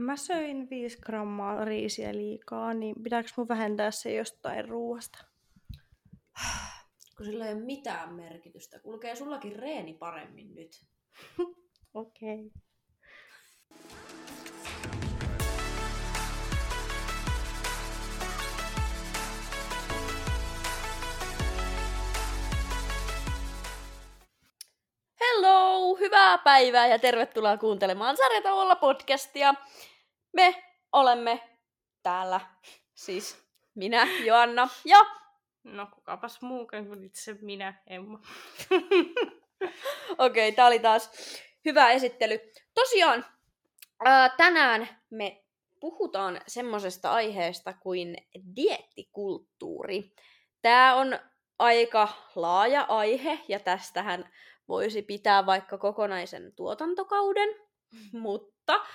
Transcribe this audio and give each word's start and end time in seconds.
mä 0.00 0.16
söin 0.16 0.70
5 0.70 0.98
grammaa 1.00 1.64
riisiä 1.64 2.14
liikaa, 2.14 2.74
niin 2.74 3.02
pitääkö 3.02 3.28
mun 3.36 3.48
vähentää 3.48 3.90
se 3.90 4.14
jostain 4.14 4.68
ruoasta? 4.68 5.24
Kun 7.16 7.26
sillä 7.26 7.46
ei 7.46 7.54
ole 7.54 7.62
mitään 7.62 8.14
merkitystä. 8.14 8.78
Kulkee 8.78 9.16
sullakin 9.16 9.56
reeni 9.56 9.94
paremmin 9.94 10.54
nyt. 10.54 10.70
Okei. 11.94 12.46
Okay. 12.46 12.50
Hello! 25.20 25.96
Hyvää 25.96 26.38
päivää 26.38 26.86
ja 26.86 26.98
tervetuloa 26.98 27.56
kuuntelemaan 27.56 28.16
Sarjatauolla 28.16 28.76
podcastia. 28.76 29.54
Me 30.32 30.64
olemme 30.92 31.58
täällä, 32.02 32.40
siis 32.94 33.46
minä, 33.74 34.08
Joanna 34.24 34.68
ja... 34.84 34.98
No 35.64 35.86
kukapas 35.94 36.42
muukaan 36.42 36.86
kuin 36.86 37.04
itse 37.04 37.36
minä, 37.40 37.82
Emma. 37.86 38.20
Okei, 40.18 40.48
okay, 40.48 40.52
tää 40.52 40.66
oli 40.66 40.78
taas 40.78 41.10
hyvä 41.64 41.90
esittely. 41.90 42.40
Tosiaan, 42.74 43.26
ää, 44.04 44.28
tänään 44.28 44.88
me 45.10 45.44
puhutaan 45.80 46.40
semmoisesta 46.46 47.12
aiheesta 47.12 47.72
kuin 47.72 48.16
diettikulttuuri. 48.56 50.14
Tämä 50.62 50.94
on 50.94 51.18
aika 51.58 52.08
laaja 52.34 52.82
aihe 52.82 53.38
ja 53.48 53.60
tästähän 53.60 54.30
voisi 54.68 55.02
pitää 55.02 55.46
vaikka 55.46 55.78
kokonaisen 55.78 56.52
tuotantokauden, 56.56 57.48
mutta 58.12 58.86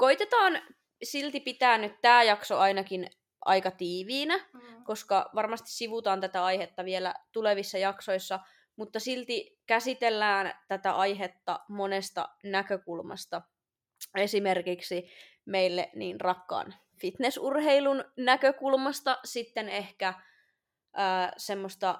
koitetaan 0.00 0.62
silti 1.02 1.40
pitää 1.40 1.78
nyt 1.78 2.00
tämä 2.02 2.22
jakso 2.22 2.58
ainakin 2.58 3.10
aika 3.44 3.70
tiiviinä, 3.70 4.38
mm. 4.52 4.84
koska 4.84 5.30
varmasti 5.34 5.70
sivutaan 5.70 6.20
tätä 6.20 6.44
aihetta 6.44 6.84
vielä 6.84 7.14
tulevissa 7.32 7.78
jaksoissa, 7.78 8.40
mutta 8.76 9.00
silti 9.00 9.60
käsitellään 9.66 10.54
tätä 10.68 10.92
aihetta 10.92 11.60
monesta 11.68 12.28
näkökulmasta. 12.44 13.42
Esimerkiksi 14.16 15.10
meille 15.44 15.90
niin 15.94 16.20
rakkaan 16.20 16.74
fitnessurheilun 17.00 18.04
näkökulmasta, 18.16 19.18
sitten 19.24 19.68
ehkä 19.68 20.14
ää, 20.92 21.32
semmoista 21.36 21.98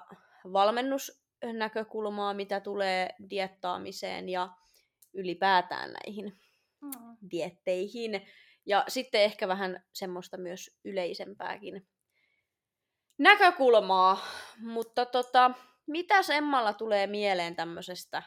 valmennusnäkökulmaa, 0.53 2.33
mitä 2.33 2.59
tulee 2.59 3.09
diettaamiseen 3.29 4.29
ja 4.29 4.49
ylipäätään 5.13 5.93
näihin 5.93 6.41
mm. 6.81 7.17
dietteihin. 7.31 8.27
Ja 8.65 8.83
sitten 8.87 9.21
ehkä 9.21 9.47
vähän 9.47 9.83
semmoista 9.93 10.37
myös 10.37 10.79
yleisempääkin 10.85 11.87
näkökulmaa. 13.17 14.17
Mutta 14.59 15.05
tota, 15.05 15.51
mitä 15.87 16.15
Emmalla 16.33 16.73
tulee 16.73 17.07
mieleen 17.07 17.55
tämmöisestä 17.55 18.23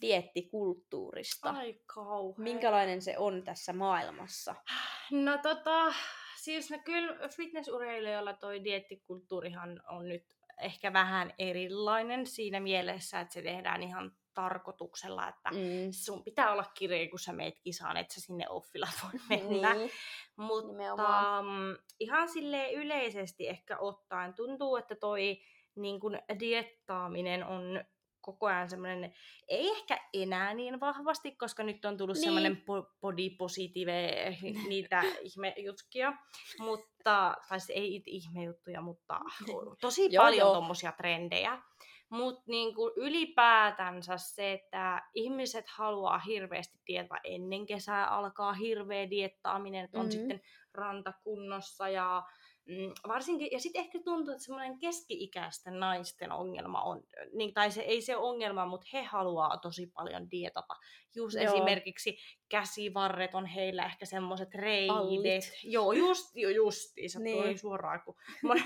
diettikulttuurista? 0.00 1.50
Ai 1.50 1.80
kauhean. 1.86 2.42
Minkälainen 2.42 3.02
se 3.02 3.18
on 3.18 3.42
tässä 3.44 3.72
maailmassa? 3.72 4.54
No 5.10 5.38
tota, 5.38 5.94
siis 6.36 6.70
no 6.70 6.78
kyllä 6.84 7.28
fitnessurheilijoilla 7.36 8.32
toi 8.32 8.64
diettikulttuurihan 8.64 9.82
on 9.88 10.08
nyt 10.08 10.24
ehkä 10.60 10.92
vähän 10.92 11.34
erilainen 11.38 12.26
siinä 12.26 12.60
mielessä, 12.60 13.20
että 13.20 13.34
se 13.34 13.42
tehdään 13.42 13.82
ihan 13.82 14.12
tarkoituksella, 14.34 15.28
että 15.28 15.50
mm. 15.50 15.92
sun 15.92 16.24
pitää 16.24 16.52
olla 16.52 16.64
kirja, 16.74 17.10
kun 17.10 17.18
sä 17.18 17.32
meet 17.32 17.58
kisaan, 17.58 17.96
että 17.96 18.14
sä 18.14 18.20
sinne 18.20 18.48
offilla 18.48 18.88
voi 19.02 19.20
mennä. 19.28 19.74
Niin. 19.74 19.90
Mutta 20.36 21.40
um, 21.40 21.76
ihan 22.00 22.28
sille 22.28 22.72
yleisesti 22.72 23.48
ehkä 23.48 23.78
ottaen 23.78 24.34
tuntuu, 24.34 24.76
että 24.76 24.96
toi 24.96 25.40
niin 25.76 26.00
kun, 26.00 26.18
diettaaminen 26.40 27.46
on 27.46 27.84
koko 28.24 28.46
ajan 28.46 28.70
semmoinen, 28.70 29.14
ei 29.48 29.70
ehkä 29.70 30.00
enää 30.12 30.54
niin 30.54 30.80
vahvasti, 30.80 31.36
koska 31.36 31.62
nyt 31.62 31.84
on 31.84 31.96
tullut 31.96 32.16
niin. 32.16 32.24
semmoinen 32.24 32.64
body 33.00 33.30
positive, 33.38 34.30
niitä 34.68 35.02
ihmejutkia, 35.22 36.12
mutta, 36.58 37.36
tai 37.48 37.60
siis 37.60 37.70
ei 37.70 38.02
ihmejuttuja, 38.06 38.80
mutta 38.80 39.20
tosi 39.80 40.10
paljon 40.16 40.52
tommosia 40.52 40.92
trendejä. 40.92 41.62
Mutta 42.14 42.42
niinku 42.46 42.92
ylipäätänsä 42.96 44.16
se, 44.16 44.52
että 44.52 45.02
ihmiset 45.14 45.64
haluaa 45.68 46.18
hirveästi 46.18 46.78
dieta 46.86 47.14
ennen 47.24 47.66
kesää, 47.66 48.08
alkaa 48.08 48.52
hirveä 48.52 49.10
diettaaminen, 49.10 49.84
että 49.84 49.98
on 49.98 50.06
mm-hmm. 50.06 50.18
sitten 50.18 50.40
rantakunnossa 50.74 51.88
ja 51.88 52.22
mm, 52.66 52.92
varsinkin, 53.08 53.48
ja 53.52 53.60
sitten 53.60 53.80
ehkä 53.80 53.98
tuntuu, 54.04 54.34
että 54.34 54.44
semmoinen 54.44 54.78
keski-ikäisten 54.78 55.80
naisten 55.80 56.32
ongelma 56.32 56.82
on, 56.82 57.02
niin, 57.32 57.54
tai 57.54 57.70
se 57.70 57.82
ei 57.82 58.02
se 58.02 58.16
ongelma, 58.16 58.66
mutta 58.66 58.86
he 58.92 59.02
haluaa 59.02 59.58
tosi 59.58 59.86
paljon 59.86 60.30
dietata. 60.30 60.74
Just 61.14 61.36
Joo. 61.36 61.54
esimerkiksi 61.54 62.16
käsivarret 62.48 63.34
on 63.34 63.46
heillä 63.46 63.86
ehkä 63.86 64.06
semmoiset 64.06 64.54
reidet. 64.54 65.44
Joo, 65.64 65.92
just, 65.92 66.30
jo, 66.34 66.48
justiinsa, 66.48 67.20
niin. 67.20 67.42
tuli 67.42 67.58
suoraan, 67.58 68.02
kun 68.04 68.14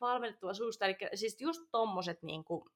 valmennettava 0.00 0.54
suusta. 0.54 0.86
Eli 0.86 0.96
siis 1.14 1.40
just 1.40 1.60
tommoset 1.72 2.22
niinku, 2.22 2.70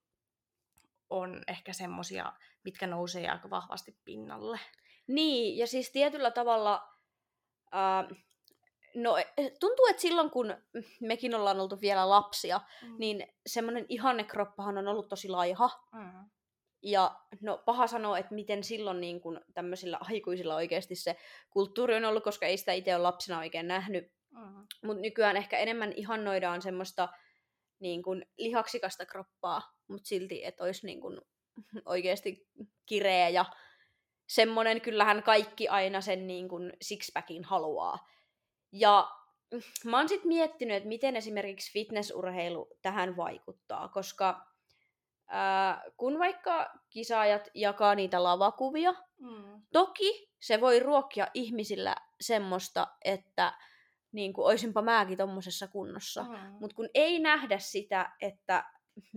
on 1.11 1.43
ehkä 1.49 1.73
semmosia, 1.73 2.33
mitkä 2.65 2.87
nousee 2.87 3.29
aika 3.29 3.51
vahvasti 3.51 3.99
pinnalle. 4.05 4.61
Niin, 5.07 5.59
ja 5.59 5.67
siis 5.67 5.91
tietyllä 5.93 6.31
tavalla... 6.31 6.89
Ää, 7.73 8.09
No 8.95 9.17
tuntuu, 9.61 9.87
että 9.91 10.03
silloin 10.03 10.31
kun 10.31 10.57
mekin 11.01 11.35
ollaan 11.35 11.61
oltu 11.61 11.81
vielä 11.81 12.09
lapsia, 12.09 12.61
mm. 12.83 12.95
niin 12.99 13.27
semmoinen 13.47 13.87
ihannekroppahan 13.89 14.79
on 14.79 14.89
ollut 14.89 15.09
tosi 15.09 15.29
laiha. 15.29 15.71
Mm. 15.93 16.31
Ja 16.83 17.21
no 17.43 17.63
paha 17.67 17.87
sanoa, 17.87 18.19
että 18.19 18.35
miten 18.35 18.65
silloin 18.65 19.01
niin 19.01 19.21
kun 19.21 19.41
tämmöisillä 19.55 19.99
aikuisilla 20.01 20.55
oikeasti 20.55 20.95
se 20.95 21.17
kulttuuri 21.51 21.97
on 21.97 22.05
ollut, 22.05 22.25
koska 22.25 22.47
ei 22.47 22.57
sitä 22.57 22.73
itse 22.73 22.95
ole 22.95 23.03
lapsena 23.03 23.39
oikein 23.39 23.69
nähnyt. 23.69 24.13
Mm. 24.31 24.67
Mutta 24.85 25.03
nykyään 25.03 25.37
ehkä 25.37 25.59
enemmän 25.59 25.93
ihannoidaan 25.97 26.63
semmoista 26.63 27.09
niin 27.81 28.03
kun, 28.03 28.23
lihaksikasta 28.39 29.07
kroppaa, 29.07 29.63
mutta 29.89 30.09
silti, 30.09 30.45
että 30.45 30.65
olisi 30.65 30.87
niin 30.87 31.01
kun, 31.01 31.23
oikeasti 31.85 32.49
kireä 32.87 33.29
ja 33.29 33.45
semmoinen, 34.29 34.81
kyllähän 34.81 35.23
kaikki 35.23 35.69
aina 35.69 36.01
sen 36.01 36.27
niin 36.27 36.49
kun, 36.49 36.73
sixpackin 36.83 37.45
haluaa. 37.45 38.09
Ja 38.73 39.11
mä 39.85 39.97
oon 39.97 40.09
sitten 40.09 40.29
miettinyt, 40.29 40.77
että 40.77 40.89
miten 40.89 41.17
esimerkiksi 41.17 41.73
fitnessurheilu 41.73 42.69
tähän 42.83 43.17
vaikuttaa, 43.17 43.89
koska 43.89 44.47
ää, 45.27 45.83
kun 45.97 46.19
vaikka 46.19 46.71
kisaajat 46.91 47.51
jakaa 47.55 47.95
niitä 47.95 48.23
lavakuvia, 48.23 48.95
mm. 49.19 49.63
toki 49.73 50.29
se 50.41 50.61
voi 50.61 50.81
ruokkia 50.81 51.29
ihmisillä 51.35 51.97
semmoista, 52.21 52.87
että 53.05 53.53
niin 54.13 54.33
kuin, 54.33 54.45
oisinpa 54.45 54.83
mäkin 54.83 55.19
tommosessa 55.19 55.69
kunnossa. 55.69 56.23
Mm. 56.23 56.57
Mutta 56.61 56.77
kun 56.77 56.89
ei 56.95 57.19
nähdä 57.19 57.59
sitä, 57.59 58.13
että 58.21 58.65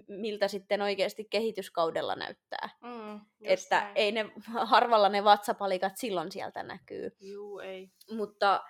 miltä 0.07 0.47
sitten 0.47 0.81
oikeasti 0.81 1.27
kehityskaudella 1.29 2.15
näyttää. 2.15 2.69
Mm, 2.81 3.21
että 3.43 3.81
näin. 3.81 3.91
ei 3.95 4.11
ne, 4.11 4.31
harvalla 4.73 5.09
ne 5.09 5.23
vatsapalikat 5.23 5.97
silloin 5.97 6.31
sieltä 6.31 6.63
näkyy. 6.63 7.11
Juu, 7.19 7.59
ei. 7.59 7.91
Mutta 8.11 8.63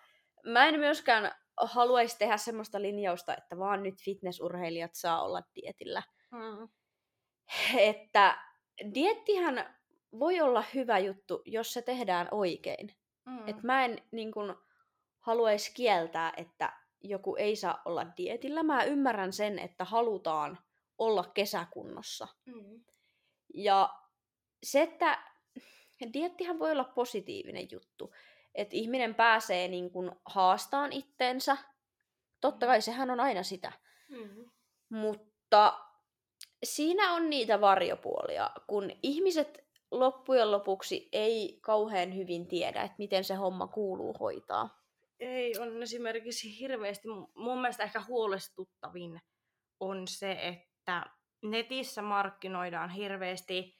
mä 0.45 0.65
en 0.65 0.79
myöskään 0.79 1.31
haluaisi 1.57 2.17
tehdä 2.17 2.37
semmoista 2.37 2.81
linjausta, 2.81 3.35
että 3.37 3.57
vaan 3.57 3.83
nyt 3.83 3.95
fitnessurheilijat 4.03 4.91
saa 4.93 5.23
olla 5.23 5.41
dietillä. 5.55 6.03
Mm. 6.31 6.69
Että 7.77 8.37
diettihän 8.93 9.75
voi 10.19 10.41
olla 10.41 10.63
hyvä 10.73 10.99
juttu, 10.99 11.41
jos 11.45 11.73
se 11.73 11.81
tehdään 11.81 12.27
oikein. 12.31 12.95
Mm. 13.25 13.47
Et 13.47 13.63
mä 13.63 13.85
en 13.85 14.01
niin 14.11 14.31
kun, 14.31 14.57
haluaisi 15.21 15.73
kieltää, 15.73 16.33
että 16.37 16.73
joku 17.03 17.35
ei 17.35 17.55
saa 17.55 17.81
olla 17.85 18.05
dietillä. 18.17 18.63
Mä 18.63 18.83
ymmärrän 18.83 19.33
sen, 19.33 19.59
että 19.59 19.85
halutaan 19.85 20.57
olla 20.97 21.23
kesäkunnossa. 21.33 22.27
Mm. 22.45 22.83
Ja 23.53 23.89
se, 24.63 24.81
että 24.81 25.23
diettihän 26.13 26.59
voi 26.59 26.71
olla 26.71 26.83
positiivinen 26.83 27.67
juttu 27.71 28.13
että 28.55 28.75
ihminen 28.75 29.15
pääsee 29.15 29.67
niin 29.67 29.91
kuin 29.91 30.11
haastaan 30.25 30.93
itteensä. 30.93 31.57
Totta 32.41 32.65
kai 32.65 32.81
sehän 32.81 33.09
on 33.09 33.19
aina 33.19 33.43
sitä. 33.43 33.71
Mm-hmm. 34.09 34.45
Mutta 34.89 35.79
siinä 36.63 37.13
on 37.13 37.29
niitä 37.29 37.61
varjopuolia, 37.61 38.51
kun 38.67 38.91
ihmiset 39.03 39.65
loppujen 39.91 40.51
lopuksi 40.51 41.09
ei 41.11 41.59
kauhean 41.61 42.15
hyvin 42.15 42.47
tiedä, 42.47 42.81
että 42.81 42.95
miten 42.97 43.23
se 43.23 43.35
homma 43.35 43.67
kuuluu 43.67 44.13
hoitaa. 44.13 44.80
Ei, 45.21 45.53
on 45.59 45.83
esimerkiksi 45.83 46.59
hirveästi, 46.59 47.07
mun 47.35 47.61
mielestä 47.61 47.83
ehkä 47.83 48.01
huolestuttavin 48.07 49.21
on 49.79 50.07
se, 50.07 50.31
että 50.31 51.05
netissä 51.43 52.01
markkinoidaan 52.01 52.89
hirveästi 52.89 53.75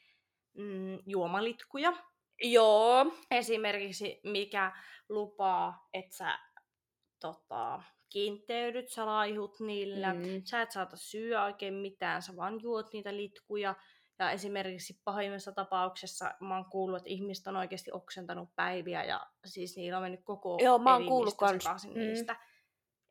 mm, 0.58 1.00
juomalitkuja, 1.06 1.94
Joo. 2.44 3.06
Esimerkiksi 3.32 4.20
mikä 4.24 4.72
lupaa, 5.10 5.88
että 5.94 6.16
sä 6.16 6.40
tota, 7.20 7.84
kiinteydyt, 8.10 8.90
sä 8.90 9.06
laihut 9.06 9.60
niillä, 9.60 10.14
Mm. 10.14 10.42
sä 10.44 10.62
et 10.62 10.72
saata 10.72 10.98
syödä 10.98 11.44
oikein 11.44 11.74
mitään, 11.74 12.22
sä 12.22 12.36
vaan 12.36 12.62
juot 12.62 12.94
niitä 12.94 13.16
litkuja. 13.16 13.76
Ja 14.26 14.32
esimerkiksi 14.32 15.02
pahimmassa 15.04 15.52
tapauksessa 15.52 16.32
mä 16.40 16.56
oon 16.56 16.66
kuullut, 16.66 16.98
että 16.98 17.10
ihmiset 17.10 17.48
on 17.48 17.56
oikeasti 17.56 17.92
oksentanut 17.92 18.50
päiviä 18.56 19.04
ja 19.04 19.28
siis 19.46 19.76
niillä 19.78 19.98
on 19.98 20.04
mennyt 20.04 20.24
koko 20.24 20.58
Joo, 20.64 20.78
mä 20.80 20.94
oon 20.94 21.06
kuullut 21.06 21.36
sekaisin 21.40 21.92
Mm. 21.94 22.00
niistä. 22.00 22.36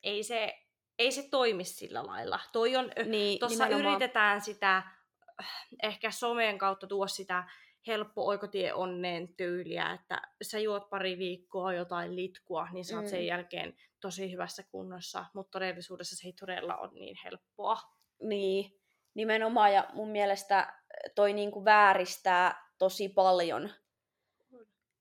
Ei 0.03 0.23
se, 0.23 0.59
ei 0.99 1.13
se 1.13 1.29
toimi 1.31 1.65
sillä 1.65 2.07
lailla. 2.07 2.41
Toi 2.53 2.77
on, 2.77 2.91
Niin, 3.07 3.39
Tuossa 3.39 3.65
nimenomaan. 3.65 3.95
yritetään 3.97 4.41
sitä 4.41 4.77
äh, 4.77 5.67
ehkä 5.83 6.11
someen 6.11 6.59
kautta 6.59 6.87
tuoda 6.87 7.09
sitä 7.09 7.45
helppo 7.87 8.27
oikotie 8.27 8.75
onneen 8.75 9.35
tyyliä, 9.37 9.93
että 9.93 10.23
sä 10.43 10.59
juot 10.59 10.91
pari 10.91 11.19
viikkoa 11.19 11.73
jotain 11.75 12.17
litkua, 12.17 12.69
niin 12.73 12.85
sä 12.85 12.97
oot 12.97 13.09
sen 13.09 13.21
Mm. 13.21 13.27
jälkeen 13.27 13.77
tosi 14.01 14.33
hyvässä 14.33 14.63
kunnossa, 14.71 15.25
mutta 15.35 15.51
todellisuudessa 15.51 16.17
se 16.17 16.29
ei 16.29 16.33
todella 16.33 16.77
ole 16.77 16.91
niin 16.93 17.17
helppoa. 17.25 17.77
Niin, 18.23 18.81
nimenomaan. 19.15 19.73
Ja 19.73 19.85
mun 19.93 20.09
mielestä 20.09 20.80
toi 21.15 21.33
niinku 21.33 21.65
vääristää 21.65 22.71
tosi 22.79 23.09
paljon 23.09 23.71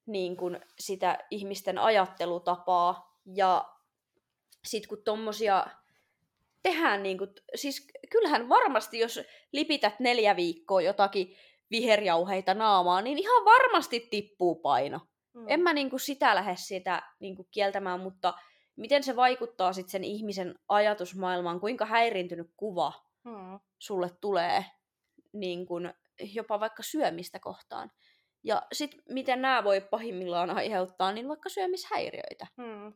niinku 0.06 0.52
sitä 0.80 1.18
ihmisten 1.32 1.78
ajattelutapaa. 1.78 3.20
Ja 3.36 3.66
sit 4.66 4.88
kun 4.88 5.04
tommosia 5.04 5.66
tehdään, 6.64 7.04
niinku, 7.04 7.28
siis 7.56 7.88
kyllähän 8.12 8.50
varmasti, 8.50 9.00
jos 9.00 9.20
lipität 9.52 10.00
neljä 10.00 10.36
viikkoa 10.36 10.82
jotakin 10.82 11.36
viherjauheita 11.72 12.54
naamaa, 12.54 13.02
niin 13.02 13.18
ihan 13.18 13.46
varmasti 13.46 14.00
tippuu 14.00 14.56
paino. 14.56 15.00
Mm. 15.34 15.46
En 15.48 15.60
mä 15.60 15.74
niinku 15.74 15.98
sitä 15.98 16.36
lähde 16.36 16.56
sitä 16.56 17.04
niinku 17.20 17.48
kieltämään, 17.52 18.00
mutta 18.00 18.34
miten 18.76 19.04
se 19.04 19.16
vaikuttaa 19.16 19.74
sitten 19.74 19.92
sen 19.92 20.04
ihmisen 20.04 20.60
ajatusmaailmaan, 20.70 21.60
kuinka 21.60 21.86
häiriintynyt 21.86 22.52
kuva 22.58 23.10
Mm. 23.24 23.60
sulle 23.80 24.10
tulee 24.22 24.66
niin 25.34 25.66
kun, 25.66 25.94
jopa 26.34 26.60
vaikka 26.60 26.84
syömistä 26.84 27.40
kohtaan. 27.40 27.92
Ja 28.44 28.62
sitten 28.74 29.04
miten 29.10 29.42
nämä 29.42 29.64
voi 29.64 29.82
pahimmillaan 29.82 30.50
aiheuttaa, 30.50 31.12
niin 31.12 31.28
vaikka 31.28 31.50
syömishäiriöitä. 31.50 32.48
Mm. 32.58 32.94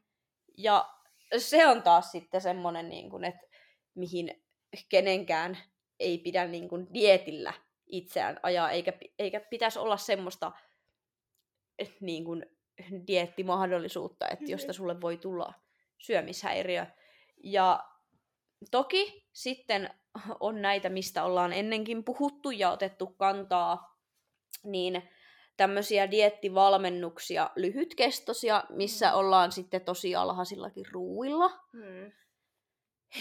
Ja 0.58 0.90
se 1.38 1.68
on 1.68 1.84
taas 1.84 2.12
sitten 2.12 2.42
semmoinen, 2.42 2.90
niin 2.90 3.10
kun, 3.10 3.24
että 3.24 3.48
mihin 3.96 4.44
kenenkään 4.90 5.58
ei 6.00 6.18
pidä 6.18 6.46
niin 6.46 6.70
kun, 6.70 6.94
dietillä 6.94 7.54
itseään 7.88 8.40
ajaa, 8.44 8.72
eikä, 8.72 8.94
eikä 9.20 9.40
pitäisi 9.40 9.80
olla 9.80 9.98
semmoista 9.98 10.52
niin 12.02 12.26
kun, 12.26 12.44
diettimahdollisuutta, 13.08 14.28
että 14.28 14.52
josta 14.52 14.74
sulle 14.74 15.02
voi 15.02 15.18
tulla 15.18 15.54
syömishäiriö. 15.98 16.86
Ja 17.44 17.93
toki 18.72 19.28
sitten 19.34 19.90
on 20.40 20.62
näitä, 20.62 20.90
mistä 20.90 21.24
ollaan 21.24 21.54
ennenkin 21.54 22.04
puhuttu 22.04 22.52
ja 22.52 22.72
otettu 22.72 23.08
kantaa, 23.08 23.98
niin 24.64 25.10
tämmöisiä 25.58 26.12
diettivalmennuksia, 26.12 27.50
lyhytkestoisia, 27.56 28.64
missä 28.70 29.12
Mm. 29.12 29.18
ollaan 29.18 29.52
sitten 29.52 29.82
tosi 29.82 30.16
alhaisillakin 30.16 30.86
ruuilla. 30.92 31.50
Mm. 31.74 32.12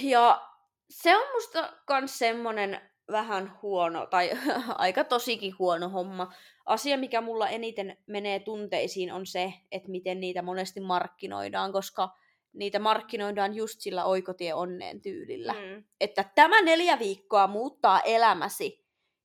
Ja 0.03 0.49
se 0.91 1.17
on 1.17 1.33
musta 1.33 1.73
kans 1.87 2.19
semmonen 2.19 2.81
vähän 3.11 3.59
huono, 3.63 4.07
tai 4.07 4.31
aika 4.79 5.05
tosikin 5.05 5.59
huono 5.59 5.89
homma. 5.89 6.33
Asia, 6.67 6.99
mikä 6.99 7.21
mulla 7.21 7.49
eniten 7.49 7.97
menee 8.07 8.41
tunteisiin, 8.41 9.13
on 9.13 9.27
se, 9.27 9.53
että 9.73 9.91
miten 9.91 10.21
niitä 10.21 10.43
monesti 10.43 10.81
markkinoidaan, 10.81 11.73
koska 11.73 12.09
niitä 12.53 12.79
markkinoidaan 12.79 13.55
just 13.55 13.81
sillä 13.81 14.05
oikotie 14.05 14.55
onneen 14.55 15.01
tyylillä. 15.01 15.53
Mm. 15.53 15.85
Että 16.01 16.25
tämä 16.35 16.63
neljä 16.63 16.99
viikkoa 16.99 17.47
muuttaa 17.47 18.01
elämäsi. 18.01 18.83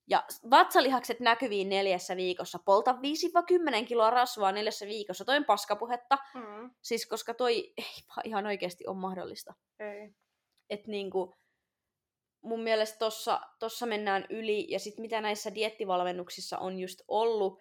Ja 0.10 0.24
vatsalihakset 0.50 1.20
näkyviin 1.20 1.70
neljässä 1.70 2.16
viikossa. 2.16 2.60
Polta 2.66 2.92
5-10 3.82 3.86
kiloa 3.86 4.10
rasvaa 4.10 4.52
neljässä 4.52 4.86
viikossa. 4.86 5.26
Toi 5.26 5.38
on 5.38 5.46
paskapuhetta. 5.46 6.18
Mm. 6.34 6.72
Siis 6.82 7.06
koska 7.06 7.34
toi 7.34 7.74
ei 7.78 8.04
vaan 8.10 8.22
ihan 8.26 8.46
oikeasti 8.46 8.88
ole 8.88 8.98
mahdollista 8.98 9.54
Ei. 9.80 10.16
että 10.70 10.92
niinku, 10.92 11.38
mun 12.42 12.64
mielestä 12.64 12.98
tossa, 12.98 13.42
tossa 13.60 13.86
mennään 13.86 14.26
yli, 14.30 14.68
ja 14.70 14.80
sitten 14.80 15.02
mitä 15.02 15.22
näissä 15.22 15.56
diettivalmennuksissa 15.56 16.58
on 16.58 16.80
just 16.80 17.02
ollut, 17.08 17.60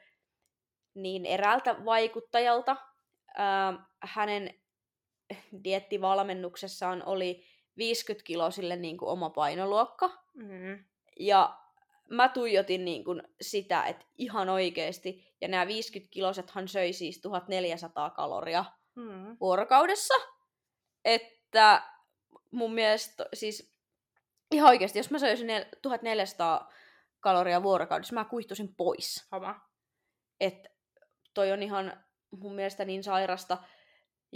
niin 0.95 1.27
eräältä 1.27 1.85
vaikuttajalta 1.85 2.77
ää, 3.37 3.87
hänen 4.03 4.61
diettivalmennuksessaan 5.65 7.03
oli 7.07 7.45
50 7.77 8.25
kiloa 8.27 8.51
sille 8.51 8.77
niinku 8.77 9.09
oma 9.09 9.31
painoluokka, 9.31 10.11
Mm. 10.35 10.85
ja 11.21 11.59
mä 12.11 12.29
tuijotin 12.29 12.85
niinku 12.85 13.15
sitä, 13.41 13.83
että 13.85 14.05
ihan 14.19 14.49
oikeesti, 14.49 15.35
ja 15.41 15.49
nämä 15.49 15.67
50 15.67 16.11
kilosethan 16.13 16.69
söi 16.69 16.93
siis 16.93 17.21
1400 17.21 18.11
kaloria 18.11 18.65
Mm. 18.95 19.37
vuorokaudessa. 19.41 20.15
Että 21.05 21.83
mun 22.51 22.75
mielestä 22.75 23.27
siis 23.35 23.75
ihan 24.51 24.69
oikeasti, 24.69 24.99
jos 24.99 25.11
mä 25.11 25.19
söisin 25.19 25.47
nel- 25.49 25.79
1400 25.83 26.73
kaloria 27.21 27.63
vuorokaudessa, 27.63 28.15
mä 28.15 28.25
kuihtuisin 28.25 28.75
pois. 28.77 29.15
Sama. 29.31 29.61
Et 30.41 30.67
toi 31.35 31.53
on 31.53 31.63
ihan 31.63 32.05
mun 32.31 32.55
mielestä 32.55 32.85
niin 32.85 33.05
sairasta. 33.05 33.59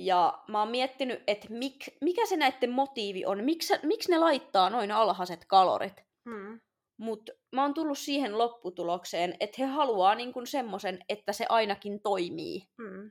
Ja 0.07 0.43
mä 0.49 0.59
oon 0.59 0.71
miettinyt, 0.71 1.23
että 1.27 1.47
mik, 1.51 1.77
mikä 2.01 2.27
se 2.27 2.37
näiden 2.37 2.71
motiivi 2.71 3.27
on, 3.27 3.45
miksi, 3.45 3.75
miksi 3.83 4.11
ne 4.11 4.19
laittaa 4.19 4.71
noin 4.71 4.93
alhaiset 4.93 5.45
kalorit. 5.45 6.05
Mm. 6.25 6.61
Mutta 6.97 7.33
mä 7.53 7.63
oon 7.63 7.75
tullut 7.75 7.99
siihen 7.99 8.39
lopputulokseen, 8.39 9.37
että 9.41 9.57
he 9.59 9.65
haluaa 9.65 10.15
niinku 10.15 10.47
semmoisen, 10.47 10.99
että 11.09 11.33
se 11.33 11.47
ainakin 11.49 12.01
toimii. 12.03 12.63
Mm. 12.79 13.11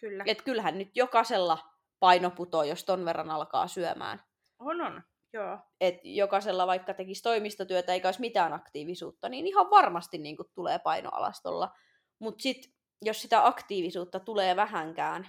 Kyllä. 0.00 0.24
Et 0.26 0.42
kyllähän 0.42 0.78
nyt 0.78 0.90
jokaisella 0.94 1.58
paino 2.00 2.30
putoo, 2.30 2.62
jos 2.62 2.84
ton 2.84 3.04
verran 3.04 3.30
alkaa 3.30 3.68
syömään. 3.68 4.22
On, 4.58 4.80
on. 4.80 5.02
Joo. 5.32 5.58
Et 5.80 6.00
jokaisella 6.04 6.66
vaikka 6.66 6.94
tekisi 6.94 7.22
toimistotyötä 7.22 7.92
eikä 7.92 8.08
olisi 8.08 8.20
mitään 8.20 8.52
aktiivisuutta, 8.52 9.28
niin 9.28 9.46
ihan 9.46 9.70
varmasti 9.70 10.18
niin 10.18 10.36
tulee 10.54 10.78
painoalastolla. 10.78 11.74
Mutta 12.18 12.42
sitten 12.42 12.72
jos 13.02 13.22
sitä 13.22 13.46
aktiivisuutta 13.46 14.20
tulee 14.20 14.56
vähänkään, 14.56 15.28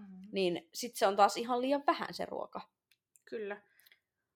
Mm. 0.00 0.28
niin 0.32 0.68
sitten 0.74 0.98
se 0.98 1.06
on 1.06 1.16
taas 1.16 1.36
ihan 1.36 1.60
liian 1.60 1.82
vähän 1.86 2.14
se 2.14 2.26
ruoka. 2.26 2.60
Kyllä. 3.24 3.62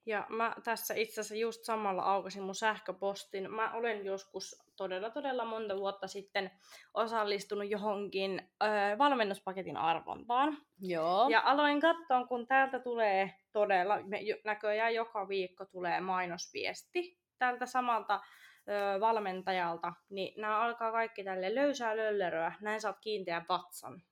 Ja 0.07 0.27
mä 0.29 0.55
tässä 0.65 0.95
itse 0.95 1.21
asiassa 1.21 1.35
just 1.35 1.65
samalla 1.65 2.03
aukasin 2.03 2.43
mun 2.43 2.55
sähköpostin. 2.55 3.51
Mä 3.51 3.73
olen 3.73 4.05
joskus 4.05 4.63
todella 4.77 5.11
todella 5.11 5.45
monta 5.45 5.77
vuotta 5.77 6.09
sitten 6.09 6.51
osallistunut 6.95 7.71
johonkin 7.71 8.51
ö, 8.63 8.67
valmennuspaketin 8.99 9.77
arvontaan. 9.77 10.59
Joo. 10.81 11.29
Ja 11.29 11.43
aloin 11.45 11.81
katsoa, 11.81 12.27
kun 12.27 12.47
täältä 12.47 12.79
tulee 12.79 13.35
todella, 13.53 14.03
me 14.03 14.21
näköjään 14.45 14.95
joka 14.95 15.29
viikko 15.29 15.65
tulee 15.65 16.01
mainosviesti 16.01 17.19
tältä 17.39 17.67
samalta 17.67 18.21
ö, 18.69 19.01
valmentajalta, 19.01 19.93
niin 20.09 20.41
nämä 20.41 20.61
alkaa 20.61 20.93
kaikki 20.93 21.25
tälle 21.25 21.55
löysää 21.55 21.97
lölleröä, 21.97 22.53
näin 22.61 22.81
saat 22.81 22.99
kiinteän 23.01 23.47
vatsan 23.49 24.03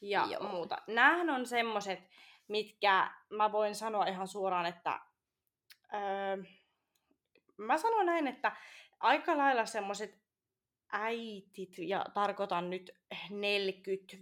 ja 0.00 0.26
Joo. 0.30 0.48
Muuta. 0.48 0.78
Nämähän 0.86 1.30
on 1.30 1.46
semmoset, 1.46 2.00
mitkä 2.48 3.10
mä 3.30 3.52
voin 3.52 3.74
sanoa 3.74 4.06
ihan 4.06 4.28
suoraan, 4.28 4.66
että 4.66 5.00
öö, 5.94 6.42
mä 7.56 7.78
sanon 7.78 8.06
näin, 8.06 8.26
että 8.26 8.52
aika 9.00 9.38
lailla 9.38 9.66
semmoset 9.66 10.18
äitit, 10.92 11.78
ja 11.78 12.04
tarkoitan 12.14 12.70
nyt 12.70 12.90
40 13.30 14.16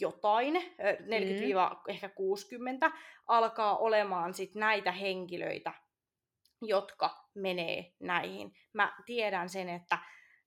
jotain, 0.00 0.56
ö, 0.56 0.96
40 1.06 1.76
ehkä 1.88 2.08
60, 2.08 2.90
alkaa 3.26 3.76
olemaan 3.76 4.34
sit 4.34 4.54
näitä 4.54 4.92
henkilöitä, 4.92 5.72
jotka 6.62 7.28
menee 7.34 7.92
näihin. 8.00 8.54
Mä 8.72 8.96
tiedän 9.06 9.48
sen, 9.48 9.68
että 9.68 9.98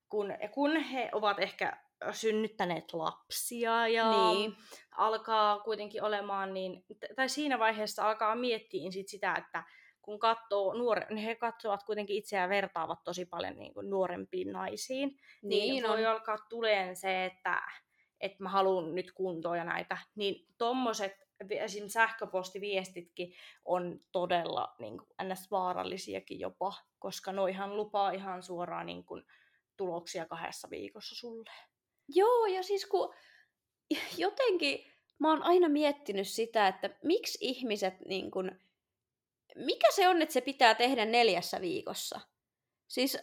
kun, 0.10 0.34
kun 0.52 0.78
he 0.78 1.10
ovat 1.14 1.40
ehkä 1.40 1.87
synnyttäneet 2.12 2.94
lapsia 2.94 3.88
ja 3.88 4.12
Niin. 4.34 4.56
alkaa 4.98 5.60
kuitenkin 5.60 6.04
olemaan 6.04 6.54
niin, 6.54 6.86
tai 7.16 7.30
siinä 7.30 7.60
vaiheessa 7.60 8.08
alkaa 8.10 8.36
miettiä 8.36 8.92
sit 8.92 9.08
sitä, 9.08 9.34
että 9.36 9.64
kun 10.02 10.20
katsoo 10.20 10.74
nuore, 10.74 11.06
niin 11.10 11.26
he 11.26 11.36
katsovat 11.36 11.84
kuitenkin 11.84 12.16
itseään 12.16 12.50
vertaavat 12.50 13.04
tosi 13.04 13.26
paljon 13.26 13.56
niin 13.58 13.74
kuin 13.74 13.90
nuorempiin 13.90 14.52
naisiin, 14.52 15.10
niin, 15.42 15.72
Niin 15.74 15.88
voi 15.88 16.06
on. 16.06 16.12
alkaa 16.12 16.38
tuleen 16.50 16.96
se, 16.96 17.26
että, 17.26 17.62
että 18.22 18.44
mä 18.44 18.50
haluan 18.50 18.96
nyt 18.96 19.12
kuntoon 19.12 19.58
ja 19.58 19.64
näitä, 19.64 19.98
niin 20.16 20.48
tommoset 20.58 21.12
esim. 21.50 21.88
sähköpostiviestitkin 21.88 23.34
on 23.66 24.00
todella 24.12 24.76
niin 24.80 24.98
kuin, 24.98 25.10
ns. 25.34 25.52
vaarallisiakin 25.52 26.40
jopa, 26.40 26.74
koska 27.00 27.32
noihan 27.32 27.78
lupaa 27.78 28.12
ihan 28.12 28.44
suoraan 28.44 28.86
niin 28.86 29.06
kuin, 29.06 29.24
tuloksia 29.78 30.26
kahdessa 30.26 30.70
viikossa 30.70 31.16
sulle. 31.16 31.52
Joo, 32.08 32.46
ja 32.46 32.64
siis 32.64 32.86
kun 32.86 33.14
jotenkin 34.18 34.94
mä 35.20 35.30
oon 35.30 35.44
aina 35.44 35.70
miettinyt 35.70 36.28
sitä, 36.28 36.68
että 36.68 36.90
miksi 37.04 37.38
ihmiset 37.42 37.94
niin 38.06 38.32
kun, 38.32 38.52
mikä 39.56 39.92
se 39.92 40.08
on, 40.08 40.22
että 40.22 40.34
se 40.34 40.42
pitää 40.42 40.76
tehdä 40.76 41.06
neljässä 41.06 41.62
viikossa? 41.62 42.20
Siis 42.88 43.18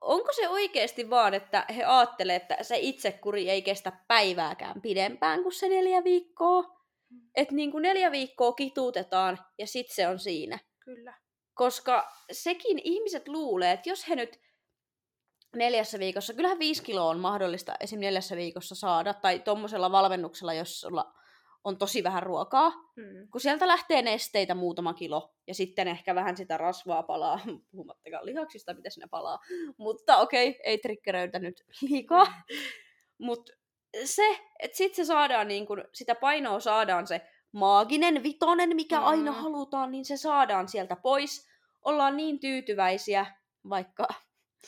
onko 0.00 0.32
se 0.32 0.48
oikeasti 0.48 1.10
vaan, 1.10 1.34
että 1.34 1.66
he 1.76 1.84
ajattelee, 1.84 2.36
että 2.36 2.56
se 2.62 2.78
itsekuri 2.78 3.50
ei 3.50 3.62
kestä 3.62 3.92
päivääkään 4.08 4.82
pidempään 4.82 5.42
kuin 5.42 5.52
se 5.52 5.68
neljä 5.68 6.04
viikkoa? 6.04 6.62
Mm. 6.62 7.30
Että 7.34 7.54
niin 7.54 7.70
kuin 7.70 7.82
neljä 7.82 8.10
viikkoa 8.10 8.52
kituutetaan 8.52 9.38
ja 9.58 9.66
sitten 9.66 9.94
se 9.94 10.08
on 10.08 10.18
siinä. 10.18 10.58
Kyllä. 10.84 11.14
Koska 11.54 12.12
sekin 12.32 12.80
ihmiset 12.84 13.28
luulee, 13.28 13.72
että 13.72 13.88
jos 13.88 14.08
he 14.08 14.16
nyt 14.16 14.40
neljässä 15.56 15.98
viikossa, 15.98 16.34
kyllähän 16.34 16.58
viisi 16.58 16.82
kiloa 16.82 17.10
on 17.10 17.18
mahdollista 17.18 17.74
esim. 17.80 18.00
neljässä 18.00 18.36
viikossa 18.36 18.74
saada, 18.74 19.14
tai 19.14 19.38
tuommoisella 19.38 19.92
valmennuksella, 19.92 20.54
jos 20.54 20.80
sulla 20.80 21.12
on 21.64 21.78
tosi 21.78 22.04
vähän 22.04 22.22
ruokaa, 22.22 22.70
mm. 22.70 23.28
kun 23.30 23.40
sieltä 23.40 23.68
lähtee 23.68 24.02
nesteitä 24.02 24.54
muutama 24.54 24.94
kilo, 24.94 25.34
ja 25.46 25.54
sitten 25.54 25.88
ehkä 25.88 26.14
vähän 26.14 26.36
sitä 26.36 26.56
rasvaa 26.56 27.02
palaa, 27.02 27.40
puhumattakaan 27.70 28.26
lihaksista, 28.26 28.74
mitä 28.74 28.90
sinne 28.90 29.06
palaa, 29.10 29.38
mutta 29.76 30.16
okei, 30.16 30.48
okay, 30.48 30.60
ei 30.64 30.78
triggeröitä 30.78 31.38
nyt 31.38 31.64
liikaa, 31.82 32.26
mutta 33.18 33.52
se, 34.04 34.38
että 34.58 34.76
sitten 34.76 34.96
se 34.96 35.08
saadaan, 35.08 35.48
niin 35.48 35.66
kun, 35.66 35.84
sitä 35.94 36.14
painoa 36.14 36.60
saadaan 36.60 37.06
se 37.06 37.20
maaginen 37.52 38.22
vitonen, 38.22 38.76
mikä 38.76 38.98
mm. 38.98 39.04
aina 39.04 39.32
halutaan, 39.32 39.90
niin 39.92 40.04
se 40.04 40.16
saadaan 40.16 40.68
sieltä 40.68 40.96
pois, 40.96 41.48
ollaan 41.84 42.16
niin 42.16 42.40
tyytyväisiä, 42.40 43.26
vaikka 43.68 44.08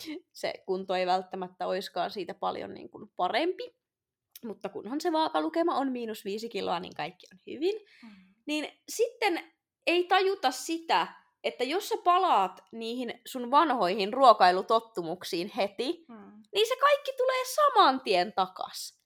se 0.33 0.53
kunto 0.67 0.95
ei 0.95 1.07
välttämättä 1.07 1.67
oiskaan 1.67 2.11
siitä 2.11 2.35
paljon 2.35 2.75
niin 2.75 2.91
kuin 2.91 3.11
parempi. 3.17 3.79
Mutta 4.45 4.69
kunhan 4.69 5.01
se 5.01 5.13
vaakalukema 5.13 5.75
on 5.75 5.93
miinus 5.93 6.25
viisi 6.25 6.49
kiloa, 6.49 6.81
niin 6.81 6.95
kaikki 6.95 7.27
on 7.33 7.39
hyvin. 7.47 7.75
Mm. 8.03 8.35
Niin 8.47 8.69
sitten 8.89 9.53
ei 9.87 10.05
tajuta 10.05 10.51
sitä, 10.51 11.07
että 11.45 11.65
jos 11.65 11.89
sä 11.89 11.95
palaat 12.05 12.65
niihin 12.73 13.21
sun 13.27 13.51
vanhoihin 13.51 14.13
ruokailutottumuksiin 14.13 15.53
heti, 15.57 16.05
mm. 16.09 16.43
niin 16.55 16.69
se 16.69 16.77
kaikki 16.77 17.13
tulee 17.17 17.45
saman 17.45 18.01
tien 18.01 18.33
takas. 18.33 18.99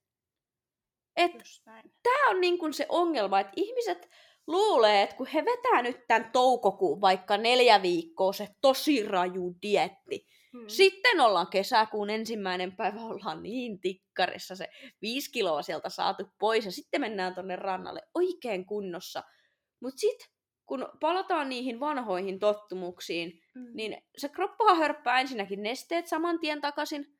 Tämä 2.02 2.30
on 2.30 2.40
niin 2.40 2.58
kuin 2.58 2.72
se 2.72 2.86
ongelma, 2.88 3.40
että 3.40 3.52
ihmiset 3.56 4.10
luulee, 4.46 5.02
että 5.02 5.16
kun 5.16 5.26
he 5.26 5.44
vetää 5.44 5.82
nyt 5.82 6.06
tämän 6.08 6.30
toukokuun 6.32 7.00
vaikka 7.00 7.36
neljä 7.36 7.82
viikkoa 7.82 8.32
se 8.32 8.48
tosi 8.60 9.02
raju 9.02 9.54
dietti, 9.62 10.26
Hmm. 10.52 10.68
Sitten 10.68 11.20
ollaan 11.20 11.46
kesäkuun 11.46 12.10
ensimmäinen 12.10 12.76
päivä, 12.76 13.00
ollaan 13.00 13.42
niin 13.42 13.80
tikkarissa 13.80 14.56
se 14.56 14.68
viisi 15.02 15.32
kiloa 15.32 15.62
sieltä 15.62 15.88
saatu 15.88 16.24
pois 16.38 16.64
ja 16.64 16.72
sitten 16.72 17.00
mennään 17.00 17.34
tonne 17.34 17.56
rannalle 17.56 18.00
oikein 18.14 18.66
kunnossa. 18.66 19.22
Mutta 19.80 19.98
sitten 19.98 20.28
kun 20.66 20.88
palataan 21.00 21.48
niihin 21.48 21.80
vanhoihin 21.80 22.38
tottumuksiin, 22.38 23.40
hmm. 23.54 23.70
niin 23.74 24.02
se 24.18 24.28
kroppahan 24.28 24.76
hörppää 24.76 25.20
ensinnäkin 25.20 25.62
nesteet 25.62 26.06
saman 26.06 26.40
tien 26.40 26.60
takaisin. 26.60 27.18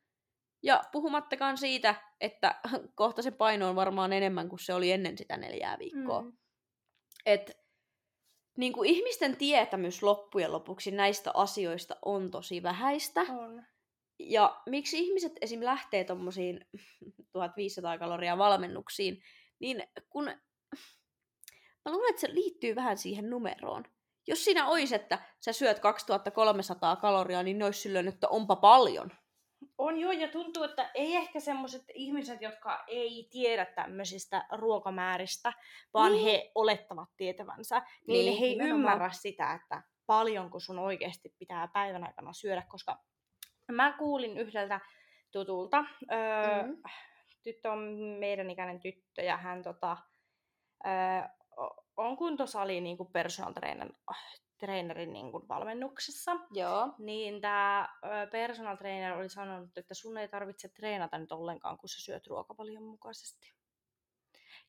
Ja 0.63 0.81
puhumattakaan 0.91 1.57
siitä, 1.57 1.95
että 2.21 2.55
kohta 2.95 3.21
se 3.21 3.31
paino 3.31 3.69
on 3.69 3.75
varmaan 3.75 4.13
enemmän 4.13 4.49
kuin 4.49 4.59
se 4.59 4.73
oli 4.73 4.91
ennen 4.91 5.17
sitä 5.17 5.37
neljää 5.37 5.79
viikkoa. 5.79 6.21
Hmm. 6.21 6.37
Et 7.25 7.62
niin 8.57 8.73
kuin 8.73 8.89
ihmisten 8.89 9.37
tietämys 9.37 10.03
loppujen 10.03 10.51
lopuksi 10.51 10.91
näistä 10.91 11.31
asioista 11.33 11.95
on 12.05 12.31
tosi 12.31 12.63
vähäistä. 12.63 13.21
On. 13.21 13.63
Ja 14.19 14.61
miksi 14.69 14.99
ihmiset 14.99 15.33
esim. 15.41 15.63
lähtee 15.63 16.03
tuommoisiin 16.03 16.65
1500 17.31 17.97
kaloria 18.03 18.37
valmennuksiin, 18.37 19.23
niin 19.59 19.83
kun 20.09 20.23
mä 21.85 21.91
luulen, 21.91 22.09
että 22.09 22.21
se 22.21 22.33
liittyy 22.33 22.75
vähän 22.75 22.97
siihen 22.97 23.29
numeroon. 23.29 23.83
Jos 24.27 24.45
siinä 24.45 24.67
olisi, 24.67 24.95
että 24.95 25.19
sä 25.39 25.53
syöt 25.53 25.79
2300 25.79 26.95
kaloria, 26.95 27.43
niin 27.43 27.57
ne 27.57 27.65
olisi 27.65 27.81
silleen, 27.81 28.07
että 28.07 28.27
onpa 28.27 28.55
paljon. 28.55 29.11
On 29.83 29.99
joo, 29.99 30.11
ja 30.11 30.27
tuntuu, 30.27 30.63
että 30.63 30.91
ei 30.93 31.15
ehkä 31.15 31.39
semmoiset 31.39 31.83
ihmiset, 31.93 32.41
jotka 32.41 32.83
ei 32.87 33.27
tiedä 33.31 33.65
tämmöisistä 33.65 34.45
ruokamääristä, 34.51 35.53
vaan 35.93 36.11
niin. 36.11 36.23
he 36.25 36.51
olettavat 36.55 37.09
tietävänsä, 37.17 37.81
niin, 38.07 38.25
niin 38.25 38.39
he 38.39 38.45
ei 38.45 38.69
ymmärrä 38.69 39.11
sitä, 39.11 39.53
että 39.53 39.83
paljonko 40.05 40.59
sun 40.59 40.79
oikeasti 40.79 41.35
pitää 41.39 41.67
päivän 41.67 42.03
aikana 42.03 42.33
syödä, 42.33 42.63
koska 42.67 43.03
mä 43.71 43.95
kuulin 43.97 44.37
yhdeltä 44.37 44.79
tutulta, 45.31 45.85
öö, 46.11 46.63
mm-hmm. 46.63 46.81
tyttö 47.43 47.71
on 47.71 47.79
meidän 48.19 48.49
ikäinen 48.49 48.79
tyttö, 48.79 49.21
ja 49.21 49.37
hän 49.37 49.63
tota, 49.63 49.97
öö, 50.85 50.91
on 51.97 52.17
kuntosali 52.17 52.81
niin 52.81 52.97
kuin 52.97 53.11
personal 53.11 53.53
trainer, 53.53 53.89
trainerin 54.65 55.13
niin 55.13 55.31
kuin 55.31 55.47
valmennuksessa. 55.47 56.31
Joo. 56.51 56.93
Niin 56.97 57.41
tämä 57.41 57.89
personal 58.31 58.75
trainer 58.75 59.13
oli 59.13 59.29
sanonut, 59.29 59.77
että 59.77 59.93
sun 59.93 60.17
ei 60.17 60.27
tarvitse 60.27 60.69
treenata 60.69 61.17
nyt 61.17 61.31
ollenkaan, 61.31 61.77
kun 61.77 61.89
sä 61.89 62.01
syöt 62.01 62.27
ruokavalion 62.27 62.83
mukaisesti. 62.83 63.53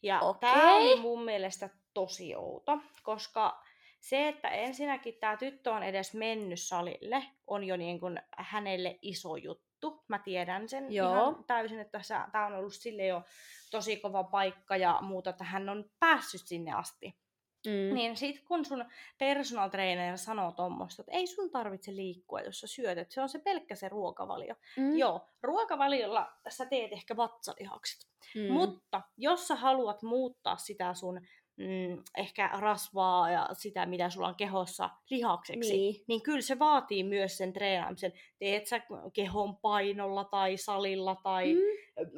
Ja 0.03 0.21
okay. 0.21 0.51
tämä 0.51 0.77
oli 0.77 1.01
mun 1.01 1.25
mielestä 1.25 1.69
tosi 1.95 2.37
outo, 2.37 2.79
koska 3.03 3.63
se, 4.01 4.29
että 4.29 4.49
ensinnäkin 4.49 5.15
tämä 5.21 5.37
tyttö 5.37 5.73
on 5.73 5.83
edes 5.83 6.15
mennyt 6.15 6.61
salille, 6.61 7.25
on 7.47 7.65
jo 7.65 7.77
niin 7.77 8.01
kuin 8.01 8.23
hänelle 8.39 8.99
iso 9.03 9.37
juttu. 9.37 10.05
Mä 10.09 10.19
tiedän 10.19 10.69
sen 10.69 10.93
Joo. 10.93 11.13
ihan 11.13 11.45
täysin, 11.45 11.81
että 11.81 12.01
tämä 12.33 12.47
on 12.47 12.55
ollut 12.55 12.75
sille 12.75 13.07
jo 13.07 13.23
tosi 13.71 13.97
kova 13.97 14.25
paikka 14.25 14.77
ja 14.77 14.99
muuta, 15.03 15.31
että 15.31 15.45
hän 15.45 15.69
on 15.69 15.85
päässyt 16.01 16.41
sinne 16.45 16.73
asti. 16.73 17.24
Mm. 17.67 17.95
Niin 17.95 18.17
sit 18.17 18.41
kun 18.49 18.65
sun 18.65 18.85
personal 19.19 19.69
trainer 19.69 20.19
sanoo 20.19 20.53
tuommoista, 20.53 21.03
että 21.03 21.13
ei 21.13 21.27
sun 21.27 21.51
tarvitse 21.51 21.97
liikkua, 21.97 22.41
jos 22.41 22.61
sä 22.61 22.67
syöt, 22.67 22.99
että 22.99 23.15
se 23.15 23.21
on 23.21 23.29
se 23.29 23.39
pelkkä 23.39 23.75
se 23.75 23.89
ruokavalio. 23.89 24.55
Mm. 24.77 24.97
Joo, 24.97 25.29
ruokavaliolla 25.43 26.33
sä 26.49 26.67
teet 26.67 26.93
ehkä 26.93 27.17
vatsalihakset. 27.17 28.11
Mm. 28.35 28.53
Mutta 28.53 29.03
jos 29.17 29.49
sä 29.49 29.55
haluat 29.55 30.03
muuttaa 30.03 30.57
sitä 30.57 30.95
sun 30.95 31.21
mm, 31.57 32.03
ehkä 32.17 32.51
rasvaa 32.59 33.31
ja 33.31 33.49
sitä, 33.53 33.87
mitä 33.87 34.11
sulla 34.11 34.29
on 34.29 34.35
kehossa 34.35 34.91
lihakseksi, 35.11 35.77
niin, 35.77 36.05
niin 36.09 36.23
kyllä 36.23 36.41
se 36.41 36.59
vaatii 36.59 37.05
myös 37.05 37.39
sen 37.39 37.53
treenaamisen. 37.53 38.13
Teet 38.39 38.67
sä 38.67 38.81
kehon 39.13 39.57
painolla 39.57 40.25
tai 40.25 40.57
salilla 40.57 41.17
tai 41.23 41.55
mm. 41.55 41.61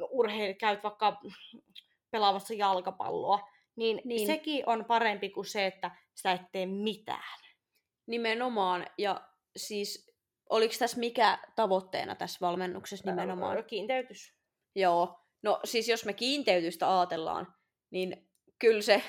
urheil, 0.09 0.53
käyt 0.53 0.83
vaikka 0.83 1.21
pelaamassa 2.11 2.53
jalkapalloa, 2.53 3.39
niin, 3.77 4.01
niin 4.03 4.27
sekin 4.27 4.63
on 4.65 4.85
parempi 4.85 5.29
kuin 5.29 5.45
se, 5.45 5.65
että 5.65 5.91
sä 6.21 6.31
et 6.31 6.41
tee 6.51 6.65
mitään. 6.65 7.39
Nimenomaan, 8.07 8.87
ja 8.97 9.29
siis 9.57 10.11
oliko 10.49 10.73
tässä 10.79 10.99
mikä 10.99 11.39
tavoitteena 11.55 12.15
tässä 12.15 12.37
valmennuksessa 12.41 13.11
nimenomaan? 13.11 13.63
Kiinteytys. 13.63 14.33
Joo, 14.75 15.19
no 15.43 15.59
siis 15.63 15.89
jos 15.89 16.05
me 16.05 16.13
kiinteytystä 16.13 16.99
ajatellaan, 16.99 17.53
niin 17.91 18.29
kyllä 18.59 18.81
se 18.81 19.03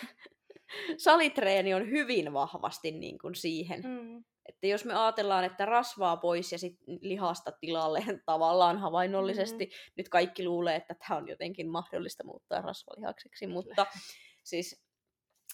salitreeni 1.04 1.74
on 1.74 1.90
hyvin 1.90 2.32
vahvasti 2.32 2.90
niin 2.90 3.18
kuin 3.18 3.34
siihen. 3.34 3.82
Mm. 3.82 4.24
Että 4.48 4.66
jos 4.66 4.84
me 4.84 4.94
ajatellaan, 4.94 5.44
että 5.44 5.64
rasvaa 5.64 6.16
pois 6.16 6.52
ja 6.52 6.58
sitten 6.58 6.98
lihasta 7.00 7.52
tilalle 7.60 8.04
tavallaan 8.26 8.78
havainnollisesti, 8.78 9.64
mm-hmm. 9.64 9.92
nyt 9.96 10.08
kaikki 10.08 10.44
luulee, 10.44 10.76
että 10.76 10.94
tämä 10.94 11.18
on 11.18 11.28
jotenkin 11.28 11.68
mahdollista 11.68 12.24
muuttaa 12.24 12.60
rasvalihakseksi, 12.60 13.46
mutta 13.46 13.86
Siis, 14.48 14.84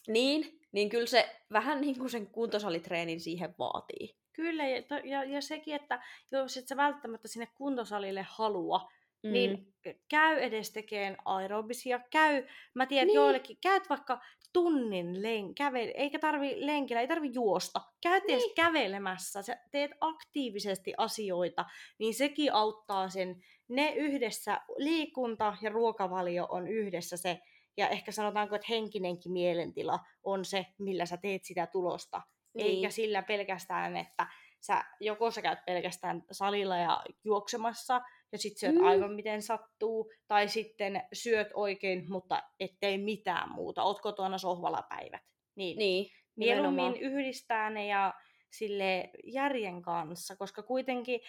niin, 0.08 0.60
niin 0.72 0.88
kyllä 0.88 1.06
se 1.06 1.36
vähän 1.52 1.80
niin 1.80 1.98
kuin 1.98 2.10
sen 2.10 2.26
kuntosalitreenin 2.26 3.20
siihen 3.20 3.54
vaatii. 3.58 4.16
Kyllä, 4.32 4.68
ja, 4.68 4.82
ja, 5.04 5.24
ja 5.24 5.40
sekin, 5.40 5.74
että 5.74 6.02
jos 6.32 6.56
et 6.56 6.68
sä 6.68 6.76
välttämättä 6.76 7.28
sinne 7.28 7.48
kuntosalille 7.54 8.26
halua, 8.28 8.90
mm. 9.22 9.32
niin 9.32 9.74
käy 10.08 10.38
edes 10.38 10.72
tekemään 10.72 11.16
aerobisia, 11.24 12.00
käy, 12.10 12.46
mä 12.74 12.86
tiedän, 12.86 13.06
niin. 13.06 13.14
joillekin, 13.14 13.56
käyt 13.62 13.88
vaikka 13.88 14.20
tunnin 14.52 15.22
len, 15.22 15.54
kävel, 15.54 15.92
eikä 15.94 16.18
tarvi 16.18 16.66
lenkillä, 16.66 17.00
ei 17.00 17.08
tarvi 17.08 17.30
juosta, 17.32 17.80
käyt 18.02 18.24
niin. 18.24 18.38
edes 18.38 18.52
kävelemässä, 18.56 19.42
sä 19.42 19.56
teet 19.70 19.90
aktiivisesti 20.00 20.94
asioita, 20.96 21.64
niin 21.98 22.14
sekin 22.14 22.52
auttaa 22.52 23.08
sen, 23.08 23.42
ne 23.68 23.94
yhdessä, 23.94 24.60
liikunta 24.76 25.56
ja 25.62 25.70
ruokavalio 25.70 26.46
on 26.50 26.68
yhdessä 26.68 27.16
se, 27.16 27.40
ja 27.76 27.88
ehkä 27.88 28.12
sanotaanko, 28.12 28.54
että 28.54 28.66
henkinenkin 28.70 29.32
mielentila 29.32 29.98
on 30.22 30.44
se, 30.44 30.66
millä 30.78 31.06
sä 31.06 31.16
teet 31.16 31.44
sitä 31.44 31.66
tulosta. 31.66 32.22
Niin. 32.54 32.66
Eikä 32.66 32.90
sillä 32.90 33.22
pelkästään, 33.22 33.96
että 33.96 34.26
sä 34.60 34.84
joko 35.00 35.30
sä 35.30 35.42
käyt 35.42 35.58
pelkästään 35.66 36.22
salilla 36.32 36.76
ja 36.76 37.04
juoksemassa 37.24 38.00
ja 38.32 38.38
sit 38.38 38.58
syöt 38.58 38.74
mm. 38.74 38.84
aivan 38.84 39.12
miten 39.12 39.42
sattuu, 39.42 40.12
tai 40.28 40.48
sitten 40.48 41.02
syöt 41.12 41.48
oikein, 41.54 42.04
mutta 42.08 42.42
ettei 42.60 42.98
mitään 42.98 43.50
muuta. 43.52 43.82
Oot 43.82 44.00
kotona 44.00 44.38
sohvalla 44.38 44.82
päivät. 44.88 45.22
Niin, 45.54 45.78
niin 45.78 46.10
mieluummin 46.36 46.96
yhdistää 46.96 47.70
ne 47.70 47.86
ja 47.86 48.14
sille 48.50 49.10
järjen 49.24 49.82
kanssa, 49.82 50.36
koska 50.36 50.62
kuitenkin 50.62 51.20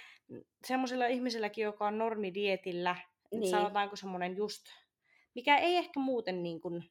semmoisella 0.65 1.05
ihmiselläkin, 1.05 1.63
joka 1.63 1.87
on 1.87 1.97
normidietillä, 1.97 2.95
Niin. 3.31 3.49
sanotaanko 3.49 3.95
semmoinen 3.95 4.37
just, 4.37 4.63
mikä 5.35 5.57
ei 5.57 5.75
ehkä 5.75 5.99
muuten 5.99 6.43
niin 6.43 6.61
kuin, 6.61 6.83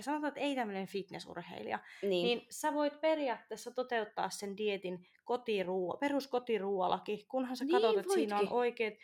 sanotaan, 0.00 0.28
että 0.28 0.40
ei 0.40 0.54
tämmöinen 0.54 0.86
fitnessurheilija, 0.86 1.78
Niin. 2.02 2.10
niin 2.10 2.46
sä 2.50 2.74
voit 2.74 3.00
periaatteessa 3.00 3.70
toteuttaa 3.70 4.30
sen 4.30 4.56
dietin 4.56 5.06
kotiruo, 5.24 5.96
peruskotiruoallakin, 5.96 7.26
kunhan 7.28 7.56
sä 7.56 7.64
Niin 7.64 7.72
katsot, 7.72 7.98
että 7.98 8.12
siinä 8.14 8.38
on 8.38 8.48
oikeat 8.52 8.94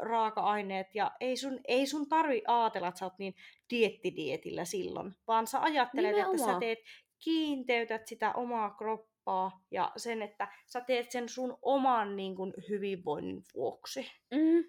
raaka-aineet 0.00 0.94
ja 0.94 1.10
ei 1.20 1.36
sun, 1.36 1.60
ei 1.68 1.86
sun 1.86 2.08
tarvi 2.08 2.42
ajatella, 2.46 2.88
että 2.88 2.98
sä 2.98 3.06
oot 3.06 3.18
niin 3.18 3.34
diettidietillä 3.70 4.64
silloin, 4.64 5.14
vaan 5.26 5.46
sä 5.46 5.62
ajattelet, 5.62 6.10
että 6.10 6.22
sä 6.22 6.30
Nimenomaan. 6.32 6.60
teet, 6.60 6.78
kiinteytät 7.24 8.06
sitä 8.06 8.32
omaa 8.32 8.70
kroppaa 8.70 9.64
ja 9.70 9.92
sen, 9.96 10.22
että 10.22 10.48
sä 10.66 10.80
teet 10.80 11.10
sen 11.10 11.28
sun 11.28 11.58
oman 11.62 12.16
niin 12.16 12.36
kuin, 12.36 12.52
hyvinvoinnin 12.68 13.42
vuoksi. 13.54 14.10
Mm, 14.34 14.64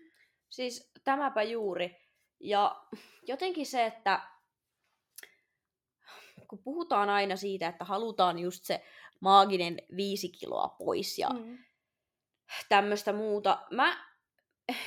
siis 0.50 0.92
tämäpä 1.04 1.44
juuri. 1.44 1.96
Ja 2.40 2.84
jotenkin 3.28 3.66
se, 3.66 3.86
että 3.86 4.22
kun 6.48 6.60
puhutaan 6.64 7.10
aina 7.10 7.36
siitä, 7.36 7.68
että 7.68 7.86
halutaan 7.86 8.40
just 8.40 8.64
se 8.64 8.84
maaginen 9.20 9.82
viisi 9.96 10.30
kiloa 10.30 10.68
pois 10.68 11.18
ja 11.20 11.30
Mm. 11.30 11.58
tämmöistä 12.70 13.14
muuta. 13.14 13.60
Mä, 13.72 13.98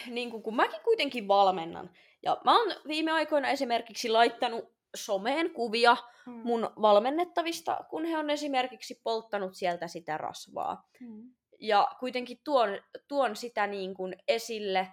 niin 0.06 0.30
kun, 0.30 0.42
kun 0.42 0.56
mäkin 0.56 0.80
kuitenkin 0.84 1.28
valmennan, 1.28 1.90
ja 2.22 2.40
mä 2.44 2.58
oon 2.58 2.74
viime 2.88 3.12
aikoina 3.12 3.48
esimerkiksi 3.48 4.08
laittanut 4.08 4.64
someen 4.96 5.50
kuvia 5.50 5.96
Mm. 6.26 6.32
mun 6.44 6.70
valmennettavista, 6.82 7.84
kun 7.90 8.04
he 8.04 8.18
on 8.18 8.30
esimerkiksi 8.30 9.00
polttanut 9.04 9.54
sieltä 9.54 9.88
sitä 9.88 10.18
rasvaa. 10.18 10.88
Mm. 11.00 11.34
Ja 11.60 11.88
kuitenkin 12.00 12.40
tuon, 12.44 12.68
tuon 13.08 13.36
sitä 13.36 13.66
niin 13.66 13.94
kuin 13.94 14.16
esille, 14.28 14.88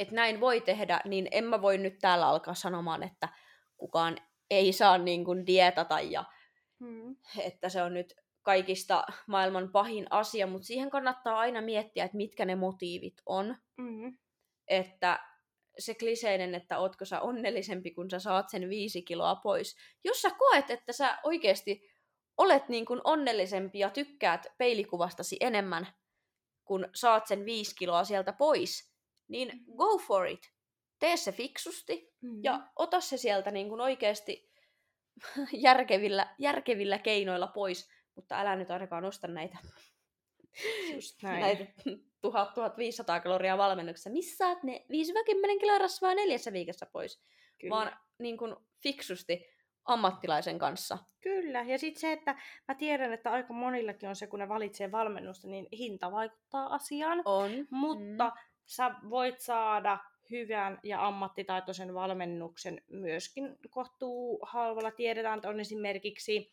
että 0.00 0.14
näin 0.14 0.40
voi 0.40 0.60
tehdä, 0.60 1.00
niin 1.04 1.28
en 1.30 1.44
mä 1.44 1.62
voi 1.62 1.78
nyt 1.78 1.98
täällä 1.98 2.28
alkaa 2.28 2.54
sanomaan, 2.54 3.02
että 3.02 3.28
kukaan 3.76 4.16
ei 4.50 4.72
saa 4.72 4.98
niin 4.98 5.24
kuin 5.24 5.46
dietata 5.46 6.00
ja 6.00 6.24
Mm. 6.80 7.16
että 7.38 7.68
se 7.68 7.82
on 7.82 7.94
nyt 7.94 8.14
kaikista 8.42 9.04
maailman 9.26 9.72
pahin 9.72 10.06
asia, 10.10 10.46
mutta 10.46 10.66
siihen 10.66 10.90
kannattaa 10.90 11.38
aina 11.38 11.60
miettiä, 11.60 12.04
että 12.04 12.16
mitkä 12.16 12.44
ne 12.44 12.54
motiivit 12.54 13.14
on. 13.26 13.56
Mm. 13.76 14.18
Että 14.68 15.20
se 15.78 15.94
kliseinen, 15.94 16.54
että 16.54 16.78
ootko 16.78 17.04
sä 17.04 17.20
onnellisempi, 17.20 17.90
kun 17.90 18.10
sä 18.10 18.18
saat 18.18 18.48
sen 18.48 18.68
viisi 18.68 19.02
kiloa 19.02 19.36
pois. 19.36 19.76
Jos 20.04 20.22
sä 20.22 20.30
koet, 20.30 20.70
että 20.70 20.92
sä 20.92 21.18
oikeasti 21.24 21.90
olet 22.36 22.68
niin 22.68 22.86
kuin 22.86 23.00
onnellisempi 23.04 23.78
ja 23.78 23.90
tykkäät 23.90 24.46
peilikuvastasi 24.58 25.36
enemmän, 25.40 25.86
kun 26.64 26.88
saat 26.94 27.26
sen 27.26 27.44
viisi 27.44 27.74
kiloa 27.74 28.04
sieltä 28.04 28.32
pois, 28.32 28.89
niin 29.30 29.64
go 29.76 29.98
for 29.98 30.26
it. 30.26 30.52
Tee 30.98 31.16
se 31.16 31.32
fiksusti 31.32 32.10
Mm. 32.22 32.40
ja 32.44 32.60
ota 32.76 33.00
se 33.00 33.16
sieltä 33.16 33.50
niin 33.50 33.68
kuin 33.68 33.80
oikeasti 33.80 34.50
järkevillä, 35.52 36.34
järkevillä 36.38 36.98
keinoilla 36.98 37.46
pois, 37.46 37.90
mutta 38.14 38.40
älä 38.40 38.56
nyt 38.56 38.70
ainakaan 38.70 39.04
osta 39.04 39.28
näitä, 39.28 39.58
Just 40.94 41.16
näin. 41.22 41.40
näitä 41.40 41.64
1000-1500 42.26 43.22
kaloria 43.22 43.58
valmennuksessa. 43.58 44.10
Missä 44.10 44.36
saat 44.36 44.62
ne 44.62 44.86
5-10 45.56 45.60
kiloa 45.60 45.78
rasvaa 45.78 46.14
neljässä 46.14 46.52
viikossa 46.52 46.86
pois? 46.92 47.22
Kyllä. 47.60 47.70
Vaan 47.76 47.96
niin 48.18 48.38
kuin 48.38 48.56
fiksusti 48.82 49.46
ammattilaisen 49.84 50.58
kanssa. 50.58 50.98
Kyllä, 51.20 51.62
ja 51.62 51.78
sitten 51.78 52.00
se, 52.00 52.12
että 52.12 52.34
mä 52.68 52.74
tiedän, 52.74 53.12
että 53.12 53.32
aika 53.32 53.52
monillakin 53.52 54.08
on 54.08 54.16
se, 54.16 54.26
kun 54.26 54.38
ne 54.38 54.48
valitsee 54.48 54.92
valmennusta, 54.92 55.48
niin 55.48 55.66
hinta 55.72 56.12
vaikuttaa 56.12 56.74
asiaan. 56.74 57.22
On. 57.24 57.50
Mutta 57.70 58.28
mm. 58.28 58.40
Sä 58.70 58.94
voit 59.10 59.40
saada 59.40 59.98
hyvän 60.30 60.80
ja 60.82 61.06
ammattitaitoisen 61.06 61.94
valmennuksen 61.94 62.82
myöskin 62.88 63.58
kohtuu 63.70 64.38
halvalla. 64.42 64.90
Tiedetään, 64.90 65.38
että 65.38 65.48
on 65.48 65.60
esimerkiksi, 65.60 66.52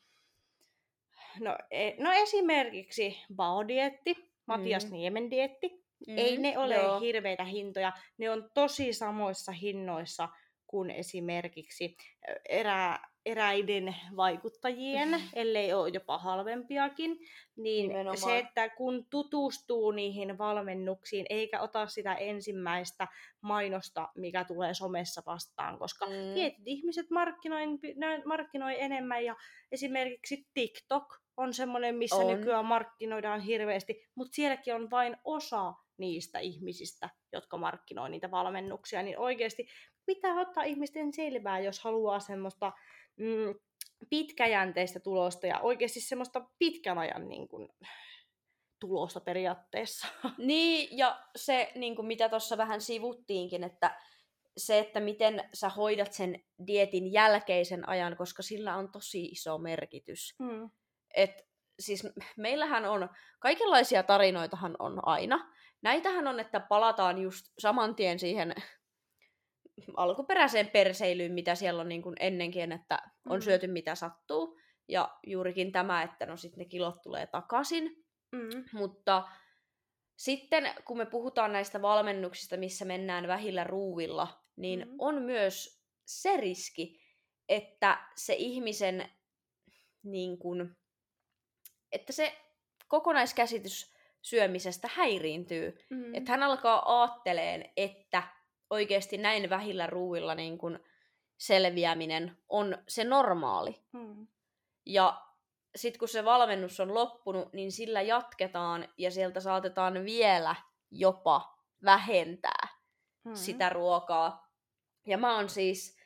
no, 1.40 1.58
e, 1.72 2.04
no 2.04 2.12
esimerkiksi 2.12 3.18
Baodietti, 3.36 4.32
Matias 4.46 4.86
Mm. 4.86 4.92
Niemen 4.92 5.32
dietti. 5.32 5.84
Mm, 6.08 6.18
Ei 6.18 6.38
ne 6.38 6.58
ole 6.58 6.76
joo. 6.76 7.00
hirveitä 7.00 7.44
hintoja. 7.44 7.94
Ne 8.18 8.30
on 8.30 8.50
tosi 8.54 8.94
samoissa 8.94 9.52
hinnoissa 9.52 10.30
kuin 10.68 10.92
esimerkiksi 10.92 11.96
erä, 12.50 13.00
eräiden 13.26 13.96
vaikuttajien, 14.16 15.22
ellei 15.34 15.74
ole 15.74 15.90
jopa 15.90 16.18
halvempiakin. 16.18 17.18
Niin 17.56 17.88
Nimenomaan. 17.88 18.18
se, 18.18 18.38
että 18.38 18.70
kun 18.70 19.06
tutustuu 19.10 19.92
niihin 19.92 20.38
valmennuksiin, 20.38 21.26
eikä 21.30 21.62
ota 21.62 21.88
sitä 21.88 22.14
ensimmäistä 22.16 23.08
mainosta, 23.42 24.10
mikä 24.16 24.44
tulee 24.46 24.74
somessa 24.74 25.22
vastaan, 25.26 25.80
koska 25.80 26.06
Mm. 26.06 26.34
tietyt 26.34 26.68
ihmiset 26.68 27.10
markkinoi, 27.10 27.66
markkinoi 28.26 28.82
enemmän 28.82 29.26
ja 29.26 29.36
esimerkiksi 29.72 30.48
TikTok 30.54 31.06
on 31.38 31.54
semmoinen, 31.54 31.96
missä 31.96 32.16
On. 32.16 32.28
nykyään 32.28 32.66
markkinoidaan 32.66 33.42
hirveästi, 33.42 34.06
mutta 34.16 34.36
sielläkin 34.36 34.76
on 34.76 34.90
vain 34.90 35.18
osa 35.24 35.74
niistä 35.98 36.40
ihmisistä, 36.40 37.10
jotka 37.34 37.58
markkinoi 37.58 38.10
niitä 38.10 38.32
valmennuksia, 38.32 39.04
niin 39.04 39.20
oikeasti 39.20 39.68
pitää 40.08 40.42
ottaa 40.42 40.64
ihmisten 40.64 41.14
selvää, 41.14 41.60
jos 41.60 41.80
haluaa 41.80 42.20
semmoista 42.20 42.72
mm, 43.18 43.56
pitkäjänteistä 44.10 45.00
tulosta 45.00 45.48
ja 45.48 45.60
oikeasti 45.60 46.02
semmoista 46.02 46.50
pitkän 46.60 46.98
ajan 46.98 47.28
niin 47.28 47.48
kuin, 47.48 47.70
tulosta 48.80 49.20
periaatteessa. 49.20 50.08
Niin, 50.38 50.98
ja 50.98 51.20
se, 51.36 51.72
niin 51.76 51.96
kuin 51.96 52.06
mitä 52.06 52.30
tuossa 52.30 52.58
vähän 52.58 52.82
sivuttiinkin, 52.82 53.64
että 53.64 54.00
se, 54.58 54.80
että 54.80 55.00
miten 55.00 55.50
sä 55.54 55.70
hoidat 55.70 56.14
sen 56.14 56.44
dietin 56.68 57.14
jälkeisen 57.14 57.90
ajan, 57.90 58.18
koska 58.18 58.44
sillä 58.44 58.76
on 58.76 58.92
tosi 58.92 59.26
iso 59.26 59.58
merkitys. 59.58 60.36
Mm. 60.40 60.70
Et, 61.16 61.48
siis 61.80 62.08
meillähän 62.38 62.86
on, 62.86 63.10
kaikenlaisia 63.40 64.04
tarinoitahan 64.04 64.76
on 64.80 65.08
aina. 65.08 65.54
Näitähän 65.82 66.28
on, 66.28 66.40
että 66.40 66.60
palataan 66.60 67.18
just 67.18 67.46
saman 67.60 67.96
tien 67.96 68.20
siihen 68.20 68.56
alkuperäiseen 69.98 70.70
perseilyyn, 70.70 71.32
mitä 71.32 71.56
siellä 71.56 71.82
on 71.82 71.90
niin 71.90 72.02
kuin 72.02 72.16
ennenkin, 72.20 72.72
että 72.72 73.00
on 73.30 73.38
Mm. 73.40 73.42
syöty 73.42 73.68
mitä 73.68 73.96
sattuu. 73.96 74.60
Ja 74.90 75.18
juurikin 75.28 75.72
tämä, 75.72 76.04
että 76.04 76.26
no 76.26 76.38
sitten 76.38 76.60
ne 76.60 76.66
kilot 76.66 77.02
tulee 77.02 77.28
takaisin. 77.28 78.06
Mm. 78.32 78.50
Mutta 78.74 79.24
sitten 80.18 80.70
kun 80.86 80.98
me 80.98 81.06
puhutaan 81.06 81.54
näistä 81.54 81.82
valmennuksista, 81.82 82.58
missä 82.58 82.86
mennään 82.86 83.28
vähillä 83.28 83.64
ruuvilla, 83.64 84.44
niin 84.56 84.80
Mhm. 84.80 84.96
on 85.00 85.22
myös 85.22 85.84
se 86.06 86.38
riski, 86.38 87.02
että 87.50 88.08
se 88.16 88.36
ihmisen 88.38 89.10
niin 90.04 90.38
kun, 90.38 90.76
että 91.92 92.14
se 92.14 92.38
kokonaiskäsitys 92.88 93.94
syömisestä 94.22 94.90
häiriintyy. 94.94 95.78
Mm. 95.90 96.16
Että 96.16 96.32
hän 96.32 96.44
alkaa 96.44 96.80
aatteleen, 97.02 97.72
että 97.78 98.24
oikeasti 98.70 99.18
näin 99.18 99.50
vähillä 99.50 99.88
ruuilla 99.88 100.36
niin 100.36 100.58
kun 100.58 100.80
selviäminen 101.38 102.38
on 102.50 102.78
se 102.88 103.04
normaali. 103.04 103.82
Mm. 103.92 104.28
Ja 104.86 105.22
sitten 105.76 106.00
kun 106.00 106.08
se 106.08 106.26
valmennus 106.26 106.80
on 106.80 106.94
loppunut, 106.94 107.54
niin 107.54 107.72
sillä 107.72 108.02
jatketaan 108.02 108.88
ja 108.98 109.12
sieltä 109.12 109.40
saatetaan 109.40 110.06
vielä 110.06 110.56
jopa 110.92 111.58
vähentää 111.84 112.68
Mm. 113.24 113.36
sitä 113.36 113.70
ruokaa. 113.70 114.48
Ja 115.08 115.18
mä 115.18 115.36
oon 115.36 115.50
siis 115.50 115.98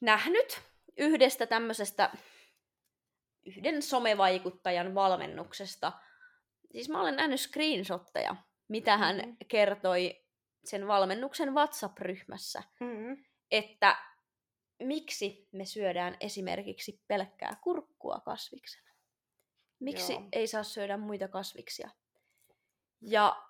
nähnyt 0.00 0.60
yhdestä 0.96 1.46
tämmöisestä 1.46 2.10
yhden 3.46 3.82
somevaikuttajan 3.82 4.94
valmennuksesta. 4.94 5.92
Siis 6.72 6.88
mä 6.88 7.00
olen 7.00 7.16
nähnyt 7.16 7.40
screenshotteja, 7.40 8.36
mitä 8.68 8.96
hän 8.98 9.16
Mhm. 9.16 9.30
kertoi 9.48 10.23
sen 10.66 10.86
valmennuksen 10.88 11.54
WhatsApp-ryhmässä 11.54 12.62
Mm. 12.80 13.24
että 13.50 13.96
miksi 14.82 15.48
me 15.52 15.64
syödään 15.64 16.16
esimerkiksi 16.20 17.02
pelkkää 17.08 17.56
kurkkua 17.62 18.20
kasviksena. 18.24 18.90
Miksi 19.80 20.12
Joo. 20.12 20.22
ei 20.32 20.46
saa 20.46 20.62
syödä 20.62 20.96
muita 20.96 21.28
kasviksia. 21.28 21.90
Ja 23.00 23.42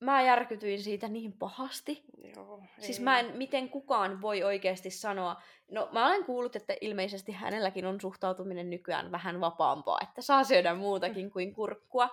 mä 0.00 0.22
järkytyin 0.22 0.82
siitä 0.82 1.08
niin 1.08 1.32
pahasti. 1.32 2.02
Joo, 2.36 2.62
Siis 2.78 2.98
ei. 2.98 3.04
mä 3.04 3.18
en, 3.20 3.36
miten 3.36 3.68
kukaan 3.68 4.20
voi 4.20 4.42
oikeasti 4.42 4.90
sanoa, 4.90 5.42
no 5.70 5.88
mä 5.92 6.06
olen 6.06 6.24
kuullut, 6.24 6.56
että 6.56 6.74
ilmeisesti 6.80 7.32
hänelläkin 7.32 7.86
on 7.86 8.00
suhtautuminen 8.00 8.70
nykyään 8.70 9.12
vähän 9.12 9.40
vapaampaa, 9.40 9.98
että 10.02 10.22
saa 10.22 10.44
syödä 10.44 10.74
muutakin 10.74 11.30
kuin 11.30 11.54
kurkkua. 11.54 12.08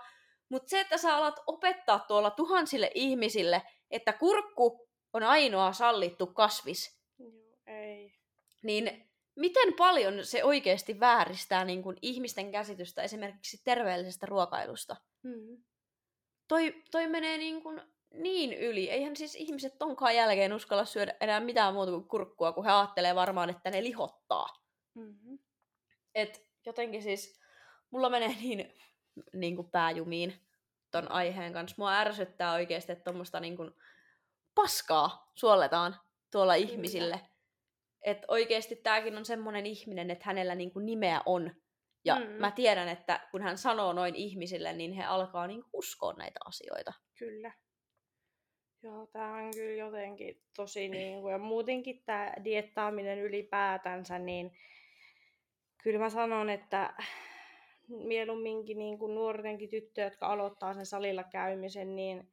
Mutta 0.49 0.69
se, 0.69 0.79
että 0.79 0.97
sä 0.97 1.15
alat 1.15 1.39
opettaa 1.47 1.99
tuolla 1.99 2.31
tuhansille 2.31 2.91
ihmisille, 2.95 3.61
että 3.91 4.13
kurkku 4.13 4.89
on 5.13 5.23
ainoa 5.23 5.73
sallittu 5.73 6.27
kasvis, 6.27 6.99
Joo, 7.19 7.57
ei. 7.67 8.13
niin 8.63 9.09
miten 9.35 9.73
paljon 9.77 10.25
se 10.25 10.43
oikeasti 10.43 10.99
vääristää 10.99 11.65
niin 11.65 11.83
kuin 11.83 11.97
ihmisten 12.01 12.51
käsitystä 12.51 13.03
esimerkiksi 13.03 13.61
terveellisestä 13.63 14.25
ruokailusta? 14.25 14.95
Mm. 15.23 15.63
Toi, 16.47 16.83
toi 16.91 17.07
menee 17.07 17.37
niin 17.37 17.63
kuin 17.63 17.81
niin 18.13 18.53
yli. 18.53 18.89
Eihän 18.89 19.15
siis 19.15 19.35
ihmiset 19.35 19.77
tonkaan 19.79 20.15
jälkeen 20.15 20.53
uskalla 20.53 20.85
syödä 20.85 21.15
enää 21.21 21.39
mitään 21.39 21.73
muuta 21.73 21.91
kuin 21.91 22.07
kurkkua, 22.07 22.53
kun 22.53 22.65
he 22.65 22.71
ajattelee 22.71 23.15
varmaan, 23.15 23.49
että 23.49 23.71
ne 23.71 23.83
lihottaa. 23.83 24.47
Mm-hmm. 24.95 25.39
Et 26.15 26.49
jotenkin 26.65 27.03
siis, 27.03 27.39
mulla 27.91 28.09
menee 28.09 28.35
niin, 28.41 28.73
niin 29.33 29.55
kuin 29.55 29.71
pääjumiin 29.71 30.48
ton 30.91 31.11
aiheen 31.11 31.53
kanssa. 31.53 31.75
Mua 31.77 31.93
ärsyttää 31.97 32.53
oikeasti, 32.53 32.91
että 32.91 33.03
tuommoista 33.03 33.39
niin 33.39 33.57
kuin 33.57 33.71
paskaa 34.55 35.31
suoletaan 35.35 35.95
tuolla 36.31 36.53
Kyllä. 36.53 36.65
ihmisille. 36.67 37.21
Että 38.01 38.25
oikeasti 38.27 38.75
tämäkin 38.75 39.17
on 39.17 39.25
semmoinen 39.25 39.65
ihminen, 39.65 40.11
että 40.11 40.25
hänellä 40.25 40.55
niin 40.55 40.71
kuin 40.71 40.85
nimeä 40.85 41.21
on. 41.25 41.51
Ja 42.05 42.15
Mm. 42.15 42.25
mä 42.25 42.51
tiedän, 42.51 42.87
että 42.87 43.27
kun 43.31 43.41
hän 43.41 43.57
sanoo 43.57 43.93
noin 43.93 44.15
ihmisille, 44.15 44.73
niin 44.73 44.93
he 44.93 45.03
alkaa 45.03 45.47
niin 45.47 45.63
uskoa 45.73 46.13
näitä 46.13 46.39
asioita. 46.45 46.93
Kyllä. 47.19 47.51
Joo, 48.83 49.07
tää 49.07 49.31
on 49.31 49.51
kyllä 49.55 49.75
jotenkin 49.75 50.41
tosi 50.55 50.89
niin 50.89 51.21
kuin, 51.21 51.31
ja 51.31 51.37
muutenkin 51.37 52.03
tämä 52.05 52.33
diettaaminen 52.43 53.19
ylipäätänsä, 53.19 54.19
niin 54.19 54.57
kyllä 55.83 55.99
mä 55.99 56.09
sanon, 56.09 56.49
että 56.49 56.93
mieluumminkin 57.89 58.77
niin 58.79 58.99
kuin 58.99 59.15
nuortenkin 59.15 59.69
tyttöjä, 59.69 60.07
jotka 60.07 60.27
aloittaa 60.27 60.73
sen 60.73 60.85
salilla 60.85 61.23
käymisen, 61.23 61.95
niin 61.95 62.31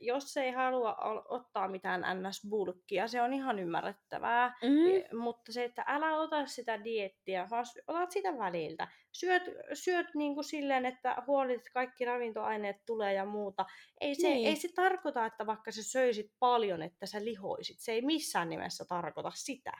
jos 0.00 0.36
ei 0.36 0.50
halua 0.50 0.94
al- 0.98 1.22
ottaa 1.28 1.68
mitään 1.68 2.00
ns-bulkkia, 2.22 3.08
se 3.08 3.22
on 3.22 3.32
ihan 3.32 3.58
ymmärrettävää. 3.58 4.54
Mm. 4.62 5.18
Mutta 5.18 5.52
se, 5.52 5.64
että 5.64 5.84
älä 5.86 6.16
ota 6.16 6.46
sitä 6.46 6.84
diettiä, 6.84 7.46
vaan 7.50 7.64
otat 7.86 8.10
sitä 8.10 8.38
väliltä. 8.38 8.88
Syöt, 9.12 9.42
syöt 9.72 10.06
niin 10.14 10.34
kuin 10.34 10.44
silleen, 10.44 10.86
että 10.86 11.22
huolit, 11.26 11.56
että 11.56 11.70
kaikki 11.74 12.04
ravintoaineet 12.04 12.76
tulee 12.86 13.14
ja 13.14 13.24
muuta. 13.24 13.66
Ei 14.00 14.14
se, 14.14 14.28
Niin. 14.28 14.48
ei 14.48 14.56
se 14.56 14.68
tarkoita, 14.74 15.26
että 15.26 15.46
vaikka 15.46 15.72
sä 15.72 15.82
söisit 15.82 16.32
paljon, 16.38 16.82
että 16.82 17.06
sä 17.06 17.24
lihoisit. 17.24 17.78
Se 17.80 17.92
ei 17.92 18.02
missään 18.02 18.48
nimessä 18.50 18.84
tarkoita 18.88 19.30
sitä. 19.34 19.72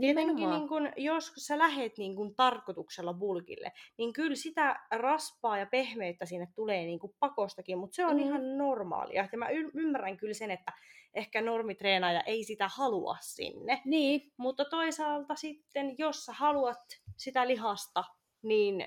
Tietenkin, 0.00 0.50
niin 0.50 0.68
kun, 0.68 0.88
jos 0.96 1.32
sä 1.36 1.58
lähet 1.58 1.98
niin 1.98 2.16
kun, 2.16 2.34
tarkoituksella 2.34 3.14
bulkille, 3.14 3.72
niin 3.98 4.12
kyllä 4.12 4.34
sitä 4.36 4.80
raspaa 4.90 5.58
ja 5.58 5.66
pehmeyttä 5.66 6.26
sinne 6.26 6.46
tulee 6.54 6.84
niin 6.84 6.98
kun, 6.98 7.14
pakostakin, 7.20 7.78
mutta 7.78 7.94
se 7.94 8.04
on 8.06 8.16
Mm. 8.16 8.22
ihan 8.22 8.58
normaalia. 8.58 9.28
Ja 9.32 9.38
mä 9.38 9.48
y- 9.48 9.70
ymmärrän 9.74 10.16
kyllä 10.16 10.34
sen, 10.34 10.50
että 10.50 10.72
ehkä 11.14 11.40
normitreenaaja 11.42 12.20
ei 12.20 12.44
sitä 12.44 12.68
halua 12.76 13.16
sinne. 13.20 13.82
Niin, 13.84 14.32
Mutta 14.36 14.64
toisaalta 14.64 15.34
sitten, 15.36 15.94
jos 15.98 16.24
sä 16.24 16.32
haluat 16.32 16.78
sitä 17.16 17.48
lihasta, 17.48 18.04
niin 18.42 18.84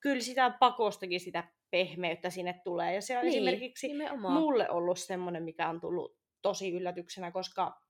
kyllä 0.00 0.20
sitä 0.20 0.50
pakostakin 0.60 1.20
sitä 1.20 1.44
pehmeyttä 1.70 2.30
sinne 2.30 2.60
tulee. 2.64 2.94
Ja 2.94 3.02
se 3.02 3.18
on 3.18 3.24
niin 3.24 3.34
esimerkiksi 3.48 3.88
nimenomaan. 3.88 4.40
mulle 4.40 4.70
ollut 4.70 4.98
semmoinen, 4.98 5.42
mikä 5.42 5.68
on 5.68 5.80
tullut 5.80 6.16
tosi 6.42 6.72
yllätyksenä, 6.72 7.30
koska 7.30 7.80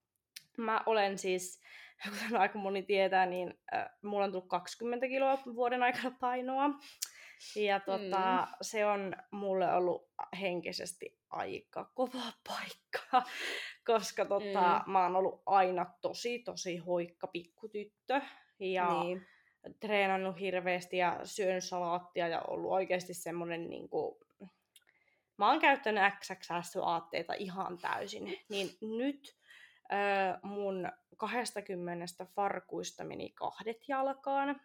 mä 0.58 0.80
olen 0.86 1.18
siis, 1.18 1.60
kuten 2.10 2.40
aika 2.40 2.58
moni 2.58 2.82
tietää, 2.82 3.26
niin 3.26 3.54
äh, 3.74 3.88
mulla 4.02 4.24
on 4.24 4.32
tullut 4.32 4.48
20 4.48 5.08
kiloa 5.08 5.38
vuoden 5.54 5.82
aikana 5.82 6.16
painoa. 6.20 6.70
Ja 7.56 7.80
tota, 7.80 8.46
mm. 8.48 8.56
se 8.62 8.86
on 8.86 9.16
mulle 9.30 9.72
ollut 9.72 10.08
henkisesti 10.40 11.18
aika 11.30 11.90
kova 11.94 12.32
paikka, 12.48 13.30
koska 13.86 14.24
tota, 14.24 14.82
mm. 14.86 14.92
mä 14.92 15.02
oon 15.02 15.16
ollut 15.16 15.42
aina 15.46 15.86
tosi, 16.00 16.38
tosi 16.38 16.76
hoikka 16.76 17.26
pikkutyttö. 17.26 18.20
Ja 18.60 19.02
Niin. 19.02 19.26
treenannut 19.80 20.40
hirveästi 20.40 20.96
ja 20.96 21.20
syönyt 21.24 21.64
salaattia 21.64 22.28
ja 22.28 22.42
ollut 22.42 22.72
oikeasti 22.72 23.14
semmoinen 23.14 23.70
niin 23.70 23.88
kuin, 23.88 24.16
mä 25.36 25.50
oon 25.50 25.60
käyttänyt 25.60 26.14
XXS-vaatteita 26.18 27.34
ihan 27.34 27.78
täysin, 27.78 28.38
niin 28.48 28.70
nyt 28.80 29.36
mun 30.42 30.88
20 31.16 32.24
farkuista 32.24 33.04
meni 33.04 33.30
kahdet 33.30 33.88
jalkaan. 33.88 34.60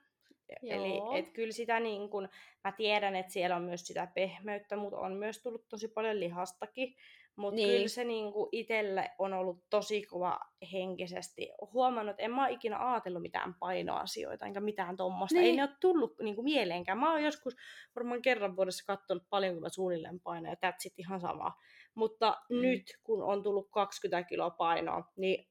Eli 0.63 0.97
Joo. 0.97 1.15
et 1.15 1.29
kyllä 1.29 1.51
sitä 1.51 1.79
niin 1.79 2.09
kun, 2.09 2.29
mä 2.63 2.71
tiedän, 2.71 3.15
että 3.15 3.33
siellä 3.33 3.55
on 3.55 3.61
myös 3.61 3.87
sitä 3.87 4.07
pehmeyttä, 4.15 4.75
mutta 4.75 4.99
on 4.99 5.13
myös 5.13 5.41
tullut 5.41 5.67
tosi 5.69 5.87
paljon 5.87 6.19
lihastakin. 6.19 6.95
Mutta 7.35 7.55
Niin. 7.55 7.69
kyllä 7.69 7.87
se 7.87 8.03
niin 8.03 8.33
itselle 8.51 9.11
on 9.19 9.33
ollut 9.33 9.63
tosi 9.69 10.03
kova 10.03 10.39
henkisesti. 10.73 11.49
Huomannut, 11.73 12.11
että 12.11 12.23
en 12.23 12.31
mä 12.31 12.45
ole 12.45 12.53
ikinä 12.53 12.91
ajatellut 12.91 13.21
mitään 13.21 13.53
painoasioita, 13.53 14.45
enkä 14.45 14.59
mitään 14.59 14.97
tuommoista. 14.97 15.39
Niin. 15.39 15.45
Ei 15.45 15.55
ne 15.55 15.63
ole 15.63 15.71
tullut 15.79 16.15
niin 16.19 16.43
mieleenkään. 16.43 16.97
Mä 16.97 17.11
oon 17.11 17.23
joskus 17.23 17.55
varmaan 17.95 18.21
kerran 18.21 18.55
vuodessa 18.55 18.85
katsonut 18.85 19.23
paljon, 19.29 19.53
kun 19.53 19.63
mä 19.63 19.69
suunnilleen 19.69 20.19
painoa, 20.19 20.51
ja 20.51 20.69
that's 20.71 20.85
it, 20.85 20.99
ihan 20.99 21.21
sama. 21.21 21.51
Mutta 21.97 22.37
Mm. 22.49 22.61
nyt, 22.61 22.83
kun 23.03 23.23
on 23.23 23.43
tullut 23.43 23.67
20 23.71 24.27
kiloa 24.29 24.49
painoa, 24.49 25.03
niin 25.15 25.47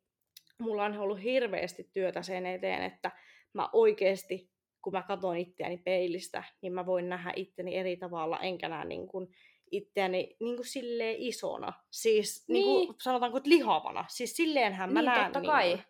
mulla 0.59 0.85
on 0.85 0.99
ollut 0.99 1.23
hirveästi 1.23 1.91
työtä 1.93 2.23
sen 2.23 2.47
eteen, 2.47 2.83
että 2.83 3.11
mä 3.53 3.69
oikeasti, 3.73 4.51
kun 4.83 4.93
mä 4.93 5.03
katson 5.03 5.37
itseäni 5.37 5.79
peilistä, 5.79 6.45
niin 6.63 6.73
mä 6.73 6.87
voin 6.87 7.09
nähdä 7.09 7.33
itteni 7.37 7.77
eri 7.77 7.97
tavalla, 7.97 8.41
enkä 8.41 8.69
näe 8.69 8.85
niin 8.85 9.09
kuin 9.09 9.29
itseäni 9.71 10.37
niin 10.41 10.57
kuin 10.57 10.67
silleen 10.67 11.17
isona. 11.19 11.73
Siis 11.91 12.45
niin. 12.49 12.55
Niin 12.65 12.77
Niin. 12.77 12.87
kuin, 12.87 12.97
sanotaanko, 13.03 13.39
että 13.39 13.51
lihavana. 13.51 14.05
Siis 14.09 14.37
silleenhän 14.37 14.93
mä 14.93 15.01
Niin, 15.01 15.07
näen. 15.07 15.25
totta 15.25 15.41
niin 15.41 15.51
kai. 15.51 15.71
kuin- 15.71 15.85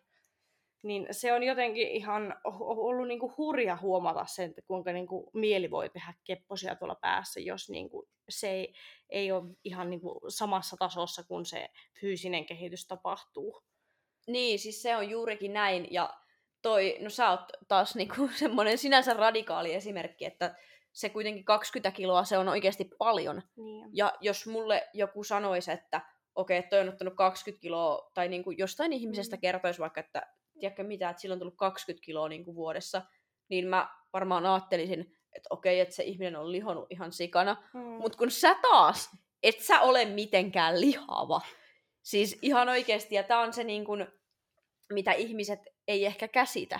niin 0.83 1.07
se 1.11 1.33
on 1.33 1.43
jotenkin 1.43 1.87
ihan 1.87 2.35
ollut 2.59 3.07
niinku 3.07 3.33
hurja 3.37 3.77
huomata 3.81 4.25
sen, 4.25 4.49
että 4.49 4.61
kuinka 4.67 4.91
niinku 4.91 5.29
mieli 5.33 5.71
voi 5.71 5.89
tehdä 5.89 6.13
kepposia 6.23 6.75
tuolla 6.75 6.95
päässä, 6.95 7.39
jos 7.39 7.69
niinku 7.69 8.07
se 8.29 8.49
ei, 8.49 8.73
ei 9.09 9.31
ole 9.31 9.43
ihan 9.63 9.89
niinku 9.89 10.21
samassa 10.27 10.77
tasossa, 10.77 11.23
kun 11.23 11.45
se 11.45 11.69
fyysinen 12.01 12.45
kehitys 12.45 12.87
tapahtuu. 12.87 13.63
Niin, 14.27 14.59
siis 14.59 14.81
se 14.81 14.95
on 14.95 15.09
juurikin 15.09 15.53
näin. 15.53 15.87
Ja 15.91 16.13
toi, 16.61 16.97
no 17.01 17.09
sä 17.09 17.29
oot 17.29 17.51
taas 17.67 17.95
niinku 17.95 18.29
semmoinen 18.39 18.77
sinänsä 18.77 19.13
radikaali 19.13 19.73
esimerkki, 19.73 20.25
että 20.25 20.55
se 20.93 21.09
kuitenkin 21.09 21.45
20 21.45 21.91
kiloa, 21.91 22.23
se 22.23 22.37
on 22.37 22.47
oikeasti 22.49 22.89
paljon. 22.97 23.41
Niin. 23.55 23.89
Ja 23.93 24.13
jos 24.21 24.47
mulle 24.47 24.89
joku 24.93 25.23
sanoisi, 25.23 25.71
että 25.71 26.01
okei, 26.35 26.59
okay, 26.59 26.69
toi 26.69 26.79
on 26.79 26.89
ottanut 26.89 27.13
20 27.15 27.61
kiloa, 27.61 28.11
tai 28.13 28.27
niinku 28.27 28.51
jostain 28.51 28.93
ihmisestä 28.93 29.35
Mm. 29.35 29.39
kertoisi 29.41 29.79
vaikka, 29.79 29.99
että 29.99 30.27
tiedätkö 30.59 30.83
mitä, 30.83 31.09
että 31.09 31.21
sillä 31.21 31.33
on 31.33 31.39
tullut 31.39 31.57
20 31.57 32.05
kiloa 32.05 32.29
niinku 32.29 32.55
vuodessa, 32.55 33.01
niin 33.49 33.67
mä 33.67 33.89
varmaan 34.13 34.45
ajattelisin, 34.45 35.16
että 35.33 35.47
okei, 35.49 35.79
että 35.79 35.95
se 35.95 36.03
ihminen 36.03 36.35
on 36.35 36.51
lihonut 36.51 36.87
ihan 36.89 37.11
sikana. 37.11 37.63
Mm. 37.73 37.79
Mutta 37.81 38.17
kun 38.17 38.31
sä 38.31 38.55
taas, 38.61 39.09
et 39.43 39.59
sä 39.59 39.81
ole 39.81 40.05
mitenkään 40.05 40.81
lihava. 40.81 41.41
Siis 42.03 42.39
ihan 42.41 42.69
oikeasti, 42.69 43.15
ja 43.15 43.23
tää 43.23 43.39
on 43.39 43.53
se 43.53 43.63
niin 43.63 43.85
kun, 43.85 44.07
mitä 44.93 45.11
ihmiset 45.11 45.59
ei 45.87 46.05
ehkä 46.05 46.27
käsitä. 46.27 46.79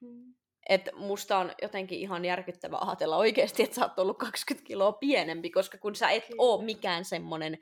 Mm. 0.00 0.34
Että 0.68 0.90
musta 0.96 1.38
on 1.38 1.52
jotenkin 1.62 1.98
ihan 1.98 2.24
järkyttävä 2.24 2.78
ajatella 2.80 3.16
oikeasti, 3.16 3.62
että 3.62 3.74
sä 3.74 3.82
oot 3.82 3.98
ollut 3.98 4.18
20 4.18 4.66
kiloa 4.66 4.92
pienempi, 4.92 5.50
koska 5.50 5.78
kun 5.78 5.94
sä 5.94 6.10
et 6.10 6.24
Kyllä. 6.26 6.36
oo 6.38 6.62
mikään 6.62 7.04
semmonen 7.04 7.58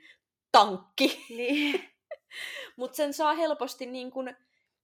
tankki. 0.51 1.25
Niin. 1.29 1.83
Mutta 2.77 2.95
sen 2.95 3.13
saa 3.13 3.33
helposti 3.33 3.85
niin 3.85 4.11
kun 4.11 4.35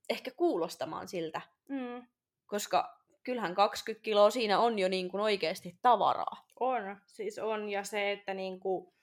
ehkä 0.09 0.31
kuulostamaan 0.31 1.07
siltä, 1.07 1.41
Mm. 1.69 2.07
koska 2.45 2.98
kyllähän 3.29 3.55
20 3.55 4.03
kiloa 4.03 4.29
siinä 4.29 4.59
on 4.59 4.79
jo 4.79 4.89
niin 4.89 5.09
kun 5.09 5.19
oikeasti 5.19 5.77
tavaraa. 5.81 6.45
On, 6.59 6.97
siis 7.05 7.39
on. 7.39 7.69
Ja 7.69 7.83
se, 7.83 8.11
että 8.11 8.33
niinku, 8.33 8.93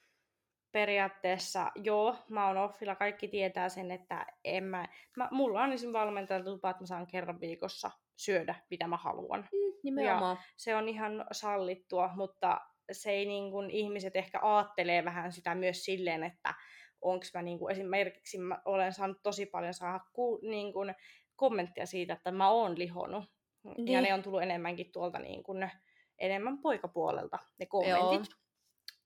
periaatteessa, 0.73 1.73
joo, 1.75 2.17
mä 2.29 2.47
oon 2.47 2.57
offilla, 2.57 2.97
kaikki 2.97 3.29
tietää 3.29 3.69
sen, 3.69 3.91
että 3.91 4.27
en 4.45 4.65
mä, 4.65 4.89
mä 5.17 5.29
mulla 5.31 5.63
on 5.63 5.73
esimerkiksi 5.73 5.93
valmentajalta 5.93 6.51
lupa, 6.51 6.71
että 6.71 6.83
mä 6.83 6.87
saan 6.87 7.07
kerran 7.07 7.41
viikossa 7.41 7.91
syödä, 8.17 8.55
mitä 8.71 8.87
mä 8.87 8.97
haluan. 8.97 9.41
Mm, 9.41 9.79
nimenomaan. 9.83 10.39
se 10.57 10.77
on 10.77 10.89
ihan 10.89 11.25
sallittua, 11.33 12.11
mutta 12.17 12.61
se 12.93 13.11
ei 13.11 13.27
niin 13.27 13.51
kuin, 13.51 13.71
ihmiset 13.71 14.17
ehkä 14.17 14.41
aattelee 14.43 15.05
vähän 15.05 15.33
sitä 15.33 15.55
myös 15.55 15.85
silleen, 15.85 16.25
että 16.25 16.55
onko 17.01 17.25
mä 17.35 17.43
niin 17.43 17.59
kuin, 17.59 17.73
esimerkiksi 17.73 18.39
mä 18.39 18.63
olen 18.65 18.93
saanut 18.93 19.23
tosi 19.23 19.47
paljon 19.47 19.75
saada 19.75 20.01
ku, 20.13 20.41
niin 20.43 20.73
kuin, 20.73 20.95
kommenttia 21.37 21.87
siitä, 21.87 22.13
että 22.13 22.33
mä 22.33 22.51
oon 22.51 22.79
lihonut. 22.79 23.36
Ja 23.69 23.75
Niin. 23.85 24.03
ne 24.03 24.15
on 24.15 24.23
tullut 24.23 24.43
enemmänkin 24.43 24.93
tuolta 24.93 25.19
niin 25.19 25.43
kuin, 25.43 25.71
enemmän 26.19 26.59
poikapuolelta, 26.59 27.39
ne 27.59 27.67
kommentit. 27.67 28.31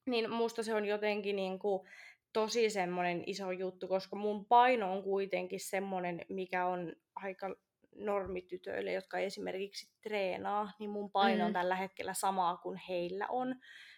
Niin 0.06 0.30
musta 0.30 0.62
se 0.62 0.74
on 0.74 0.84
jotenkin 0.84 1.36
niin 1.36 1.58
kuin, 1.58 1.88
tosi 2.32 2.70
semmoinen 2.70 3.22
iso 3.26 3.50
juttu, 3.50 3.88
koska 3.88 4.16
mun 4.16 4.44
paino 4.46 4.92
on 4.92 5.02
kuitenkin 5.02 5.60
semmoinen, 5.60 6.20
mikä 6.28 6.66
on 6.66 6.92
aika 7.14 7.54
normitytöille, 7.96 8.92
jotka 8.92 9.18
esimerkiksi 9.18 9.90
treenaa, 10.02 10.70
niin 10.78 10.90
mun 10.90 11.10
paino 11.10 11.44
on 11.44 11.50
Mm. 11.50 11.54
tällä 11.54 11.74
hetkellä 11.76 12.14
samaa 12.14 12.56
kuin 12.56 12.80
heillä 12.88 13.26
on. 13.28 13.54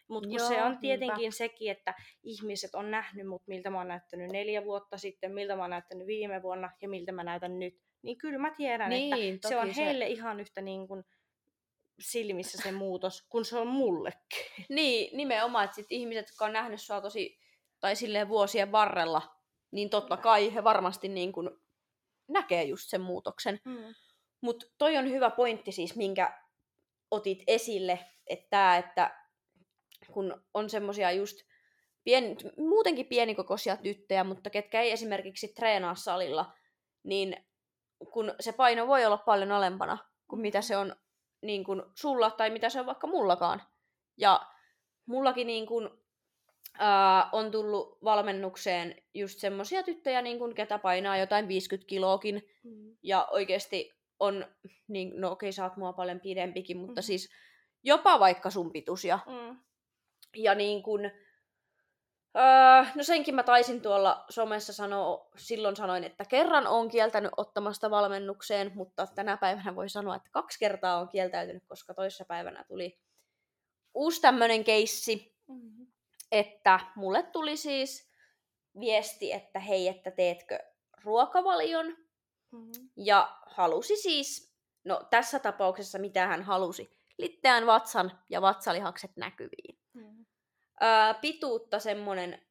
Mutta 0.08 0.28
kun 0.28 0.38
Joo, 0.38 0.48
se 0.48 0.62
on 0.62 0.66
niinpä. 0.70 0.80
tietenkin 0.80 1.32
sekin, 1.32 1.70
että 1.70 1.94
ihmiset 2.22 2.74
on 2.74 2.90
nähnyt 2.90 3.26
mut, 3.26 3.42
miltä 3.46 3.70
mä 3.70 3.78
oon 3.78 3.88
näyttänyt 3.88 4.30
neljä 4.30 4.64
vuotta 4.64 4.98
sitten, 4.98 5.32
miltä 5.34 5.56
mä 5.56 5.62
oon 5.62 5.70
näyttänyt 5.70 6.06
viime 6.06 6.42
vuonna 6.42 6.70
ja 6.82 6.88
miltä 6.88 7.12
mä 7.12 7.24
näytän 7.24 7.58
nyt. 7.58 7.74
Niin 8.02 8.18
kyllä 8.18 8.38
mä 8.38 8.50
tiedän, 8.56 8.90
Niin, 8.90 9.34
että 9.34 9.48
se 9.48 9.56
on 9.56 9.74
se- 9.74 9.84
heille 9.84 10.06
ihan 10.06 10.40
yhtä 10.40 10.60
niin 10.60 10.88
kuin 10.88 11.04
silmissä 12.00 12.58
se 12.62 12.72
muutos, 12.72 13.26
kun 13.28 13.44
se 13.44 13.58
on 13.58 13.66
mullekin. 13.66 14.46
Niin, 14.68 15.16
nimenomaan, 15.16 15.64
että 15.64 15.74
sit 15.74 15.86
ihmiset, 15.90 16.28
jotka 16.28 16.44
on 16.44 16.52
nähnyt 16.52 16.80
sua 16.80 17.00
tosi 17.00 17.38
tai 17.80 17.96
silleen 17.96 18.28
vuosien 18.28 18.72
varrella, 18.72 19.36
niin 19.70 19.90
totta 19.90 20.16
kai 20.16 20.54
he 20.54 20.64
varmasti 20.64 21.08
niin 21.08 21.32
kuin 21.32 21.50
näkee 22.28 22.64
just 22.64 22.90
sen 22.90 23.00
muutoksen. 23.00 23.60
Mm. 23.64 23.94
Mutta 24.40 24.66
toi 24.78 24.96
on 24.96 25.10
hyvä 25.10 25.30
pointti 25.30 25.72
siis, 25.72 25.96
minkä 25.96 26.38
otit 27.10 27.42
esille, 27.46 27.98
että, 28.26 28.46
tää, 28.50 28.76
että 28.76 29.18
kun 30.12 30.44
on 30.54 30.70
semmosia 30.70 31.12
just 31.12 31.36
pien, 32.04 32.36
muutenkin 32.58 33.06
pienikokoisia 33.06 33.76
tyttöjä, 33.76 34.24
mutta 34.24 34.50
ketkä 34.50 34.80
ei 34.80 34.90
esimerkiksi 34.92 35.48
treenaa 35.48 35.94
salilla, 35.94 36.52
niin 37.02 37.46
kun 38.10 38.34
se 38.40 38.52
paino 38.52 38.86
voi 38.86 39.04
olla 39.04 39.16
paljon 39.16 39.52
alempana 39.52 39.98
kuin 40.28 40.40
mitä 40.42 40.62
se 40.62 40.76
on 40.76 40.96
niin 41.42 41.64
kuin 41.64 41.82
sulla 41.94 42.30
tai 42.30 42.50
mitä 42.50 42.68
se 42.68 42.80
on 42.80 42.86
vaikka 42.86 43.06
mullakaan. 43.06 43.62
Ja 44.16 44.40
mullakin 45.06 45.46
niin 45.46 45.66
kuin, 45.66 45.88
ää, 46.78 47.28
on 47.32 47.50
tullut 47.50 47.98
valmennukseen 48.04 49.02
just 49.14 49.38
semmosia 49.38 49.82
tyttöjä, 49.82 50.22
niin 50.22 50.38
kuin, 50.38 50.54
ketä 50.54 50.78
painaa 50.78 51.16
jotain 51.16 51.48
50 51.48 51.88
kiloakin. 51.88 52.48
Mm. 52.64 52.96
Ja 53.02 53.28
oikeasti 53.30 53.92
on, 54.20 54.46
niin, 54.88 55.12
no 55.20 55.30
okei, 55.30 55.52
sä 55.52 55.64
oot 55.64 55.76
mua 55.76 55.92
paljon 55.92 56.20
pidempikin, 56.20 56.76
mutta 56.76 57.00
Mhm. 57.00 57.06
siis 57.06 57.30
jopa 57.82 58.20
vaikka 58.20 58.50
sun 58.50 58.72
pituisia. 58.72 59.18
Mm. 59.26 59.56
Ja 60.36 60.54
niin 60.54 60.82
kuin, 60.82 61.10
öö, 62.36 62.84
no 62.94 63.02
senkin 63.02 63.34
mä 63.34 63.42
taisin 63.42 63.80
tuolla 63.82 64.24
somessa 64.28 64.72
sanoa, 64.72 65.28
silloin 65.36 65.76
sanoin, 65.76 66.04
että 66.04 66.24
kerran 66.24 66.66
on 66.66 66.88
kieltänyt 66.88 67.32
ottamasta 67.36 67.90
valmennukseen, 67.90 68.72
mutta 68.74 69.06
tänä 69.06 69.36
päivänä 69.36 69.74
voi 69.74 69.88
sanoa, 69.88 70.16
että 70.16 70.28
kaksi 70.32 70.58
kertaa 70.58 71.00
on 71.00 71.08
kieltäytynyt, 71.08 71.64
koska 71.66 71.94
toissa 71.94 72.24
päivänä 72.24 72.64
tuli 72.64 72.98
uusi 73.94 74.20
tämmöinen 74.20 74.64
keissi, 74.64 75.32
Mm. 75.48 75.86
että 76.32 76.80
mulle 76.96 77.22
tuli 77.22 77.56
siis 77.56 78.10
viesti, 78.80 79.32
että 79.32 79.58
hei, 79.58 79.88
että 79.88 80.10
teetkö 80.10 80.58
ruokavalion, 81.04 81.96
Mm. 82.50 82.70
ja 82.96 83.36
halusi 83.46 83.96
siis, 83.96 84.54
no 84.84 85.00
tässä 85.10 85.38
tapauksessa 85.38 85.98
mitä 85.98 86.26
hän 86.26 86.42
halusi, 86.42 86.96
litteän 87.18 87.66
vatsan 87.66 88.18
ja 88.28 88.42
vatsalihakset 88.42 89.10
näkyviin. 89.16 89.71
Ää, 90.84 91.14
pituutta 91.14 91.78
semmonen 91.78 92.42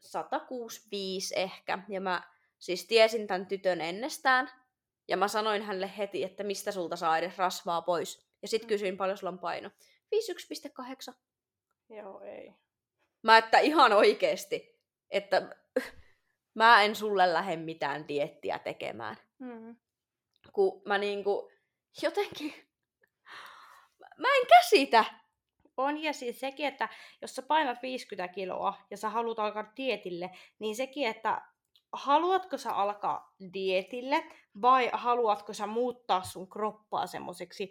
165 0.00 1.34
ehkä, 1.36 1.78
ja 1.88 2.00
mä 2.00 2.22
siis 2.58 2.86
tiesin 2.86 3.26
tämän 3.26 3.46
tytön 3.46 3.80
ennestään, 3.80 4.50
ja 5.08 5.16
mä 5.16 5.28
sanoin 5.28 5.62
hänelle 5.62 5.90
heti, 5.98 6.24
että 6.24 6.44
mistä 6.44 6.72
sulta 6.72 6.96
saa 6.96 7.18
edes 7.18 7.38
rasvaa 7.38 7.82
pois. 7.82 8.26
Ja 8.42 8.48
sit 8.48 8.62
Mm. 8.62 8.68
kysyin 8.68 8.96
paljon 8.96 9.18
sulla 9.18 9.32
on 9.32 9.38
paino. 9.38 9.70
51,8. 10.10 11.14
Joo, 11.88 12.20
ei. 12.20 12.54
Mä 13.22 13.38
että 13.38 13.58
ihan 13.58 13.92
oikeesti, 13.92 14.80
että 15.10 15.56
mä 16.54 16.82
en 16.82 16.96
sulle 16.96 17.32
lähde 17.32 17.56
mitään 17.56 18.08
diettiä 18.08 18.58
tekemään. 18.58 19.16
Mm. 19.38 19.76
Kun 20.52 20.82
mä 20.84 20.98
niinku 20.98 21.50
jotenkin, 22.02 22.54
mä 24.22 24.28
en 24.40 24.46
käsitä. 24.46 25.04
On 25.76 26.02
ja 26.02 26.12
siis 26.12 26.40
sekin, 26.40 26.66
että 26.66 26.88
jos 27.22 27.34
sä 27.34 27.42
painat 27.42 27.82
50 27.82 28.34
kiloa 28.34 28.74
ja 28.90 28.96
sä 28.96 29.10
haluat 29.10 29.38
alkaa 29.38 29.72
dietille, 29.76 30.30
niin 30.58 30.76
sekin, 30.76 31.08
että 31.08 31.42
haluatko 31.92 32.58
sä 32.58 32.72
alkaa 32.72 33.34
dietille 33.54 34.24
vai 34.62 34.90
haluatko 34.92 35.52
sä 35.52 35.66
muuttaa 35.66 36.22
sun 36.22 36.48
kroppaa 36.48 37.06
semmoiseksi, 37.06 37.70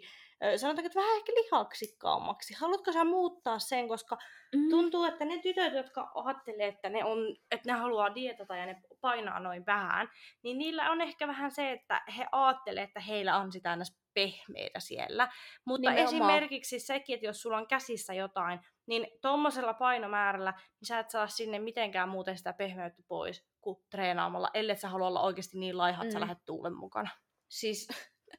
sanotaanko, 0.56 0.86
että 0.86 1.00
vähän 1.00 1.16
ehkä 1.16 1.32
lihaksikkaammaksi. 1.32 2.54
Haluatko 2.54 2.92
sä 2.92 3.04
muuttaa 3.04 3.58
sen, 3.58 3.88
koska 3.88 4.18
Mm. 4.54 4.70
tuntuu, 4.70 5.04
että 5.04 5.24
ne 5.24 5.38
tytöt, 5.38 5.74
jotka 5.74 6.10
ajattelee, 6.14 6.66
että 6.68 6.88
ne, 6.88 7.04
on, 7.04 7.18
että 7.50 7.72
ne 7.72 7.78
haluaa 7.78 8.14
dietata 8.14 8.56
ja 8.56 8.66
ne 8.66 8.82
painaa 9.00 9.40
noin 9.40 9.66
vähän, 9.66 10.08
niin 10.42 10.58
niillä 10.58 10.90
on 10.90 11.00
ehkä 11.00 11.28
vähän 11.28 11.50
se, 11.50 11.72
että 11.72 12.02
he 12.18 12.26
ajattelee, 12.32 12.82
että 12.84 13.00
heillä 13.00 13.36
on 13.36 13.52
sitä 13.52 13.70
aina 13.70 13.84
pehmeitä 14.16 14.80
siellä. 14.80 15.28
Mutta 15.64 15.90
Nimenomaan. 15.90 16.14
esimerkiksi 16.14 16.80
sekin, 16.80 17.14
että 17.14 17.26
jos 17.26 17.42
sulla 17.42 17.56
on 17.56 17.66
käsissä 17.66 18.14
jotain, 18.14 18.60
niin 18.86 19.06
tuommoisella 19.22 19.74
painomäärällä, 19.74 20.50
niin 20.80 20.86
sä 20.86 20.98
et 20.98 21.10
saa 21.10 21.26
sinne 21.26 21.58
mitenkään 21.58 22.08
muuten 22.08 22.38
sitä 22.38 22.52
pehmeyttä 22.52 23.02
pois 23.08 23.44
kuin 23.60 23.78
treenaamalla, 23.90 24.50
ellei 24.54 24.76
sä 24.76 24.88
halua 24.88 25.06
olla 25.06 25.22
oikeasti 25.22 25.58
niin 25.58 25.78
laiha, 25.78 26.02
että 26.02 26.12
sä 26.12 26.18
Mm. 26.18 26.20
lähdet 26.20 26.44
tuulen 26.44 26.74
mukana. 26.76 27.10
Siis 27.48 27.88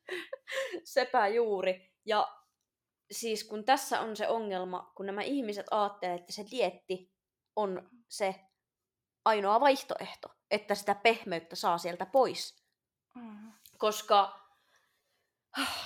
sepä 0.84 1.28
juuri. 1.28 1.92
Ja 2.06 2.28
siis 3.12 3.44
kun 3.44 3.66
tässä 3.66 4.00
on 4.02 4.16
se 4.16 4.28
ongelma, 4.28 4.92
kun 4.96 5.06
nämä 5.06 5.22
ihmiset 5.22 5.66
ajattelee, 5.72 6.16
että 6.16 6.34
se 6.34 6.46
dietti 6.52 7.12
on 7.56 7.90
se 8.08 8.36
ainoa 9.26 9.60
vaihtoehto, 9.60 10.28
että 10.52 10.76
sitä 10.76 10.96
pehmeyttä 10.96 11.56
saa 11.56 11.78
sieltä 11.78 12.06
pois. 12.06 12.64
Mm. 13.16 13.52
Koska 13.78 14.47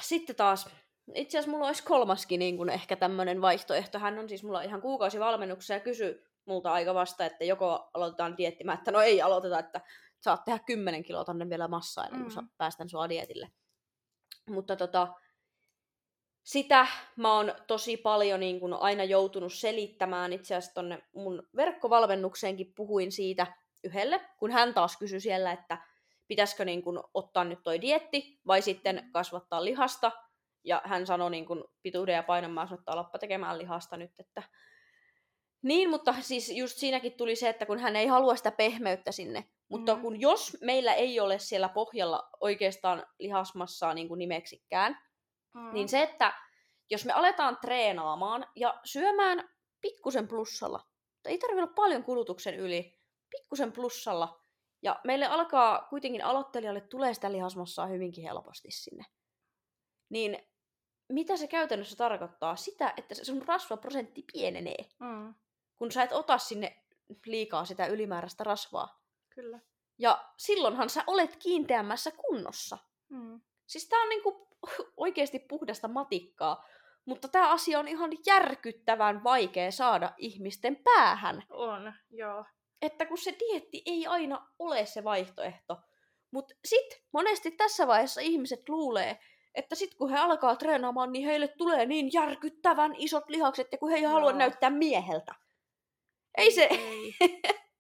sitten 0.02 0.36
taas, 0.36 0.70
itse 1.16 1.38
asiassa 1.38 1.52
mulla 1.52 1.68
olisi 1.68 1.84
kolmaskin 1.84 2.40
niin 2.40 2.58
kuin 2.58 2.70
ehkä 2.70 2.96
tämmöinen 2.96 3.42
vaihtoehto. 3.42 4.00
Hän 4.00 4.20
on 4.20 4.30
siis 4.30 4.44
mulla 4.44 4.62
ihan 4.62 4.82
kuukausivalmennuksessa 4.82 5.74
ja 5.74 5.80
kysyy 5.80 6.26
multa 6.46 6.74
aika 6.74 6.94
vasta, 6.94 7.26
että 7.26 7.46
joko 7.46 7.90
aloitetaan 7.94 8.38
diettimään, 8.38 8.78
että 8.78 8.92
no 8.92 9.02
ei 9.02 9.22
aloiteta, 9.22 9.60
että 9.60 9.82
saat 10.22 10.44
tehdä 10.46 10.60
10 10.60 11.04
kiloa 11.04 11.26
tonne 11.26 11.50
vielä 11.50 11.68
massaa 11.68 12.06
ennen 12.06 12.22
kuin 12.22 12.36
Mm. 12.36 12.42
mm. 12.42 12.50
päästän 12.58 12.90
sua 12.90 13.10
dietille. 13.10 13.50
Mutta 14.50 14.76
tota, 14.76 15.08
sitä 16.44 16.88
mä 17.16 17.34
oon 17.34 17.56
tosi 17.68 17.98
paljon 17.98 18.40
niin 18.40 18.60
kun 18.60 18.74
aina 18.74 19.04
joutunut 19.04 19.54
selittämään. 19.54 20.34
Itse 20.34 20.56
asiassa 20.56 20.74
tonne 20.74 21.04
mun 21.16 21.44
verkkovalmennukseenkin 21.56 22.74
puhuin 22.76 23.12
siitä 23.12 23.48
yhdelle, 23.84 24.22
kun 24.40 24.52
hän 24.52 24.74
taas 24.74 24.98
kysyi 24.98 25.20
siellä, 25.20 25.52
että 25.52 25.78
pitäisikö 26.32 26.66
niin 26.66 26.82
kun 26.84 27.04
ottaa 27.14 27.44
nyt 27.44 27.60
toi 27.64 27.82
dietti 27.82 28.40
vai 28.48 28.62
sitten 28.62 29.10
kasvattaa 29.14 29.66
lihasta. 29.66 30.12
Ja 30.64 30.82
hän 30.86 31.06
sanoi 31.08 31.32
niin 31.32 31.46
kun 31.46 31.66
pituuden 31.82 32.16
ja 32.16 32.24
painon 32.24 32.52
mä 32.52 32.66
sanoin, 32.66 32.80
että 32.80 32.92
alappa 32.92 33.20
tekemään 33.20 33.58
lihasta 33.58 33.98
nyt, 33.98 34.12
että 34.20 34.44
niin, 35.62 35.90
mutta 35.90 36.16
siis 36.22 36.50
just 36.50 36.78
siinäkin 36.78 37.14
tuli 37.14 37.36
se, 37.36 37.50
että 37.50 37.66
kun 37.66 37.80
hän 37.80 37.96
ei 37.96 38.08
halua 38.08 38.36
sitä 38.36 38.52
pehmeyttä 38.52 39.12
sinne. 39.12 39.46
Mutta 39.70 39.96
Mm. 39.96 40.02
kun 40.02 40.22
jos 40.22 40.58
meillä 40.62 40.94
ei 40.94 41.20
ole 41.20 41.40
siellä 41.40 41.70
pohjalla 41.70 42.30
oikeastaan 42.42 43.06
lihasmassaa 43.20 43.94
niin 43.94 44.08
kuin 44.08 44.20
nimeksikään, 44.20 44.98
Mm. 45.54 45.74
niin 45.74 45.90
se, 45.90 46.02
että 46.02 46.34
jos 46.90 47.06
me 47.06 47.14
aletaan 47.14 47.58
treenaamaan 47.62 48.48
ja 48.56 48.80
syömään 48.86 49.50
pikkusen 49.82 50.28
plussalla, 50.28 50.80
ei 51.26 51.38
tarvitse 51.38 51.64
olla 51.64 51.74
paljon 51.76 52.04
kulutuksen 52.04 52.56
yli, 52.56 52.98
pikkusen 53.32 53.72
plussalla, 53.72 54.41
ja 54.82 55.00
meille 55.04 55.26
alkaa 55.26 55.88
kuitenkin 55.90 56.24
aloittelijalle 56.26 56.82
tulee 56.82 57.14
sitä 57.14 57.32
lihasmassaa 57.32 57.88
hyvinkin 57.88 58.24
helposti 58.24 58.72
sinne. 58.72 59.06
Niin 60.10 60.38
mitä 61.10 61.38
se 61.38 61.48
käytännössä 61.48 61.96
tarkoittaa? 61.96 62.56
Sitä, 62.56 62.94
että 62.98 63.16
se 63.16 63.26
sun 63.26 63.42
rasvaprosentti 63.48 64.26
pienenee, 64.34 64.86
Mm. 65.00 65.34
kun 65.76 65.92
sä 65.92 66.04
et 66.04 66.12
ota 66.12 66.38
sinne 66.38 66.84
liikaa 67.26 67.66
sitä 67.66 67.86
ylimääräistä 67.86 68.44
rasvaa. 68.44 69.02
Kyllä. 69.30 69.60
Ja 69.98 70.26
silloinhan 70.38 70.90
sä 70.90 71.04
olet 71.08 71.36
kiinteämmässä 71.36 72.12
kunnossa. 72.12 72.78
Mm. 73.10 73.42
Siis 73.68 73.90
tää 73.90 74.00
on 74.00 74.10
niinku 74.10 74.48
oikeasti 74.98 75.40
puhdasta 75.40 75.88
matikkaa, 75.88 76.66
mutta 77.06 77.28
tämä 77.28 77.52
asia 77.52 77.80
on 77.80 77.88
ihan 77.88 78.12
järkyttävän 78.26 79.24
vaikea 79.24 79.72
saada 79.72 80.14
ihmisten 80.18 80.76
päähän. 80.84 81.44
On, 81.50 81.94
joo. 82.10 82.46
Että 82.82 83.06
kun 83.06 83.18
se 83.18 83.36
dietti 83.40 83.82
ei 83.86 84.08
aina 84.08 84.48
ole 84.60 84.86
se 84.86 85.04
vaihtoehto. 85.04 85.78
Mutta 86.32 86.54
sit 86.66 87.04
monesti 87.12 87.52
tässä 87.52 87.88
vaiheessa 87.88 88.22
ihmiset 88.22 88.70
luulee, 88.70 89.20
että 89.56 89.76
sit 89.76 89.96
kun 89.96 90.10
he 90.10 90.18
alkaa 90.18 90.56
treenaamaan, 90.56 91.12
niin 91.12 91.26
heille 91.26 91.48
tulee 91.48 91.86
niin 91.86 92.10
järkyttävän 92.14 92.96
isot 92.98 93.30
lihakset, 93.30 93.68
ja 93.72 93.78
kun 93.78 93.90
he 93.90 93.96
ei 93.96 94.04
halua 94.04 94.30
Joo. 94.30 94.38
näyttää 94.38 94.70
mieheltä. 94.70 95.36
Ei 96.38 96.52
se, 96.52 96.64
Ei. 96.72 97.16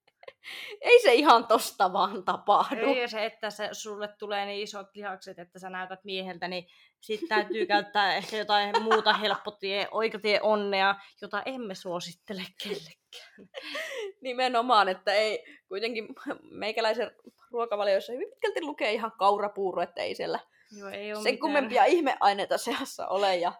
ei 0.81 1.01
se 1.01 1.13
ihan 1.13 1.47
tosta 1.47 1.93
vaan 1.93 2.23
tapahdu. 2.23 2.85
Ei, 2.85 3.01
ja 3.01 3.07
se, 3.07 3.25
että 3.25 3.49
se, 3.49 3.69
sulle 3.71 4.07
tulee 4.19 4.45
niin 4.45 4.63
isot 4.63 4.87
lihakset, 4.95 5.39
että 5.39 5.59
sä 5.59 5.69
näytät 5.69 6.03
mieheltä, 6.03 6.47
niin 6.47 6.67
sitten 7.01 7.29
täytyy 7.29 7.65
käyttää 7.65 8.15
ehkä 8.17 8.37
jotain 8.37 8.83
muuta 8.83 9.13
helppotie, 9.13 9.87
oikotie 9.91 10.41
onnea, 10.41 10.95
jota 11.21 11.41
emme 11.45 11.75
suosittele 11.75 12.43
kellekään. 12.63 13.49
Nimenomaan, 14.21 14.89
että 14.89 15.13
ei 15.13 15.45
kuitenkin 15.67 16.07
meikäläisen 16.51 17.11
ruokavalioissa 17.51 18.13
hyvin 18.13 18.29
pitkälti 18.29 18.61
lukee 18.61 18.93
ihan 18.93 19.11
kaurapuuro, 19.19 19.81
että 19.81 20.01
ei 20.01 20.15
siellä 20.15 20.39
Joo, 20.77 20.89
ei 20.89 21.13
ole 21.13 21.23
sen 21.23 21.39
kummempia 21.39 21.85
ihmeaineita 21.85 22.57
seassa 22.57 23.07
ole. 23.07 23.35
Ja... 23.35 23.53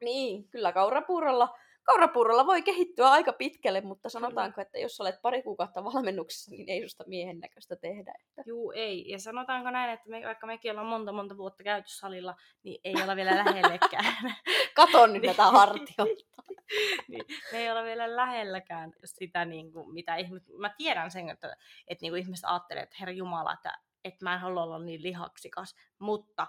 Niin, 0.00 0.48
kyllä 0.48 0.72
kaurapuurolla, 0.72 1.58
kaurapuurolla 1.88 2.46
voi 2.46 2.62
kehittyä 2.62 3.10
aika 3.10 3.32
pitkälle, 3.32 3.80
mutta 3.80 4.08
sanotaanko, 4.08 4.60
että 4.60 4.78
jos 4.78 5.00
olet 5.00 5.22
pari 5.22 5.42
kuukautta 5.42 5.84
valmennuksessa, 5.84 6.50
niin 6.50 6.68
ei 6.68 6.82
susta 6.82 7.04
miehen 7.06 7.38
näköistä 7.38 7.76
tehdä. 7.76 8.14
Että... 8.20 8.42
Juu, 8.46 8.72
ei. 8.76 9.10
Ja 9.10 9.18
sanotaanko 9.18 9.70
näin, 9.70 9.90
että 9.90 10.08
me, 10.08 10.22
vaikka 10.26 10.46
mekin 10.46 10.70
ollaan 10.70 10.86
monta 10.86 11.12
monta 11.12 11.36
vuotta 11.36 11.62
käyty 11.62 11.88
salilla, 11.88 12.34
niin 12.62 12.80
ei 12.84 12.94
olla 13.02 13.16
vielä 13.16 13.44
lähellekään. 13.44 14.34
Kato 14.76 15.06
nyt 15.06 15.22
tätä 15.22 15.44
hartioita. 15.44 16.42
niin, 17.08 17.24
me 17.52 17.58
ei 17.58 17.70
ole 17.70 17.84
vielä 17.84 18.16
lähelläkään 18.16 18.92
sitä, 19.04 19.44
niin 19.44 19.72
kuin, 19.72 19.94
mitä 19.94 20.16
ihmiset... 20.16 20.48
Mä 20.58 20.74
tiedän 20.76 21.10
sen, 21.10 21.28
että, 21.28 21.56
että 21.88 22.02
niin 22.02 22.12
kuin 22.12 22.22
ihmiset 22.22 22.44
ajattelee, 22.44 22.82
että 22.82 22.96
herra 23.00 23.12
Jumala, 23.12 23.52
että, 23.52 23.78
että 24.04 24.24
mä 24.24 24.34
en 24.34 24.40
halua 24.40 24.62
olla 24.62 24.78
niin 24.78 25.02
lihaksikas, 25.02 25.74
mutta 25.98 26.46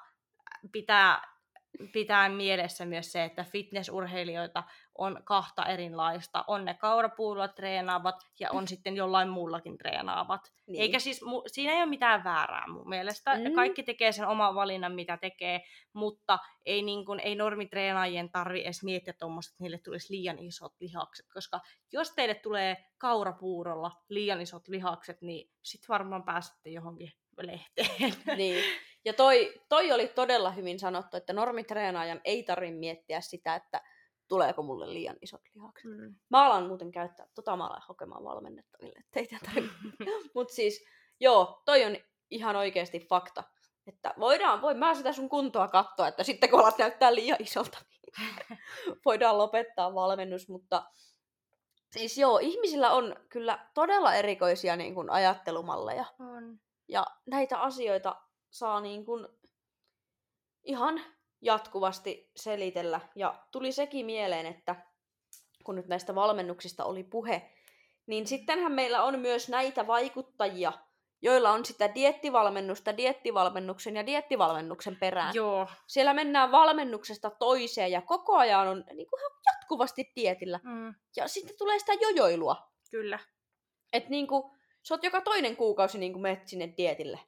pitää 0.72 1.39
pitää 1.94 2.30
mielessä 2.30 2.86
myös 2.86 3.12
se, 3.12 3.24
että 3.24 3.44
fitnessurheilijoita 3.44 4.64
on 4.98 5.22
kahta 5.24 5.66
erilaista. 5.66 6.44
On 6.48 6.66
ne 6.66 6.74
kaurapuulla 6.74 7.48
treenaavat 7.48 8.16
ja 8.40 8.52
on 8.52 8.68
sitten 8.72 8.96
jollain 8.96 9.30
muullakin 9.30 9.78
treenaavat. 9.78 10.42
Niin. 10.68 10.82
Eikä 10.82 11.00
siis, 11.00 11.22
mu- 11.22 11.44
siinä 11.48 11.74
ei 11.74 11.78
ole 11.78 11.86
mitään 11.86 12.24
väärää 12.24 12.68
mun 12.68 12.90
mielestä. 12.90 13.36
Mm. 13.36 13.54
Kaikki 13.54 13.84
tekee 13.84 14.12
sen 14.12 14.28
oman 14.28 14.56
valinnan, 14.56 14.96
mitä 14.96 15.18
tekee, 15.18 15.62
mutta 15.94 16.40
ei, 16.66 16.82
niin 16.82 17.06
kun, 17.06 17.20
ei 17.20 17.36
normitreenaajien 17.36 18.32
tarvi 18.32 18.62
edes 18.62 18.84
miettiä 18.84 19.14
tuommoista, 19.20 19.54
että 19.54 19.64
niille 19.64 19.78
tulisi 19.78 20.14
liian 20.14 20.40
isot 20.40 20.74
lihakset. 20.80 21.26
Koska 21.34 21.60
jos 21.92 22.12
teille 22.12 22.36
tulee 22.36 22.78
kaurapuurolla 22.98 23.92
liian 24.10 24.42
isot 24.42 24.68
lihakset, 24.68 25.22
niin 25.22 25.50
sitten 25.62 25.88
varmaan 25.90 26.24
pääsette 26.24 26.70
johonkin 26.70 27.12
lehteen. 27.38 28.14
Niin. 28.38 28.64
Ja 29.06 29.14
toi, 29.14 29.62
toi 29.70 29.92
oli 29.92 30.08
todella 30.08 30.52
hyvin 30.52 30.80
sanottu, 30.80 31.18
että 31.18 31.34
normitreenaajan 31.34 32.22
ei 32.26 32.44
tarvitse 32.44 32.76
miettiä 32.76 33.22
sitä, 33.22 33.56
että 33.56 33.82
tuleeko 34.28 34.64
mulle 34.64 34.94
liian 34.94 35.16
isot 35.22 35.42
lihakset. 35.56 35.92
Mm. 35.92 36.16
Mä 36.30 36.46
alan 36.46 36.68
muuten 36.68 36.92
käyttää, 36.92 37.28
tota 37.36 37.58
mä 37.58 37.68
alan 37.68 37.82
hokemaan 37.90 38.24
valmennettaville, 38.24 39.00
ettei 39.00 39.28
tarvitse. 39.28 39.76
Mutta 40.36 40.54
siis, 40.54 40.86
joo, 41.20 41.62
toi 41.66 41.86
on 41.86 41.98
ihan 42.32 42.56
oikeasti 42.56 43.00
fakta. 43.00 43.44
Että 43.88 44.14
voidaan, 44.20 44.62
voi 44.62 44.74
mä 44.74 44.94
sitä 44.94 45.14
sun 45.14 45.30
kuntoa 45.30 45.68
katsoa, 45.68 46.08
että 46.08 46.24
sitten 46.24 46.50
kun 46.50 46.60
alat 46.60 46.78
näyttää 46.78 47.16
liian 47.16 47.38
isolta, 47.40 47.78
niin 48.02 48.36
voidaan 49.06 49.38
lopettaa 49.38 49.96
valmennus, 49.96 50.50
mutta 50.50 50.84
siis 51.92 52.18
joo, 52.18 52.38
ihmisillä 52.38 52.92
on 52.92 53.16
kyllä 53.30 53.68
todella 53.74 54.14
erikoisia 54.14 54.76
niin 54.76 54.96
kuin, 54.96 55.10
ajattelumalleja. 55.10 56.06
On. 56.20 56.60
Ja 56.88 57.06
näitä 57.26 57.60
asioita 57.62 58.22
saa 58.50 58.82
niin 58.82 59.06
kuin 59.06 59.28
ihan 60.64 61.02
jatkuvasti 61.42 62.32
selitellä. 62.36 63.02
Ja 63.16 63.46
tuli 63.52 63.72
sekin 63.72 64.06
mieleen, 64.06 64.46
että 64.46 64.76
kun 65.64 65.76
nyt 65.76 65.88
näistä 65.88 66.16
valmennuksista 66.16 66.86
oli 66.86 67.04
puhe, 67.04 67.52
niin 68.08 68.28
sittenhän 68.28 68.72
meillä 68.72 69.04
on 69.04 69.20
myös 69.20 69.50
näitä 69.50 69.88
vaikuttajia, 69.88 70.74
joilla 71.22 71.52
on 71.52 71.66
sitä 71.66 71.96
diettivalmennusta 71.96 72.98
diettivalmennuksen 72.98 73.96
ja 73.96 74.06
diettivalmennuksen 74.06 74.96
perään. 74.96 75.36
Joo. 75.36 75.68
Siellä 75.88 76.14
mennään 76.14 76.52
valmennuksesta 76.52 77.30
toiseen 77.30 77.92
ja 77.92 78.02
koko 78.02 78.38
ajan 78.38 78.68
on 78.68 78.84
niin 78.94 79.08
kuin 79.10 79.22
jatkuvasti 79.46 80.12
dietillä. 80.16 80.60
Mm. 80.64 80.96
Ja 81.16 81.28
sitten 81.28 81.58
tulee 81.58 81.80
sitä 81.80 81.94
jojoilua. 81.94 82.70
Kyllä. 82.92 83.20
Että 83.94 84.10
niin 84.10 84.28
kuin, 84.28 84.44
sä 84.84 84.94
oot 84.94 85.04
joka 85.04 85.22
toinen 85.22 85.56
kuukausi 85.56 85.98
niin 85.98 86.14
kuin 86.14 86.22
menet 86.22 86.48
sinne 86.48 86.74
dietille. 86.78 87.20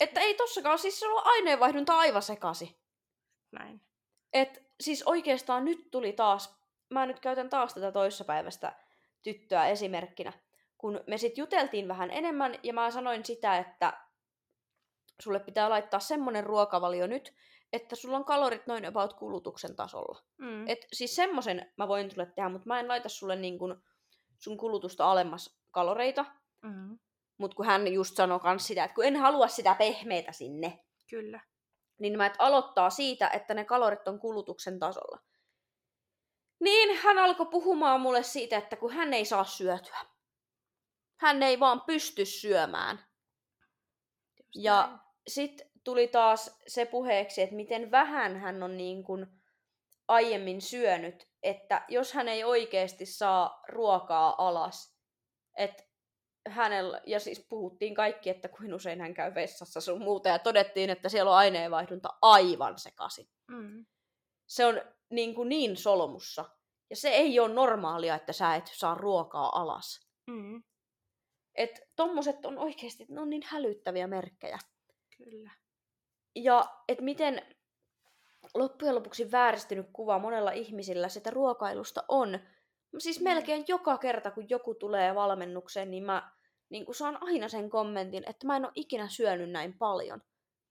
Että 0.00 0.20
ei 0.20 0.34
tossakaan, 0.34 0.78
siis 0.78 1.00
se 1.00 1.08
on 1.08 1.22
aineenvaihdunta 1.24 1.98
aivan 1.98 2.22
sekasi. 2.22 2.80
Näin. 3.52 3.80
Et 4.32 4.70
siis 4.80 5.02
oikeastaan 5.02 5.64
nyt 5.64 5.90
tuli 5.90 6.12
taas, 6.12 6.60
mä 6.90 7.06
nyt 7.06 7.20
käytän 7.20 7.50
taas 7.50 7.74
tätä 7.74 7.92
toissapäivästä 7.92 8.76
tyttöä 9.22 9.66
esimerkkinä, 9.66 10.32
kun 10.78 11.00
me 11.06 11.18
sit 11.18 11.38
juteltiin 11.38 11.88
vähän 11.88 12.10
enemmän 12.10 12.54
ja 12.62 12.72
mä 12.72 12.90
sanoin 12.90 13.24
sitä, 13.24 13.58
että 13.58 14.06
sulle 15.20 15.40
pitää 15.40 15.70
laittaa 15.70 16.00
semmonen 16.00 16.44
ruokavalio 16.44 17.06
nyt, 17.06 17.34
että 17.72 17.96
sulla 17.96 18.16
on 18.16 18.24
kalorit 18.24 18.66
noin 18.66 18.86
about 18.86 19.12
kulutuksen 19.12 19.76
tasolla. 19.76 20.22
Mm. 20.38 20.68
Et 20.68 20.86
siis 20.92 21.16
semmosen 21.16 21.72
mä 21.76 21.88
voin 21.88 22.10
sulle 22.10 22.26
tehdä, 22.26 22.48
mutta 22.48 22.68
mä 22.68 22.80
en 22.80 22.88
laita 22.88 23.08
sulle 23.08 23.36
niin 23.36 23.58
kun 23.58 23.82
sun 24.38 24.56
kulutusta 24.56 25.10
alemmas 25.10 25.60
kaloreita. 25.70 26.24
Mm. 26.62 26.98
Mutta 27.40 27.54
kun 27.54 27.66
hän 27.66 27.92
just 27.92 28.16
sanoi 28.16 28.40
kans 28.40 28.66
sitä, 28.66 28.84
että 28.84 28.94
kun 28.94 29.04
en 29.04 29.16
halua 29.16 29.48
sitä 29.48 29.74
pehmeitä 29.74 30.32
sinne, 30.32 30.78
Kyllä. 31.10 31.40
niin 31.98 32.16
mä 32.16 32.26
et 32.26 32.34
aloittaa 32.38 32.90
siitä, 32.90 33.28
että 33.28 33.54
ne 33.54 33.64
kalorit 33.64 34.08
on 34.08 34.20
kulutuksen 34.20 34.78
tasolla. 34.78 35.18
Niin 36.60 36.98
hän 36.98 37.18
alkoi 37.18 37.46
puhumaan 37.46 38.00
mulle 38.00 38.22
siitä, 38.22 38.56
että 38.56 38.76
kun 38.76 38.92
hän 38.92 39.14
ei 39.14 39.24
saa 39.24 39.44
syötyä. 39.44 39.98
Hän 41.16 41.42
ei 41.42 41.60
vaan 41.60 41.80
pysty 41.80 42.24
syömään. 42.24 43.06
Just 44.38 44.64
Ja 44.64 44.98
sitten 45.28 45.70
tuli 45.84 46.08
taas 46.08 46.58
se 46.66 46.86
puheeksi, 46.86 47.42
että 47.42 47.56
miten 47.56 47.90
vähän 47.90 48.36
hän 48.36 48.62
on 48.62 48.76
niin 48.76 49.04
kuin 49.04 49.26
aiemmin 50.08 50.60
syönyt, 50.60 51.28
että 51.42 51.84
jos 51.88 52.12
hän 52.12 52.28
ei 52.28 52.44
oikeasti 52.44 53.06
saa 53.06 53.62
ruokaa 53.68 54.48
alas, 54.48 54.96
että 55.56 55.89
hänellä, 56.48 57.00
ja 57.06 57.20
siis 57.20 57.46
puhuttiin 57.48 57.94
kaikki, 57.94 58.30
että 58.30 58.48
kuin 58.48 58.74
usein 58.74 59.00
hän 59.00 59.14
käy 59.14 59.34
vessassa 59.34 59.80
sun 59.80 60.02
muuta, 60.02 60.28
ja 60.28 60.38
todettiin, 60.38 60.90
että 60.90 61.08
siellä 61.08 61.30
on 61.30 61.36
aineenvaihdunta 61.36 62.08
aivan 62.22 62.78
sekaisin. 62.78 63.28
Mm. 63.48 63.86
Se 64.46 64.66
on 64.66 64.82
niin, 65.10 65.34
kuin 65.34 65.48
niin 65.48 65.76
solmussa. 65.76 66.44
Ja 66.90 66.96
se 66.96 67.08
ei 67.08 67.40
ole 67.40 67.54
normaalia, 67.54 68.14
että 68.14 68.32
sä 68.32 68.54
et 68.54 68.70
saa 68.72 68.94
ruokaa 68.94 69.60
alas. 69.60 70.08
Mm. 70.26 70.62
Et 71.54 71.80
tommoset 71.96 72.44
on 72.46 72.58
oikeasti, 72.58 73.06
ne 73.08 73.20
on 73.20 73.30
niin 73.30 73.42
hälyttäviä 73.46 74.06
merkkejä. 74.06 74.58
Kyllä. 75.16 75.50
Ja 76.34 76.64
et 76.88 77.00
miten 77.00 77.56
loppujen 78.54 78.94
lopuksi 78.94 79.32
vääristynyt 79.32 79.86
kuva 79.92 80.18
monella 80.18 80.50
ihmisillä 80.50 81.08
sitä 81.08 81.30
ruokailusta 81.30 82.04
on. 82.08 82.40
Siis 82.98 83.20
Mm. 83.20 83.24
melkein 83.24 83.64
joka 83.68 83.98
kerta, 83.98 84.30
kun 84.30 84.46
joku 84.50 84.74
tulee 84.74 85.14
valmennukseen, 85.14 85.90
niin 85.90 86.04
mä 86.04 86.30
niin 86.70 86.86
kun 86.86 86.94
saan 86.94 87.18
aina 87.20 87.48
sen 87.48 87.70
kommentin, 87.70 88.24
että 88.30 88.46
mä 88.46 88.56
en 88.56 88.64
ole 88.64 88.72
ikinä 88.74 89.08
syönyt 89.08 89.50
näin 89.50 89.78
paljon. 89.78 90.22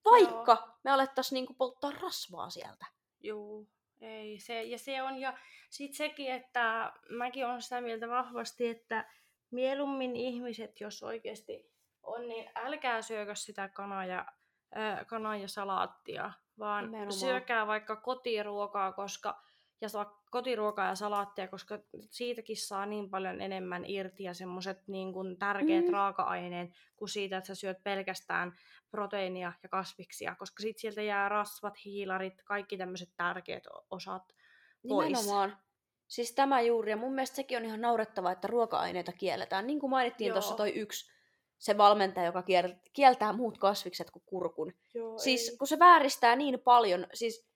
Vaikka 0.05 0.77
me 0.83 0.91
alettaisiin 0.91 1.45
niin 1.45 1.55
polttaa 1.57 1.91
rasvaa 2.01 2.49
sieltä. 2.49 2.85
Juu, 3.21 3.67
ei 4.01 4.39
se, 4.39 4.63
ja 4.63 4.79
se 4.79 5.01
on, 5.03 5.17
ja 5.17 5.37
sit 5.69 5.93
sekin, 5.93 6.31
että 6.31 6.93
mäkin 7.09 7.45
olen 7.45 7.61
sitä 7.61 7.81
mieltä 7.81 8.09
vahvasti, 8.09 8.67
että 8.67 9.09
mieluummin 9.51 10.15
ihmiset, 10.15 10.81
jos 10.81 11.03
oikeasti 11.03 11.71
on, 12.03 12.27
niin 12.27 12.49
älkää 12.55 13.01
syökö 13.01 13.35
sitä 13.35 13.69
kanaa 13.69 14.05
ja, 14.05 14.25
äh, 14.77 15.05
kanaa 15.07 15.35
ja 15.37 15.47
salaattia, 15.47 16.31
vaan 16.59 16.83
Nimenomaan. 16.85 17.13
syökää 17.13 17.67
vaikka 17.67 17.95
kotiruokaa, 17.95 18.91
koska 18.91 19.43
ja 19.81 19.89
saa 19.89 20.21
kotiruokaa 20.31 20.87
ja 20.87 20.95
salaattia, 20.95 21.47
koska 21.47 21.79
siitäkin 22.09 22.57
saa 22.57 22.85
niin 22.85 23.09
paljon 23.09 23.41
enemmän 23.41 23.85
irti 23.85 24.23
ja 24.23 24.33
semmoiset 24.33 24.87
niin 24.87 25.13
kuin 25.13 25.37
tärkeät 25.37 25.85
Mm. 25.85 25.91
raaka-aineet 25.93 26.69
kuin 26.95 27.09
siitä, 27.09 27.37
että 27.37 27.47
sä 27.47 27.55
syöt 27.55 27.83
pelkästään 27.83 28.53
proteiinia 28.91 29.53
ja 29.63 29.69
kasviksia, 29.69 30.35
koska 30.35 30.61
sit 30.61 30.77
sieltä 30.77 31.01
jää 31.01 31.29
rasvat, 31.29 31.85
hiilarit, 31.85 32.41
kaikki 32.45 32.77
tämmöiset 32.77 33.09
tärkeät 33.17 33.63
osat 33.89 34.23
pois. 34.89 35.07
Nimenomaan. 35.07 35.57
Siis 36.07 36.31
tämä 36.35 36.61
juuri, 36.61 36.91
ja 36.91 36.97
mun 36.97 37.13
mielestä 37.13 37.35
sekin 37.35 37.57
on 37.57 37.65
ihan 37.65 37.81
naurettavaa, 37.81 38.31
että 38.31 38.47
ruoka-aineita 38.47 39.11
kielletään. 39.11 39.67
Niin 39.67 39.79
kuin 39.79 39.89
mainittiin 39.89 40.31
tuossa 40.33 40.55
toi 40.55 40.69
yksi, 40.69 41.11
se 41.57 41.77
valmentaja, 41.77 42.25
joka 42.25 42.41
kiel- 42.41 42.75
kieltää 42.93 43.33
muut 43.33 43.57
kasvikset 43.57 44.11
kuin 44.11 44.23
kurkun. 44.25 44.73
Joo, 44.93 45.17
Siis 45.17 45.55
kun 45.59 45.67
se 45.67 45.79
vääristää 45.79 46.35
niin 46.35 46.59
paljon, 46.59 47.07
siis 47.13 47.48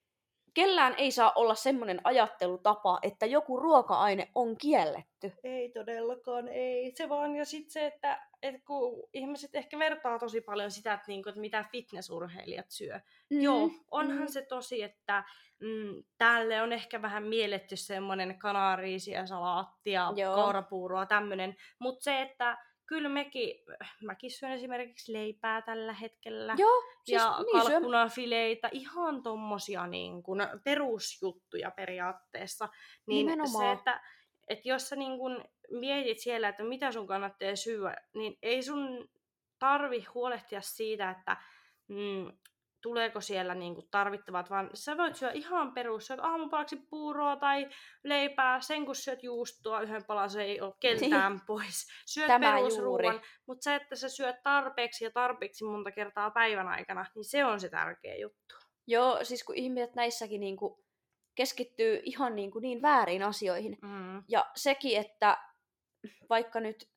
kellään 0.53 0.95
ei 0.97 1.11
saa 1.11 1.31
olla 1.35 1.55
semmoinen 1.55 2.01
ajattelutapa, 2.03 2.99
että 3.01 3.25
joku 3.25 3.59
ruoka-aine 3.59 4.31
on 4.35 4.57
kielletty. 4.57 5.33
Ei 5.43 5.69
todellakaan, 5.69 6.47
ei. 6.47 6.91
Se 6.95 7.09
vaan, 7.09 7.35
ja 7.35 7.45
sitten 7.45 7.71
se, 7.71 7.85
että, 7.85 8.27
että 8.41 8.61
kun 8.67 9.09
ihmiset 9.13 9.55
ehkä 9.55 9.79
vertaa 9.79 10.19
tosi 10.19 10.41
paljon 10.41 10.71
sitä, 10.71 10.93
että, 10.93 11.05
niinku, 11.07 11.29
että 11.29 11.41
mitä 11.41 11.65
fitnessurheilijat 11.71 12.65
syö. 12.69 12.99
Mm. 13.29 13.41
Joo, 13.41 13.69
onhan 13.91 14.21
mm. 14.21 14.27
se 14.27 14.41
tosi, 14.41 14.83
että 14.83 15.23
mm, 15.59 16.03
tälle 16.17 16.61
on 16.61 16.73
ehkä 16.73 17.01
vähän 17.01 17.23
mielletty 17.23 17.75
semmoinen 17.75 18.39
kanariisia, 18.39 19.27
salaattia, 19.27 20.13
kaurapuuroa, 20.35 21.05
tämmöinen. 21.05 21.55
Mutta 21.79 22.03
se, 22.03 22.21
että 22.21 22.57
kyllä 22.93 23.09
mekin, 23.09 23.55
mäkin 24.03 24.31
syön 24.31 24.51
esimerkiksi 24.51 25.13
leipää 25.13 25.61
tällä 25.61 25.93
hetkellä. 25.93 26.55
Joo, 26.57 26.81
siis 27.03 27.21
ja 27.21 27.37
niin 27.37 27.61
syö. 27.61 27.71
kalkkunafileitä, 27.71 28.69
ihan 28.71 29.23
tommosia 29.23 29.87
niin 29.87 30.23
kuin 30.23 30.39
perusjuttuja 30.63 31.71
periaatteessa. 31.71 32.69
Niin 33.05 33.27
se, 33.27 33.35
Nimenomaan. 33.35 33.77
että, 33.77 34.01
että 34.47 34.69
jos 34.69 34.89
sä 34.89 34.95
niin 34.95 35.17
kuin 35.17 35.43
mietit 35.71 36.19
siellä, 36.19 36.49
että 36.49 36.63
mitä 36.63 36.91
sun 36.91 37.07
kannattaa 37.07 37.55
syödä, 37.55 37.97
niin 38.13 38.37
ei 38.41 38.63
sun 38.63 39.09
tarvi 39.59 40.05
huolehtia 40.13 40.61
siitä, 40.61 41.09
että 41.09 41.37
mm, 41.87 42.31
tuleeko 42.83 43.21
siellä 43.21 43.55
niin 43.55 43.75
kuin 43.75 43.87
tarvittavat, 43.91 44.49
vaan 44.49 44.69
sä 44.73 44.97
voit 44.97 45.15
syödä 45.15 45.33
ihan 45.33 45.73
perus, 45.73 46.07
syöt 46.07 46.19
aamupalaksi 46.19 46.75
puuroa 46.89 47.35
tai 47.35 47.69
leipää, 48.03 48.61
sen 48.61 48.85
kun 48.85 48.95
syöt 48.95 49.23
juustoa, 49.23 49.81
yhden 49.81 50.05
palan 50.05 50.29
se 50.29 50.43
ei 50.43 50.61
ole 50.61 50.73
keltään 50.79 51.41
pois. 51.47 51.87
Syöt 52.05 52.27
Tämä 52.27 52.53
perusruuan, 52.53 53.21
mutta 53.47 53.63
se, 53.63 53.75
että 53.75 53.95
sä 53.95 54.09
syöt 54.09 54.35
tarpeeksi 54.43 55.05
ja 55.05 55.11
tarpeeksi 55.11 55.65
monta 55.65 55.91
kertaa 55.91 56.31
päivän 56.31 56.67
aikana, 56.67 57.05
niin 57.15 57.25
se 57.25 57.45
on 57.45 57.59
se 57.59 57.69
tärkeä 57.69 58.15
juttu. 58.15 58.55
Joo, 58.87 59.19
siis 59.23 59.43
kun 59.43 59.55
ihmiset 59.55 59.95
näissäkin 59.95 60.39
niinku 60.39 60.83
keskittyy 61.35 62.01
ihan 62.03 62.35
niin, 62.35 62.51
kuin 62.51 62.61
niin 62.61 62.81
väärin 62.81 63.23
asioihin. 63.23 63.77
Mm. 63.81 64.23
Ja 64.29 64.45
sekin, 64.55 64.99
että 64.99 65.37
vaikka 66.29 66.59
nyt 66.59 66.89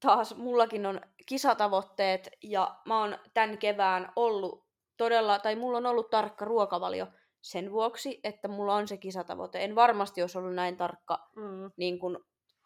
taas 0.00 0.36
mullakin 0.36 0.86
on 0.86 1.00
kisatavoitteet 1.26 2.30
ja 2.42 2.80
mä 2.86 3.00
oon 3.00 3.18
tämän 3.34 3.58
kevään 3.58 4.12
ollut 4.16 4.63
todella, 4.96 5.38
tai 5.38 5.56
mulla 5.56 5.78
on 5.78 5.86
ollut 5.86 6.10
tarkka 6.10 6.44
ruokavalio 6.44 7.06
sen 7.42 7.72
vuoksi, 7.72 8.20
että 8.24 8.48
mulla 8.48 8.74
on 8.74 8.88
se 8.88 8.96
kisatavoite. 8.96 9.64
En 9.64 9.74
varmasti 9.74 10.20
olisi 10.22 10.38
ollut 10.38 10.54
näin 10.54 10.76
tarkka 10.76 11.28
Mm. 11.36 11.70
niin 11.76 11.98
kuin, 11.98 12.18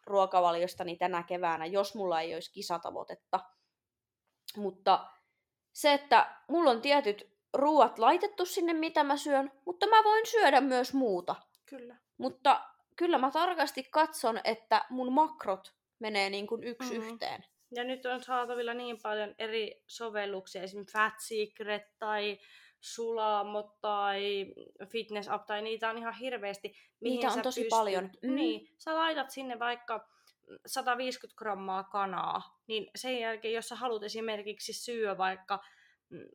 ruokavaliostani 0.07 0.95
tänä 0.97 1.23
keväänä, 1.23 1.65
jos 1.65 1.95
mulla 1.95 2.21
ei 2.21 2.33
olisi 2.33 2.51
kisatavoitetta. 2.51 3.39
Mutta 4.57 5.07
se, 5.73 5.93
että 5.93 6.35
mulla 6.47 6.71
on 6.71 6.81
tietyt 6.81 7.29
ruuat 7.53 7.99
laitettu 7.99 8.45
sinne, 8.45 8.73
mitä 8.73 9.03
mä 9.03 9.17
syön, 9.17 9.51
mutta 9.65 9.87
mä 9.87 10.03
voin 10.03 10.25
syödä 10.25 10.61
myös 10.61 10.93
muuta. 10.93 11.35
Kyllä. 11.69 11.95
Mutta 12.17 12.61
kyllä 12.95 13.17
mä 13.17 13.31
tarkasti 13.31 13.83
katson, 13.83 14.39
että 14.43 14.85
mun 14.89 15.13
makrot 15.13 15.73
menee 15.99 16.29
niin 16.29 16.47
kuin 16.47 16.63
yksi 16.63 16.89
Mhm. 16.89 16.97
mm-hmm. 16.99 17.13
yhteen. 17.13 17.45
Ja 17.75 17.83
nyt 17.83 18.05
on 18.05 18.23
saatavilla 18.23 18.73
niin 18.73 18.97
paljon 19.03 19.35
eri 19.37 19.83
sovelluksia, 19.87 20.63
esimerkiksi 20.63 20.93
Fat 20.93 21.13
Secret 21.19 21.83
tai 21.99 22.39
Sulamo 22.81 23.77
tai 23.81 24.45
Fitness 24.91 25.29
App, 25.29 25.45
tai 25.47 25.61
niitä 25.61 25.89
on 25.89 25.97
ihan 25.97 26.13
hirveästi. 26.13 26.73
mihin 27.01 27.15
Niitä 27.19 27.31
on 27.33 27.41
tosi 27.41 27.61
pystyt- 27.61 27.69
paljon. 27.69 28.09
Mm. 28.23 28.35
Niin, 28.35 28.67
sä 28.77 28.95
laitat 28.95 29.29
sinne 29.29 29.59
vaikka 29.59 30.07
150 30.65 31.37
grammaa 31.37 31.83
kanaa, 31.83 32.59
niin 32.67 32.91
sen 32.95 33.19
jälkeen, 33.19 33.53
jos 33.53 33.67
sä 33.69 33.75
haluat 33.75 34.03
esimerkiksi 34.03 34.73
syödä 34.73 35.17
vaikka, 35.17 35.59
mm, 36.09 36.29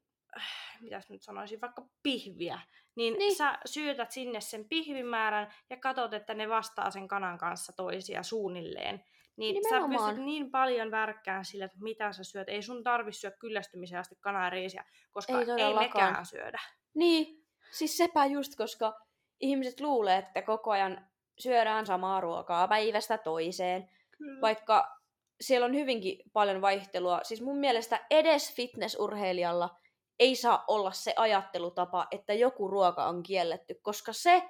mitäs 0.80 1.08
nyt 1.10 1.22
sanoisin, 1.22 1.60
vaikka 1.60 1.88
pihviä, 2.02 2.60
niin, 2.96 3.12
Niin. 3.12 3.18
niin. 3.18 3.36
sä 3.36 3.58
syötät 3.66 4.10
sinne 4.10 4.40
sen 4.40 4.68
pihvimäärän 4.68 5.52
ja 5.70 5.76
katsot, 5.76 6.14
että 6.14 6.34
ne 6.34 6.48
vastaa 6.48 6.90
sen 6.90 7.08
kanan 7.08 7.38
kanssa 7.38 7.72
toisia 7.76 8.22
suunnilleen. 8.22 9.04
Niin 9.36 9.64
sä 9.64 9.68
Nimenomaan. 9.68 10.10
pystyt 10.10 10.24
niin 10.24 10.50
paljon 10.50 10.90
värkkään 10.90 11.44
sillä, 11.44 11.64
että 11.64 11.78
mitä 11.80 12.12
sä 12.12 12.24
syöt. 12.24 12.48
Ei 12.48 12.62
sun 12.62 12.82
tarvi 12.82 13.12
syödä 13.12 13.36
kyllästymiseen 13.36 14.00
asti 14.00 14.16
kanaa 14.20 14.44
ja 14.44 14.50
riisiä, 14.50 14.84
koska 15.12 15.32
Ei 15.40 15.46
ei, 15.62 15.74
mekään 15.74 16.26
syödä. 16.26 16.58
Niin, 16.94 17.46
siis 17.70 17.96
sepä 17.96 18.26
just, 18.26 18.52
koska 18.56 19.00
ihmiset 19.40 19.80
luulee, 19.80 20.18
että 20.18 20.42
koko 20.42 20.70
ajan 20.70 21.06
syödään 21.38 21.86
samaa 21.86 22.20
ruokaa 22.20 22.68
päivästä 22.68 23.18
toiseen, 23.18 23.90
Kyllä. 24.18 24.40
vaikka 24.40 24.96
siellä 25.40 25.64
on 25.66 25.74
hyvinkin 25.74 26.18
paljon 26.32 26.60
vaihtelua. 26.60 27.20
Siis 27.22 27.42
mun 27.42 27.58
mielestä 27.58 28.06
edes 28.10 28.54
fitnessurheilijalla 28.54 29.76
ei 30.18 30.36
saa 30.36 30.64
olla 30.68 30.92
se 30.92 31.14
ajattelutapa, 31.16 32.06
että 32.10 32.34
joku 32.34 32.68
ruoka 32.68 33.04
on 33.04 33.22
kielletty, 33.22 33.74
koska 33.82 34.12
se 34.12 34.42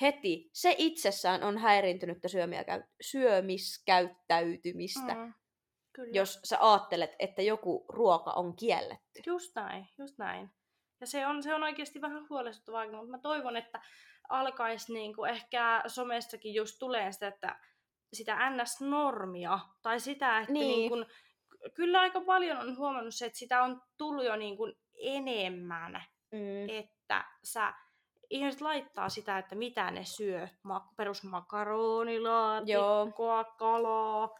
heti, 0.00 0.50
se 0.52 0.74
itsessään 0.78 1.42
on 1.42 1.58
häiriintynyttä 1.58 2.28
syömiä, 2.28 2.64
syömiskäyttäytymistä, 3.00 5.14
mm. 5.14 5.34
Kyllä. 5.92 6.10
jos 6.12 6.40
sä 6.44 6.56
ajattelet, 6.60 7.14
että 7.18 7.42
joku 7.42 7.84
ruoka 7.88 8.32
on 8.32 8.56
kielletty. 8.56 9.22
Just 9.26 9.54
näin, 9.54 9.88
just 9.98 10.18
näin. 10.18 10.50
Ja 11.00 11.06
se 11.06 11.26
on, 11.26 11.42
se 11.42 11.54
on 11.54 11.62
oikeasti 11.62 12.00
vähän 12.00 12.26
huolestuttavaa, 12.30 12.90
mutta 12.90 13.10
mä 13.10 13.18
toivon, 13.18 13.56
että 13.56 13.80
alkaisi 14.28 14.92
niinku 14.92 15.24
ehkä 15.24 15.82
somessakin 15.86 16.54
just 16.54 16.76
tulee 16.78 17.12
sitä, 17.12 17.28
että 17.28 17.60
sitä 18.12 18.50
NS-normia, 18.50 19.58
tai 19.82 20.00
sitä, 20.00 20.38
että 20.38 20.52
Niin. 20.52 20.90
niin. 20.90 20.92
Niin 20.92 21.06
kyllä 21.74 22.00
aika 22.00 22.20
paljon 22.20 22.58
on 22.58 22.76
huomannut 22.76 23.14
se, 23.14 23.26
että 23.26 23.38
sitä 23.38 23.62
on 23.62 23.82
tullut 23.96 24.24
jo 24.24 24.36
niinku 24.36 24.72
enemmän, 24.94 26.02
Mm. 26.32 26.68
että 26.68 27.24
sä, 27.44 27.74
ihmiset 28.30 28.60
laittaa 28.60 29.08
sitä, 29.08 29.38
että 29.38 29.54
mitä 29.54 29.90
ne 29.90 30.04
syö, 30.04 30.48
Ma- 30.62 30.92
perusmakaronilaatikkoa, 30.96 33.44
kalaa, 33.44 34.30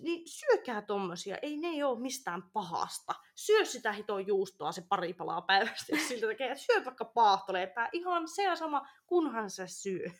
niin 0.00 0.28
syökää 0.28 0.82
tommosia, 0.82 1.36
ei 1.42 1.56
ne 1.56 1.84
oo 1.84 1.94
mistään 1.94 2.42
pahasta. 2.52 3.14
Syö 3.34 3.64
sitä 3.64 3.92
hiton 3.92 4.26
juustoa 4.26 4.72
se 4.72 4.82
pari 4.88 5.14
palaa 5.14 5.42
päivästä, 5.42 5.96
siltä 6.08 6.26
tekee. 6.26 6.56
Syö 6.56 6.84
vaikka 6.84 7.04
paahtoleipää, 7.04 7.88
ihan 7.92 8.28
se 8.28 8.42
ja 8.42 8.56
sama, 8.56 8.88
kunhan 9.06 9.50
sä 9.50 9.66
syö. 9.66 10.10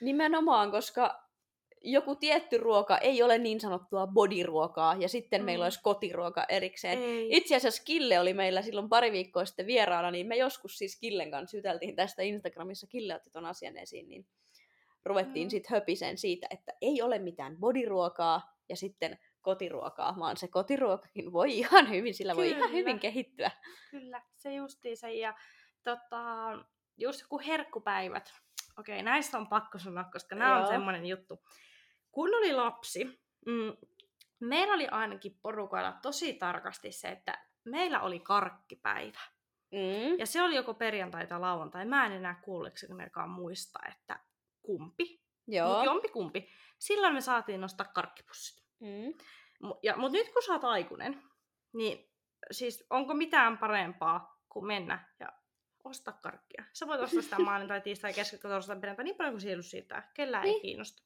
Nimenomaan, 0.00 0.70
koska 0.70 1.29
joku 1.84 2.16
tietty 2.16 2.58
ruoka 2.58 2.98
ei 2.98 3.22
ole 3.22 3.38
niin 3.38 3.60
sanottua 3.60 4.06
bodyruokaa, 4.06 4.96
ja 4.98 5.08
sitten 5.08 5.40
mm. 5.40 5.44
meillä 5.44 5.64
olisi 5.64 5.82
kotiruoka 5.82 6.44
erikseen. 6.48 6.98
Ei. 6.98 7.28
Itse 7.30 7.56
asiassa 7.56 7.82
Kille 7.84 8.20
oli 8.20 8.34
meillä 8.34 8.62
silloin 8.62 8.88
pari 8.88 9.12
viikkoa 9.12 9.44
sitten 9.44 9.66
vieraana, 9.66 10.10
niin 10.10 10.26
me 10.26 10.36
joskus 10.36 10.78
siis 10.78 10.98
Killen 11.00 11.30
kanssa 11.30 11.56
syteltiin 11.56 11.96
tästä 11.96 12.22
Instagramissa. 12.22 12.86
Kille 12.86 13.14
otti 13.14 13.30
ton 13.30 13.46
asian 13.46 13.76
esiin, 13.76 14.08
niin 14.08 14.26
ruvettiin 15.04 15.46
Mm. 15.46 15.50
sitten 15.50 15.76
höpisen 15.76 16.18
siitä, 16.18 16.46
että 16.50 16.72
ei 16.80 17.02
ole 17.02 17.18
mitään 17.18 17.56
bodyruokaa 17.56 18.56
ja 18.68 18.76
sitten 18.76 19.18
kotiruokaa, 19.40 20.16
vaan 20.18 20.36
se 20.36 20.48
kotiruokakin 20.48 21.32
voi 21.32 21.58
ihan 21.58 21.90
hyvin, 21.90 22.14
sillä 22.14 22.36
voi 22.36 22.48
ihan 22.48 22.62
Kyllä. 22.62 22.76
hyvin 22.76 23.00
kehittyä. 23.00 23.50
Kyllä, 23.90 24.22
se 24.36 24.54
justiinsa. 24.54 25.08
Ja 25.08 25.34
tota, 25.84 26.24
just 26.96 27.22
kun 27.28 27.42
herkkupäivät, 27.42 28.32
okei, 28.78 29.02
näistä 29.02 29.38
on 29.38 29.48
pakko 29.48 29.78
sanoa, 29.78 30.04
koska 30.12 30.36
nämä 30.36 30.60
on 30.60 30.68
semmoinen 30.68 31.06
juttu. 31.06 31.42
Kun 32.12 32.34
oli 32.34 32.52
lapsi, 32.52 33.04
mm, 33.46 33.76
meillä 34.40 34.74
oli 34.74 34.88
ainakin 34.88 35.38
porukoilla 35.42 35.92
tosi 36.02 36.32
tarkasti 36.32 36.92
se, 36.92 37.08
että 37.08 37.46
meillä 37.64 38.00
oli 38.00 38.20
karkkipäivä. 38.20 39.20
Mm. 39.72 40.18
Ja 40.18 40.26
se 40.26 40.42
oli 40.42 40.54
joko 40.54 40.74
perjantai 40.74 41.26
tai 41.26 41.40
lauantai. 41.40 41.84
Mä 41.84 42.06
en 42.06 42.12
enää 42.12 42.40
kuulleksikaan 42.44 43.30
muista, 43.30 43.78
että 43.88 44.20
kumpi. 44.62 45.20
Joo. 45.46 45.68
Mutta 45.68 45.84
jompi 45.84 46.08
kumpi. 46.08 46.48
Silloin 46.78 47.14
me 47.14 47.20
saatiin 47.20 47.60
nostaa 47.60 47.86
karkkipussit. 47.94 48.64
Mm. 48.80 49.14
Ja, 49.82 49.96
mutta 49.96 50.18
nyt 50.18 50.32
kun 50.32 50.42
sä 50.42 50.52
oot 50.52 50.64
aikuinen, 50.64 51.22
niin 51.72 52.10
siis 52.50 52.86
onko 52.90 53.14
mitään 53.14 53.58
parempaa 53.58 54.42
kuin 54.48 54.66
mennä 54.66 55.08
ja 55.20 55.28
ostaa 55.84 56.18
karkkia? 56.22 56.64
Sä 56.72 56.86
voit 56.86 57.00
ostaa 57.00 57.22
sitä 57.22 57.38
maanantai, 57.38 57.80
tiistai, 57.80 58.12
keskiviikko, 58.12 58.48
torstai, 58.48 58.80
perjantai, 58.80 59.04
niin 59.04 59.16
paljon 59.16 59.32
kuin 59.32 59.40
sielu 59.40 59.62
siitä. 59.62 60.02
Kellään 60.14 60.44
Niin. 60.44 60.54
ei 60.54 60.60
kiinnosta. 60.60 61.02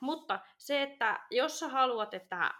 Mutta 0.00 0.40
se, 0.58 0.82
että 0.82 1.20
jos 1.30 1.58
sä 1.58 1.68
haluat, 1.68 2.14
että 2.14 2.50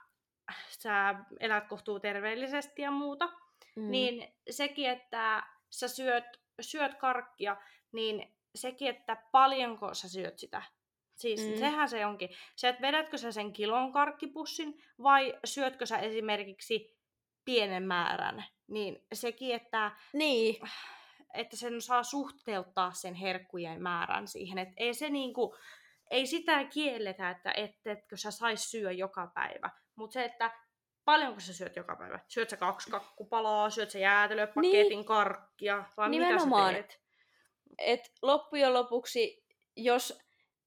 sä 0.68 1.14
elät 1.40 1.68
kohtuu 1.68 2.00
terveellisesti 2.00 2.82
ja 2.82 2.90
muuta, 2.90 3.28
Mm. 3.76 3.90
niin 3.90 4.34
sekin, 4.50 4.90
että 4.90 5.42
sä 5.70 5.88
syöt, 5.88 6.24
syöt 6.60 6.94
karkkia, 6.94 7.56
niin 7.92 8.36
sekin, 8.54 8.88
että 8.88 9.16
paljonko 9.32 9.94
sä 9.94 10.08
syöt 10.08 10.38
sitä. 10.38 10.62
Siis 11.14 11.48
Mm. 11.48 11.58
sehän 11.58 11.88
se 11.88 12.06
onkin. 12.06 12.28
Se, 12.56 12.68
että 12.68 12.82
vedätkö 12.82 13.18
sä 13.18 13.32
sen 13.32 13.52
kilon 13.52 13.92
karkkipussin 13.92 14.82
vai 15.02 15.38
syötkö 15.44 15.86
sä 15.86 15.98
esimerkiksi 15.98 16.96
pienen 17.44 17.82
määrän. 17.82 18.44
Niin 18.66 19.04
sekin, 19.12 19.54
että, 19.54 19.90
Niin, 20.12 20.56
että 21.34 21.56
sen 21.56 21.82
saa 21.82 22.02
suhteuttaa 22.02 22.92
sen 22.92 23.14
herkkujen 23.14 23.82
määrän 23.82 24.28
siihen. 24.28 24.58
Että 24.58 24.74
ei 24.76 24.94
se 24.94 25.10
niinku, 25.10 25.56
ei 26.10 26.26
sitä 26.26 26.64
kielletä, 26.64 27.30
että 27.30 27.52
et, 27.56 27.70
etkö 27.86 28.16
sä 28.16 28.30
sais 28.30 28.70
syödä 28.70 28.92
joka 28.92 29.30
päivä. 29.34 29.70
Mutta 29.96 30.14
se, 30.14 30.24
että 30.24 30.50
paljonko 31.04 31.40
sä 31.40 31.52
syöt 31.54 31.76
joka 31.76 31.96
päivä. 31.96 32.20
Syöt 32.28 32.50
sä 32.50 32.56
kaksi 32.56 32.90
kakkupalaa, 32.90 33.70
syöt 33.70 33.90
sä 33.90 33.98
jäätelöpaketin 33.98 34.88
niin. 34.88 35.04
karkkia, 35.04 35.84
vai 35.96 36.08
Nimenomaan. 36.10 36.74
mitä 36.74 36.82
sä 36.82 36.88
teet? 36.88 37.06
et 37.78 38.00
loppujen 38.22 38.74
lopuksi, 38.74 39.44
jos 39.76 40.18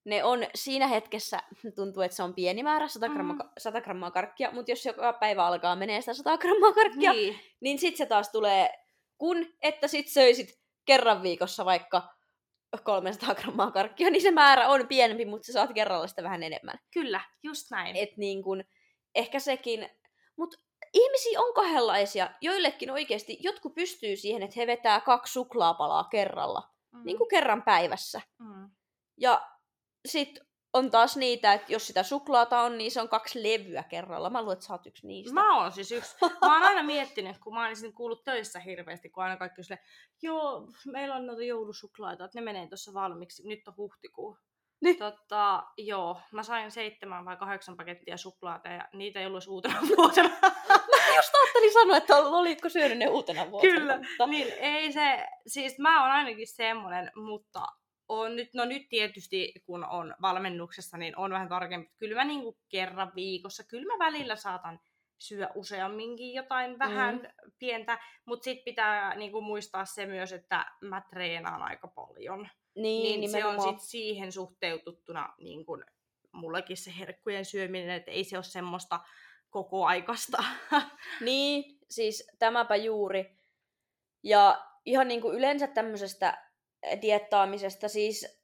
ne 0.05 0.23
on 0.23 0.45
siinä 0.55 0.87
hetkessä, 0.87 1.39
tuntuu, 1.75 2.03
että 2.03 2.15
se 2.17 2.23
on 2.23 2.33
pieni 2.33 2.63
määrä, 2.63 2.87
100 2.87 3.09
grammaa, 3.09 3.35
Mm. 3.35 3.49
100 3.57 3.81
grammaa 3.81 4.11
karkkia, 4.11 4.51
mutta 4.51 4.71
jos 4.71 4.85
joka 4.85 5.13
päivä 5.13 5.45
alkaa 5.45 5.75
menee 5.75 6.01
sitä 6.01 6.13
100 6.13 6.37
grammaa 6.37 6.73
karkkia, 6.73 7.11
niin, 7.13 7.33
Niin. 7.33 7.39
niin 7.61 7.79
sit 7.79 7.97
se 7.97 8.05
taas 8.05 8.29
tulee, 8.31 8.69
kun 9.17 9.45
että 9.61 9.87
sit 9.87 10.07
söisit 10.07 10.59
kerran 10.85 11.23
viikossa 11.23 11.65
vaikka 11.65 12.18
300 12.83 13.35
grammaa 13.35 13.71
karkkia, 13.71 14.09
niin 14.09 14.21
se 14.21 14.31
määrä 14.31 14.67
on 14.67 14.87
pienempi, 14.87 15.25
mutta 15.25 15.45
sä 15.45 15.53
saat 15.53 15.73
kerralla 15.73 16.07
sitä 16.07 16.23
vähän 16.23 16.43
enemmän. 16.43 16.79
Kyllä, 16.93 17.21
just 17.43 17.71
näin. 17.71 17.95
Et 17.95 18.17
niin 18.17 18.43
kun, 18.43 18.63
ehkä 19.15 19.39
sekin, 19.39 19.89
mutta 20.35 20.57
ihmisiä 20.93 21.39
on 21.39 21.53
kahdenlaisia. 21.53 22.29
Joillekin 22.41 22.91
oikeasti 22.91 23.37
jotkut 23.39 23.75
pystyy 23.75 24.15
siihen, 24.15 24.43
että 24.43 24.59
he 24.59 24.67
vetää 24.67 25.01
kaksi 25.01 25.33
suklaapalaa 25.33 26.03
kerralla, 26.03 26.69
mm. 26.91 27.01
niin 27.05 27.17
kuin 27.17 27.29
kerran 27.29 27.63
päivässä. 27.63 28.21
mm. 28.39 28.69
Ja 29.17 29.49
sit 30.07 30.39
on 30.73 30.91
taas 30.91 31.17
niitä, 31.17 31.53
että 31.53 31.73
jos 31.73 31.87
sitä 31.87 32.03
suklaata 32.03 32.61
on, 32.61 32.77
niin 32.77 32.91
se 32.91 33.01
on 33.01 33.09
kaksi 33.09 33.43
levyä 33.43 33.83
kerralla. 33.83 34.29
Mä 34.29 34.41
luulen, 34.41 34.53
että 34.53 34.65
sä 34.65 34.73
oot 34.73 34.85
yksi 34.85 35.07
niistä. 35.07 35.33
Mä 35.33 35.57
oon 35.57 35.71
siis 35.71 35.91
yksi. 35.91 36.15
Mä 36.21 36.53
oon 36.53 36.63
aina 36.63 36.83
miettinyt, 36.83 37.37
kun 37.37 37.53
mä 37.53 37.59
oon 37.59 37.69
ensin 37.69 37.93
kuullut 37.93 38.23
töissä 38.23 38.59
hirveästi, 38.59 39.09
kun 39.09 39.23
aina 39.23 39.37
kaikki 39.37 39.61
on 39.61 39.63
silleen, 39.63 39.85
joo, 40.21 40.67
meillä 40.85 41.15
on 41.15 41.25
noita 41.25 41.43
joulusuklaita, 41.43 42.25
että 42.25 42.39
ne 42.39 42.45
menee 42.45 42.67
tuossa 42.67 42.93
valmiiksi, 42.93 43.47
nyt 43.47 43.67
on 43.67 43.77
huhtikuu. 43.77 44.37
Niin. 44.81 44.97
Totta, 44.97 45.63
joo, 45.77 46.19
mä 46.31 46.43
sain 46.43 46.71
seitsemän 46.71 47.25
vai 47.25 47.37
kahdeksan 47.37 47.77
pakettia 47.77 48.17
suklaata 48.17 48.69
ja 48.69 48.87
niitä 48.93 49.19
ei 49.19 49.25
ollut 49.25 49.47
uutena 49.47 49.79
vuotena. 49.97 50.29
Mä 50.69 51.15
just 51.15 51.35
ajattelin 51.35 51.73
sanoa, 51.73 51.97
että 51.97 52.17
olitko 52.17 52.69
syönyt 52.69 52.97
ne 52.97 53.07
uutena 53.07 53.51
vuotena. 53.51 53.73
Kyllä, 53.73 53.97
Mutta... 53.97 54.27
niin 54.27 54.53
ei 54.59 54.91
se, 54.91 55.27
siis 55.47 55.79
mä 55.79 56.01
oon 56.01 56.11
ainakin 56.11 56.47
semmonen, 56.47 57.11
mutta 57.15 57.59
on 58.09 58.35
nyt, 58.35 58.53
no 58.53 58.65
nyt 58.65 58.89
tietysti 58.89 59.53
kun 59.65 59.85
on 59.85 60.15
valmennuksessa, 60.21 60.97
niin 60.97 61.17
on 61.17 61.31
vähän 61.31 61.49
tarkempi. 61.49 61.91
Kyllä 61.97 62.15
mä 62.15 62.25
niin 62.25 62.41
kuin 62.41 62.57
kerran 62.69 63.11
viikossa, 63.15 63.63
kyllä 63.63 63.93
mä 63.93 64.05
välillä 64.05 64.35
saatan 64.35 64.79
syö 65.17 65.47
useamminkin 65.55 66.33
jotain 66.33 66.79
vähän 66.79 67.15
mm. 67.15 67.51
pientä, 67.59 67.99
mutta 68.25 68.43
sitten 68.43 68.65
pitää 68.65 69.15
niin 69.15 69.31
kuin 69.31 69.43
muistaa 69.43 69.85
se 69.85 70.05
myös, 70.05 70.33
että 70.33 70.65
mä 70.81 71.01
treenaan 71.09 71.61
aika 71.61 71.87
paljon. 71.87 72.49
Niin, 72.75 73.21
Niin 73.21 73.31
se 73.31 73.45
on 73.45 73.61
sit 73.61 73.81
siihen 73.89 74.31
suhteututtuna 74.31 75.33
niin 75.39 75.65
kuin 75.65 75.83
mullekin 76.31 76.77
se 76.77 76.93
herkkujen 76.99 77.45
syöminen, 77.45 77.89
että 77.89 78.11
ei 78.11 78.23
se 78.23 78.37
ole 78.37 78.43
semmoista 78.43 78.99
koko 79.49 79.85
aikasta. 79.85 80.43
Niin, 81.21 81.79
siis 81.89 82.27
tämäpä 82.39 82.75
juuri. 82.75 83.37
Ja 84.23 84.65
ihan 84.85 85.07
niin 85.07 85.21
kuin 85.21 85.37
yleensä 85.37 85.67
tämmöisestä 85.67 86.48
diettaamisesta 87.01 87.89
siis... 87.89 88.39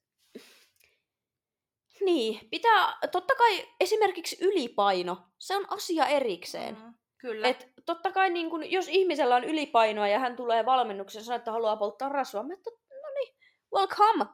Niin, 2.01 2.49
pitää, 2.49 2.97
totta 3.11 3.35
kai 3.35 3.67
esimerkiksi 3.79 4.37
ylipaino, 4.41 5.17
se 5.39 5.55
on 5.55 5.65
asia 5.73 6.05
erikseen. 6.05 6.75
Mm, 6.75 6.93
kyllä. 7.17 7.47
Et 7.47 7.73
totta 7.85 8.11
kai 8.11 8.29
niin 8.29 8.49
kun, 8.49 8.71
jos 8.71 8.87
ihmisellä 8.87 9.35
on 9.35 9.43
ylipainoa 9.43 10.07
ja 10.07 10.19
hän 10.19 10.35
tulee 10.35 10.65
valmennuksen 10.65 11.19
ja 11.19 11.23
sanoo, 11.23 11.37
että 11.37 11.51
haluaa 11.51 11.77
polttaa 11.77 12.09
rasvaa, 12.09 12.43
mä 12.43 12.53
että 12.53 12.69
no 12.69 13.09
niin, 13.15 13.35
welcome. 13.75 14.25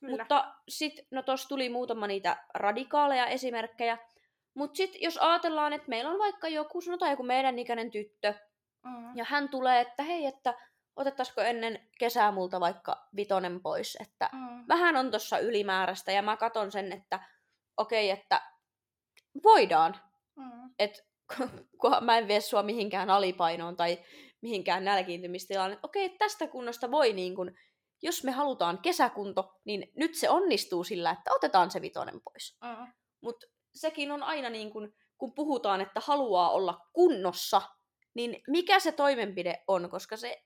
kyllä. 0.00 0.16
Mutta 0.16 0.54
sitten, 0.68 1.06
no 1.10 1.22
tossa 1.22 1.48
tuli 1.48 1.68
muutama 1.68 2.06
niitä 2.06 2.44
radikaaleja 2.54 3.26
esimerkkejä. 3.26 3.98
Mutta 4.54 4.76
sitten 4.76 5.02
jos 5.02 5.18
ajatellaan, 5.18 5.72
että 5.72 5.88
meillä 5.88 6.10
on 6.10 6.18
vaikka 6.18 6.48
joku, 6.48 6.80
sanotaan 6.80 7.10
joku 7.10 7.22
meidän 7.22 7.58
ikäinen 7.58 7.90
tyttö, 7.90 8.34
mm. 8.84 9.16
ja 9.16 9.24
hän 9.24 9.48
tulee, 9.48 9.80
että 9.80 10.02
hei, 10.02 10.26
että 10.26 10.54
otettaisiko 10.98 11.40
ennen 11.40 11.88
kesää 11.98 12.32
multa 12.32 12.60
vaikka 12.60 13.08
vitonen 13.16 13.60
pois, 13.62 13.96
että 14.00 14.30
Mm. 14.32 14.64
vähän 14.68 14.96
on 14.96 15.10
tuossa 15.10 15.38
ylimääräistä, 15.38 16.12
ja 16.12 16.22
mä 16.22 16.36
katon 16.36 16.72
sen, 16.72 16.92
että 16.92 17.20
okei, 17.76 18.10
että 18.10 18.42
voidaan, 19.42 19.96
Mm. 20.36 20.70
että 20.78 21.02
kun 21.80 21.90
mä 22.00 22.18
en 22.18 22.28
vie 22.28 22.40
sua 22.40 22.62
mihinkään 22.62 23.10
alipainoon 23.10 23.76
tai 23.76 23.98
mihinkään 24.40 24.84
nälkiintymistilaan, 24.84 25.72
että 25.72 25.86
okei, 25.86 26.04
että 26.04 26.18
tästä 26.18 26.46
kunnosta 26.46 26.90
voi 26.90 27.12
niin 27.12 27.34
kun, 27.36 27.52
jos 28.02 28.24
me 28.24 28.30
halutaan 28.30 28.78
kesäkunto, 28.78 29.54
niin 29.64 29.92
nyt 29.96 30.14
se 30.14 30.30
onnistuu 30.30 30.84
sillä, 30.84 31.10
että 31.10 31.34
otetaan 31.34 31.70
se 31.70 31.80
vitonen 31.80 32.20
pois. 32.24 32.58
Mm. 32.64 32.92
Mutta 33.22 33.46
sekin 33.74 34.12
on 34.12 34.22
aina 34.22 34.50
niin 34.50 34.70
kun, 34.72 34.94
kun 35.18 35.34
puhutaan, 35.34 35.80
että 35.80 36.00
haluaa 36.04 36.50
olla 36.50 36.80
kunnossa, 36.92 37.62
niin 38.14 38.42
mikä 38.46 38.80
se 38.80 38.92
toimenpide 38.92 39.62
on, 39.68 39.90
koska 39.90 40.16
se 40.16 40.42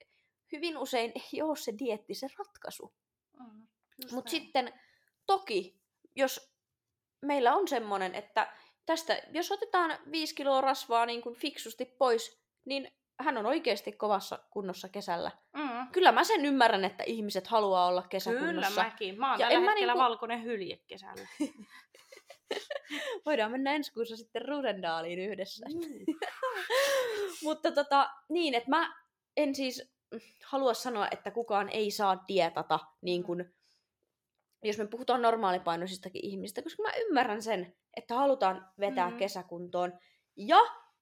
hyvin 0.53 0.78
usein 0.78 1.12
ei 1.32 1.42
ole 1.42 1.57
se 1.57 1.72
dietti 1.78 2.14
se 2.14 2.26
ratkaisu. 2.38 2.94
Mm. 3.38 3.66
Mutta 4.12 4.30
sitten 4.30 4.72
toki, 5.26 5.80
jos 6.16 6.53
meillä 7.22 7.55
on 7.55 7.68
semmoinen, 7.68 8.14
että 8.14 8.53
tästä, 8.86 9.22
jos 9.30 9.53
otetaan 9.53 9.98
5 10.11 10.34
kiloa 10.34 10.61
rasvaa 10.61 11.07
niin 11.07 11.22
kuin 11.22 11.34
fiksusti 11.34 11.84
pois, 11.84 12.42
niin 12.64 12.92
hän 13.20 13.38
on 13.38 13.46
oikeasti 13.46 13.92
kovassa 13.92 14.38
kunnossa 14.50 14.88
kesällä. 14.88 15.30
Mm. 15.53 15.88
Kyllä 15.92 16.12
mä 16.12 16.24
sen 16.24 16.46
ymmärrän, 16.46 16.84
että 16.84 17.05
ihmiset 17.07 17.46
haluaa 17.46 17.86
olla 17.86 18.00
Kyllä 18.03 18.11
kesäkunnossa. 18.11 18.82
mäkin. 18.82 19.18
Mä 19.18 19.30
oon 19.30 19.40
Ja 19.40 19.48
tällä 19.48 19.61
hetkellä 19.70 19.92
niinku- 19.92 20.05
valkoinen 20.05 20.42
hylje 20.42 20.76
kesällä. 20.76 21.28
Voidaan 23.26 23.50
mennä 23.50 23.72
ensi 23.74 23.92
kuussa 23.92 24.16
sitten 24.16 24.42
Rudendaaliin 24.48 25.18
yhdessä. 25.18 25.66
Mm. 25.66 26.14
Mutta 27.44 27.72
tota, 27.72 28.11
niin, 28.28 28.55
että 28.55 28.70
mä 28.70 28.94
en 29.36 29.55
siis 29.55 29.91
halua 30.44 30.74
sanoa, 30.74 31.08
että 31.10 31.30
kukaan 31.30 31.68
ei 31.68 31.90
saa 31.90 32.24
dietata, 32.28 32.78
niin 33.00 33.22
kuin, 33.22 33.54
jos 34.62 34.78
me 34.78 34.86
puhutaan 34.86 35.22
normaalipainoisistakin 35.22 36.24
ihmisistä, 36.24 36.62
koska 36.62 36.82
mä 36.82 36.92
ymmärrän 36.96 37.42
sen, 37.42 37.76
että 37.96 38.14
halutaan 38.14 38.70
vetää 38.80 39.08
Mhm. 39.08 39.18
kesäkuntoon. 39.18 39.98
Ja 40.36 40.58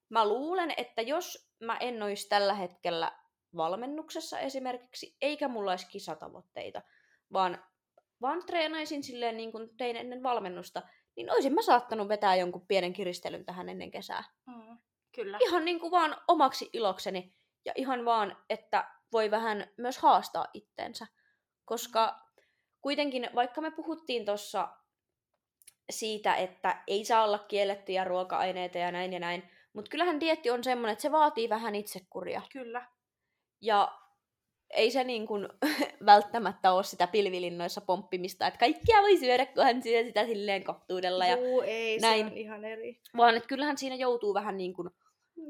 mä 0.09 0.27
luulen, 0.27 0.73
että 0.77 1.01
jos 1.01 1.51
mä 1.59 1.77
en 1.77 2.03
olisi 2.03 2.29
tällä 2.29 2.53
hetkellä 2.53 3.11
valmennuksessa 3.55 4.39
esimerkiksi, 4.39 5.15
eikä 5.21 5.47
mulla 5.47 5.71
olisi 5.71 5.87
kisatavoitteita, 5.87 6.81
vaan, 7.33 7.63
vaan 8.21 8.45
treenaisin 8.45 9.03
silleen 9.03 9.37
niin 9.37 9.51
kuin 9.51 9.77
tein 9.77 9.95
ennen 9.95 10.23
valmennusta, 10.23 10.81
niin 11.15 11.31
olisin 11.31 11.53
mä 11.53 11.61
saattanut 11.61 12.07
vetää 12.07 12.35
jonkun 12.35 12.67
pienen 12.67 12.93
kiristelyn 12.93 13.45
tähän 13.45 13.69
ennen 13.69 13.91
kesää 13.91 14.23
Mm. 14.45 14.77
Kyllä. 15.15 15.37
ihan 15.41 15.65
niin 15.65 15.79
kuin 15.79 15.91
vaan 15.91 16.17
omaksi 16.27 16.69
ilokseni 16.73 17.35
ja 17.65 17.73
ihan 17.75 18.05
vaan, 18.05 18.37
että 18.49 18.91
voi 19.11 19.31
vähän 19.31 19.67
myös 19.77 19.97
haastaa 19.97 20.45
itteensä. 20.53 21.07
Koska 21.65 22.21
kuitenkin, 22.81 23.29
vaikka 23.35 23.61
me 23.61 23.71
puhuttiin 23.71 24.25
tuossa 24.25 24.69
siitä, 25.89 26.35
että 26.35 26.83
ei 26.87 27.05
saa 27.05 27.23
olla 27.23 27.39
kiellettyjä 27.39 28.03
ruoka-aineita 28.03 28.77
ja 28.77 28.91
näin 28.91 29.13
ja 29.13 29.19
näin, 29.19 29.43
mutta 29.73 29.89
kyllähän 29.89 30.19
dietti 30.19 30.49
on 30.49 30.63
semmoinen, 30.63 30.93
että 30.93 31.01
se 31.01 31.11
vaatii 31.11 31.49
vähän 31.49 31.75
itsekuria. 31.75 32.41
Kyllä. 32.53 32.87
Ja 33.61 34.01
ei 34.69 34.91
se 34.91 35.03
niin 35.03 35.27
kuin 35.27 35.49
välttämättä 36.05 36.71
ole 36.71 36.83
sitä 36.83 37.07
pilvilinnoissa 37.07 37.81
pomppimista, 37.81 38.47
että 38.47 38.59
kaikkia 38.59 39.01
voi 39.01 39.17
syödä, 39.17 39.45
kunhan 39.45 39.83
syö 39.83 40.03
sitä 40.03 40.25
silleen 40.25 40.63
kohtuudella. 40.63 41.25
Ja, 41.25 41.37
Juu, 41.37 41.61
ei, 41.61 41.99
näin. 41.99 42.25
se 42.25 42.31
on 42.31 42.37
ihan 42.37 42.65
eri. 42.65 43.01
vaan 43.17 43.35
että 43.37 43.47
kyllähän 43.47 43.77
siinä 43.77 43.95
joutuu 43.95 44.33
vähän 44.33 44.57
niin 44.57 44.73
kuin. 44.73 44.89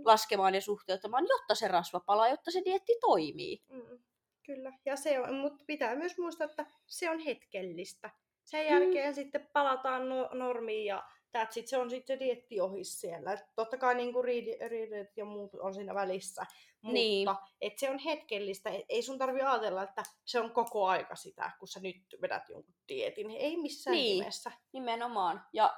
Laskemaan 0.05 0.55
ja 0.55 0.61
suhteuttamaan, 0.61 1.25
jotta 1.29 1.55
se 1.55 1.67
rasva 1.67 1.99
palaa, 1.99 2.29
jotta 2.29 2.51
se 2.51 2.61
dietti 2.65 2.93
toimii. 3.01 3.61
Mm. 3.69 3.99
Kyllä. 4.45 4.71
Ja 4.85 4.95
se 4.95 5.19
on, 5.19 5.35
mutta 5.35 5.63
pitää 5.67 5.95
myös 5.95 6.17
muistaa, 6.17 6.45
että 6.45 6.65
se 6.85 7.09
on 7.09 7.19
hetkellistä. 7.19 8.09
Sen 8.43 8.65
Mm. 8.65 8.71
jälkeen 8.71 9.15
sitten 9.15 9.49
palataan 9.53 10.09
no, 10.09 10.29
normiin 10.33 10.85
ja 10.85 11.03
that's 11.37 11.51
it, 11.59 11.67
se 11.67 11.77
on 11.77 11.89
sitten 11.89 12.17
se 12.19 12.25
dietti 12.25 12.61
ohi 12.61 12.83
siellä. 12.83 13.33
Et 13.33 13.39
totta 13.55 13.77
kai 13.77 13.95
niin 13.95 14.13
kuin 14.13 14.23
riidet 14.69 15.17
ja 15.17 15.25
muut 15.25 15.51
on 15.59 15.73
siinä 15.73 15.93
välissä. 15.95 16.45
Mutta 16.81 16.93
Niin. 16.93 17.27
et 17.61 17.73
se 17.77 17.89
on 17.89 17.99
hetkellistä. 17.99 18.69
Et 18.69 18.85
ei 18.89 19.01
sun 19.01 19.17
tarvi 19.17 19.41
ajatella, 19.41 19.83
että 19.83 20.03
se 20.25 20.39
on 20.39 20.51
koko 20.51 20.85
aika 20.87 21.15
sitä, 21.15 21.51
kun 21.59 21.67
sä 21.67 21.79
nyt 21.79 21.97
vedät 22.21 22.49
jonkun 22.49 22.73
dietin. 22.87 23.31
Ei 23.31 23.57
missään 23.57 23.95
Niin. 23.95 24.19
nimessä. 24.19 24.51
Nimenomaan. 24.71 25.41
Ja 25.53 25.73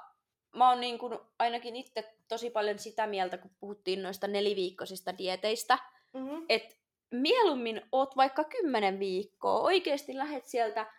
mä 0.54 0.70
oon 0.70 0.80
niin 0.80 0.98
kuin 0.98 1.18
ainakin 1.38 1.76
itse 1.76 2.14
tosi 2.28 2.50
paljon 2.50 2.78
sitä 2.78 3.06
mieltä, 3.06 3.38
kun 3.38 3.50
puhuttiin 3.60 4.02
noista 4.02 4.26
neliviikkoisista 4.26 5.18
dieteistä, 5.18 5.78
Mm-hmm. 6.14 6.46
että 6.48 6.76
mieluummin 7.10 7.82
oot 7.92 8.16
vaikka 8.16 8.44
kymmenen 8.44 8.98
viikkoa, 8.98 9.60
oikeasti 9.60 10.18
lähet 10.18 10.46
sieltä 10.46 10.92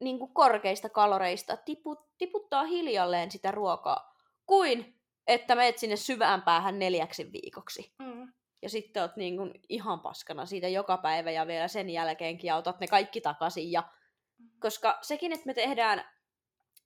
niin 0.00 0.18
kuin 0.18 0.34
korkeista 0.34 0.88
kaloreista, 0.88 1.56
tiput, 1.56 2.08
tiputtaa 2.18 2.64
hiljalleen 2.64 3.30
sitä 3.30 3.50
ruokaa, 3.50 4.16
kuin 4.46 5.00
että 5.26 5.54
meet 5.54 5.78
sinne 5.78 5.96
syvään 5.96 6.42
päähän 6.42 6.78
neljäksi 6.78 7.32
viikoksi. 7.32 7.94
Mm. 7.98 8.32
Ja 8.62 8.68
sitten 8.68 9.02
oot 9.02 9.16
niin 9.16 9.36
kuin 9.36 9.52
ihan 9.68 10.00
paskana 10.00 10.46
siitä 10.46 10.68
joka 10.68 10.96
päivä 10.96 11.30
ja 11.30 11.46
vielä 11.46 11.68
sen 11.68 11.90
jälkeenkin 11.90 12.48
ja 12.48 12.56
otat 12.56 12.80
ne 12.80 12.86
kaikki 12.86 13.20
takaisin. 13.20 13.72
Ja, 13.72 13.88
koska 14.58 14.98
sekin, 15.02 15.32
että 15.32 15.46
me 15.46 15.54
tehdään 15.54 16.04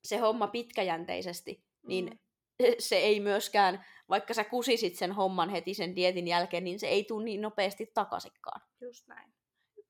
se 0.05 0.17
homma 0.17 0.47
pitkäjänteisesti, 0.47 1.68
niin 1.89 2.21
Mm. 2.63 2.67
se 2.79 2.97
ei 2.97 3.21
myöskään, 3.21 3.85
vaikka 4.09 4.35
sä 4.35 4.45
kusisit 4.45 4.95
sen 4.95 5.13
homman 5.13 5.49
heti 5.51 5.75
sen 5.75 5.97
dietin 5.97 6.29
jälkeen, 6.29 6.65
niin 6.65 6.79
se 6.79 6.87
ei 6.89 7.05
tule 7.05 7.25
niin 7.25 7.41
nopeasti 7.41 7.91
takaisinkaan. 7.95 8.61
Just 8.81 9.09
näin. 9.09 9.33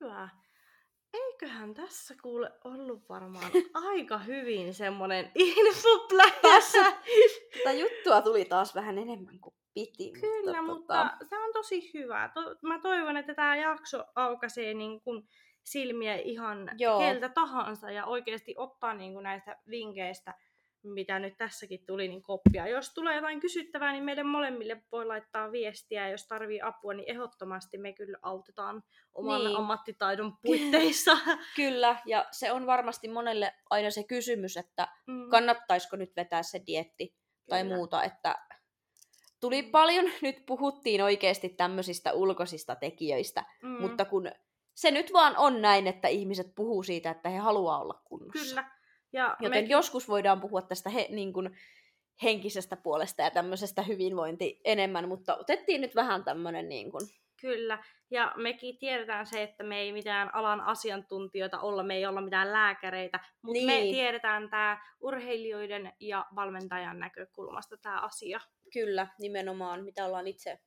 Hyvä. 0.00 0.28
Eiköhän 1.14 1.74
tässä 1.74 2.14
kuule 2.22 2.50
ollut 2.64 3.08
varmaan 3.08 3.50
aika 3.88 4.18
hyvin 4.18 4.74
semmonen 4.74 5.32
infopläjä. 5.56 6.62
Tätä 7.58 7.72
juttua 7.72 8.22
tuli 8.22 8.44
taas 8.44 8.74
vähän 8.74 8.98
enemmän 8.98 9.40
kuin 9.40 9.54
piti. 9.74 10.12
Kyllä, 10.20 10.62
mutta 10.62 11.10
tämä 11.30 11.44
on 11.44 11.52
tosi 11.52 11.90
hyvä. 11.94 12.30
To- 12.34 12.56
mä 12.62 12.80
toivon, 12.80 13.16
että 13.16 13.34
tämä 13.34 13.56
jakso 13.56 14.04
aukaisee 14.14 14.74
niin 14.74 15.00
kun 15.00 15.28
silmiä 15.64 16.16
ihan 16.16 16.70
Joo. 16.78 16.98
keltä 16.98 17.28
tahansa 17.28 17.90
ja 17.90 18.06
oikeasti 18.06 18.54
ottaa 18.56 18.94
niin 18.94 19.14
kun 19.14 19.22
näistä 19.22 19.56
vinkkeistä, 19.70 20.34
mitä 20.92 21.18
nyt 21.18 21.34
tässäkin 21.38 21.86
tuli, 21.86 22.08
niin 22.08 22.22
koppia. 22.22 22.66
Jos 22.68 22.94
tulee 22.94 23.14
jotain 23.16 23.40
kysyttävää, 23.40 23.92
niin 23.92 24.04
meille 24.04 24.22
molemmille 24.22 24.82
voi 24.92 25.06
laittaa 25.06 25.52
viestiä. 25.52 26.04
Ja 26.06 26.10
jos 26.10 26.26
tarvii 26.28 26.60
apua, 26.60 26.94
niin 26.94 27.10
ehdottomasti 27.10 27.78
me 27.78 27.92
kyllä 27.92 28.18
autetaan 28.22 28.82
oman 29.14 29.44
Niin. 29.44 29.56
ammattitaidon 29.56 30.32
puitteissa. 30.42 31.16
Kyllä, 31.56 31.96
ja 32.06 32.26
se 32.30 32.52
on 32.52 32.66
varmasti 32.66 33.08
monelle 33.08 33.54
aina 33.70 33.90
se 33.90 34.04
kysymys, 34.04 34.56
että 34.56 34.88
Mm, 35.06 35.30
kannattaisiko 35.30 35.96
nyt 35.96 36.16
vetää 36.16 36.42
se 36.42 36.60
dietti 36.66 37.14
tai 37.48 37.62
kyllä. 37.62 37.76
muuta, 37.76 38.02
että 38.04 38.38
tuli 39.40 39.62
paljon, 39.62 40.04
nyt 40.22 40.36
puhuttiin 40.46 41.02
oikeasti 41.02 41.48
tämmöisistä 41.48 42.12
ulkoisista 42.12 42.74
tekijöistä, 42.76 43.44
Mm, 43.62 43.80
mutta 43.80 44.04
kun 44.04 44.30
se 44.74 44.90
nyt 44.90 45.12
vaan 45.12 45.36
on 45.36 45.62
näin, 45.62 45.86
että 45.86 46.08
ihmiset 46.08 46.46
puhuu 46.56 46.82
siitä, 46.82 47.10
että 47.10 47.28
he 47.28 47.38
haluaa 47.38 47.80
olla 47.80 48.00
kunnossa. 48.04 48.44
Kyllä. 48.48 48.77
Ja 49.12 49.36
Joten 49.40 49.64
me, 49.64 49.70
joskus 49.70 50.08
voidaan 50.08 50.40
puhua 50.40 50.62
tästä 50.62 50.90
he, 50.90 51.06
niin 51.10 51.32
kuin 51.32 51.56
henkisestä 52.22 52.76
puolesta 52.76 53.22
ja 53.22 53.30
tämmöisestä 53.30 53.82
hyvinvointi 53.82 54.60
enemmän, 54.64 55.08
mutta 55.08 55.36
otettiin 55.36 55.80
nyt 55.80 55.94
vähän 55.94 56.24
tämmöinen 56.24 56.68
niin 56.68 56.90
kuin 56.90 57.02
Kyllä, 57.40 57.84
ja 58.10 58.32
mekin 58.36 58.78
tiedetään 58.78 59.26
se, 59.26 59.42
että 59.42 59.64
me 59.64 59.78
ei 59.78 59.92
mitään 59.92 60.34
alan 60.34 60.60
asiantuntijoita 60.60 61.60
olla, 61.60 61.82
me 61.82 61.94
ei 61.94 62.06
olla 62.06 62.20
mitään 62.20 62.52
lääkäreitä, 62.52 63.20
mutta 63.42 63.66
niin. 63.66 63.66
me 63.66 63.92
tiedetään 63.92 64.50
tämä 64.50 64.80
urheilijoiden 65.00 65.92
ja 66.00 66.26
valmentajan 66.34 66.98
näkökulmasta 66.98 67.76
tämä 67.76 68.00
asia. 68.00 68.40
Kyllä, 68.72 69.06
nimenomaan, 69.18 69.84
mitä 69.84 70.04
ollaan 70.04 70.26
itse 70.26 70.58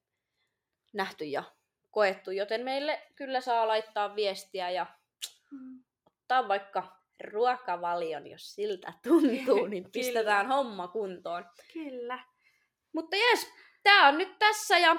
nähty 0.94 1.26
ja 1.26 1.44
koettu, 1.90 2.32
joten 2.32 2.62
meille 2.62 3.02
kyllä 3.16 3.42
saa 3.42 3.68
laittaa 3.68 4.16
viestiä 4.16 4.70
ja 4.70 4.86
ottaa 6.06 6.48
vaikka 6.48 7.01
ruokavalion, 7.22 8.28
jos 8.28 8.54
siltä 8.54 8.94
tuntuu, 9.08 9.68
niin 9.68 9.92
pistetään 9.92 10.48
homma 10.48 10.88
kuntoon. 10.88 11.46
Kyllä. 11.74 12.20
Mutta 12.94 13.16
jes, 13.16 13.48
tää 13.84 14.08
on 14.08 14.18
nyt 14.18 14.40
tässä 14.40 14.78
ja 14.78 14.96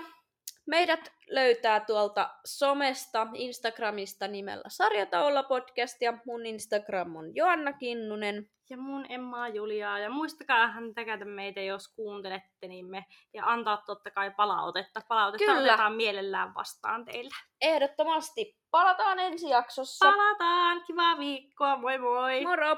meidät 0.67 1.13
löytää 1.27 1.81
tuolta 1.81 2.31
somesta, 2.45 3.27
Instagramista 3.35 4.29
nimellä 4.29 4.65
Sarjataolla 4.69 5.43
podcast 5.43 6.03
ja 6.03 6.19
mun 6.27 6.47
Instagram 6.47 7.17
on 7.17 7.35
Joanna 7.35 7.73
Kinnunen. 7.73 8.51
Ja 8.73 8.79
mun 8.79 9.07
Emmaa 9.09 9.49
Juliaa. 9.49 9.99
Ja 9.99 10.11
muistakaa 10.11 10.67
hän 10.67 10.95
täkätä 10.95 11.25
meitä, 11.25 11.61
jos 11.61 11.89
kuuntelette, 11.89 12.69
niin 12.69 12.87
me, 12.87 13.05
ja 13.35 13.45
antaa 13.47 13.77
totta 13.77 14.11
kai 14.11 14.31
palautetta. 14.31 15.01
Palautetta 15.09 15.45
Kyllä. 15.45 15.61
otetaan 15.61 15.93
mielellään 15.93 16.55
vastaan 16.55 17.05
teillä. 17.05 17.35
Ehdottomasti 17.61 18.57
palataan 18.71 19.19
ensi 19.19 19.49
jaksossa. 19.49 20.13
Palataan, 20.13 20.83
kivaa 20.87 21.19
viikkoa, 21.19 21.77
moi 21.77 21.99
moi! 21.99 22.45
Moro! 22.45 22.77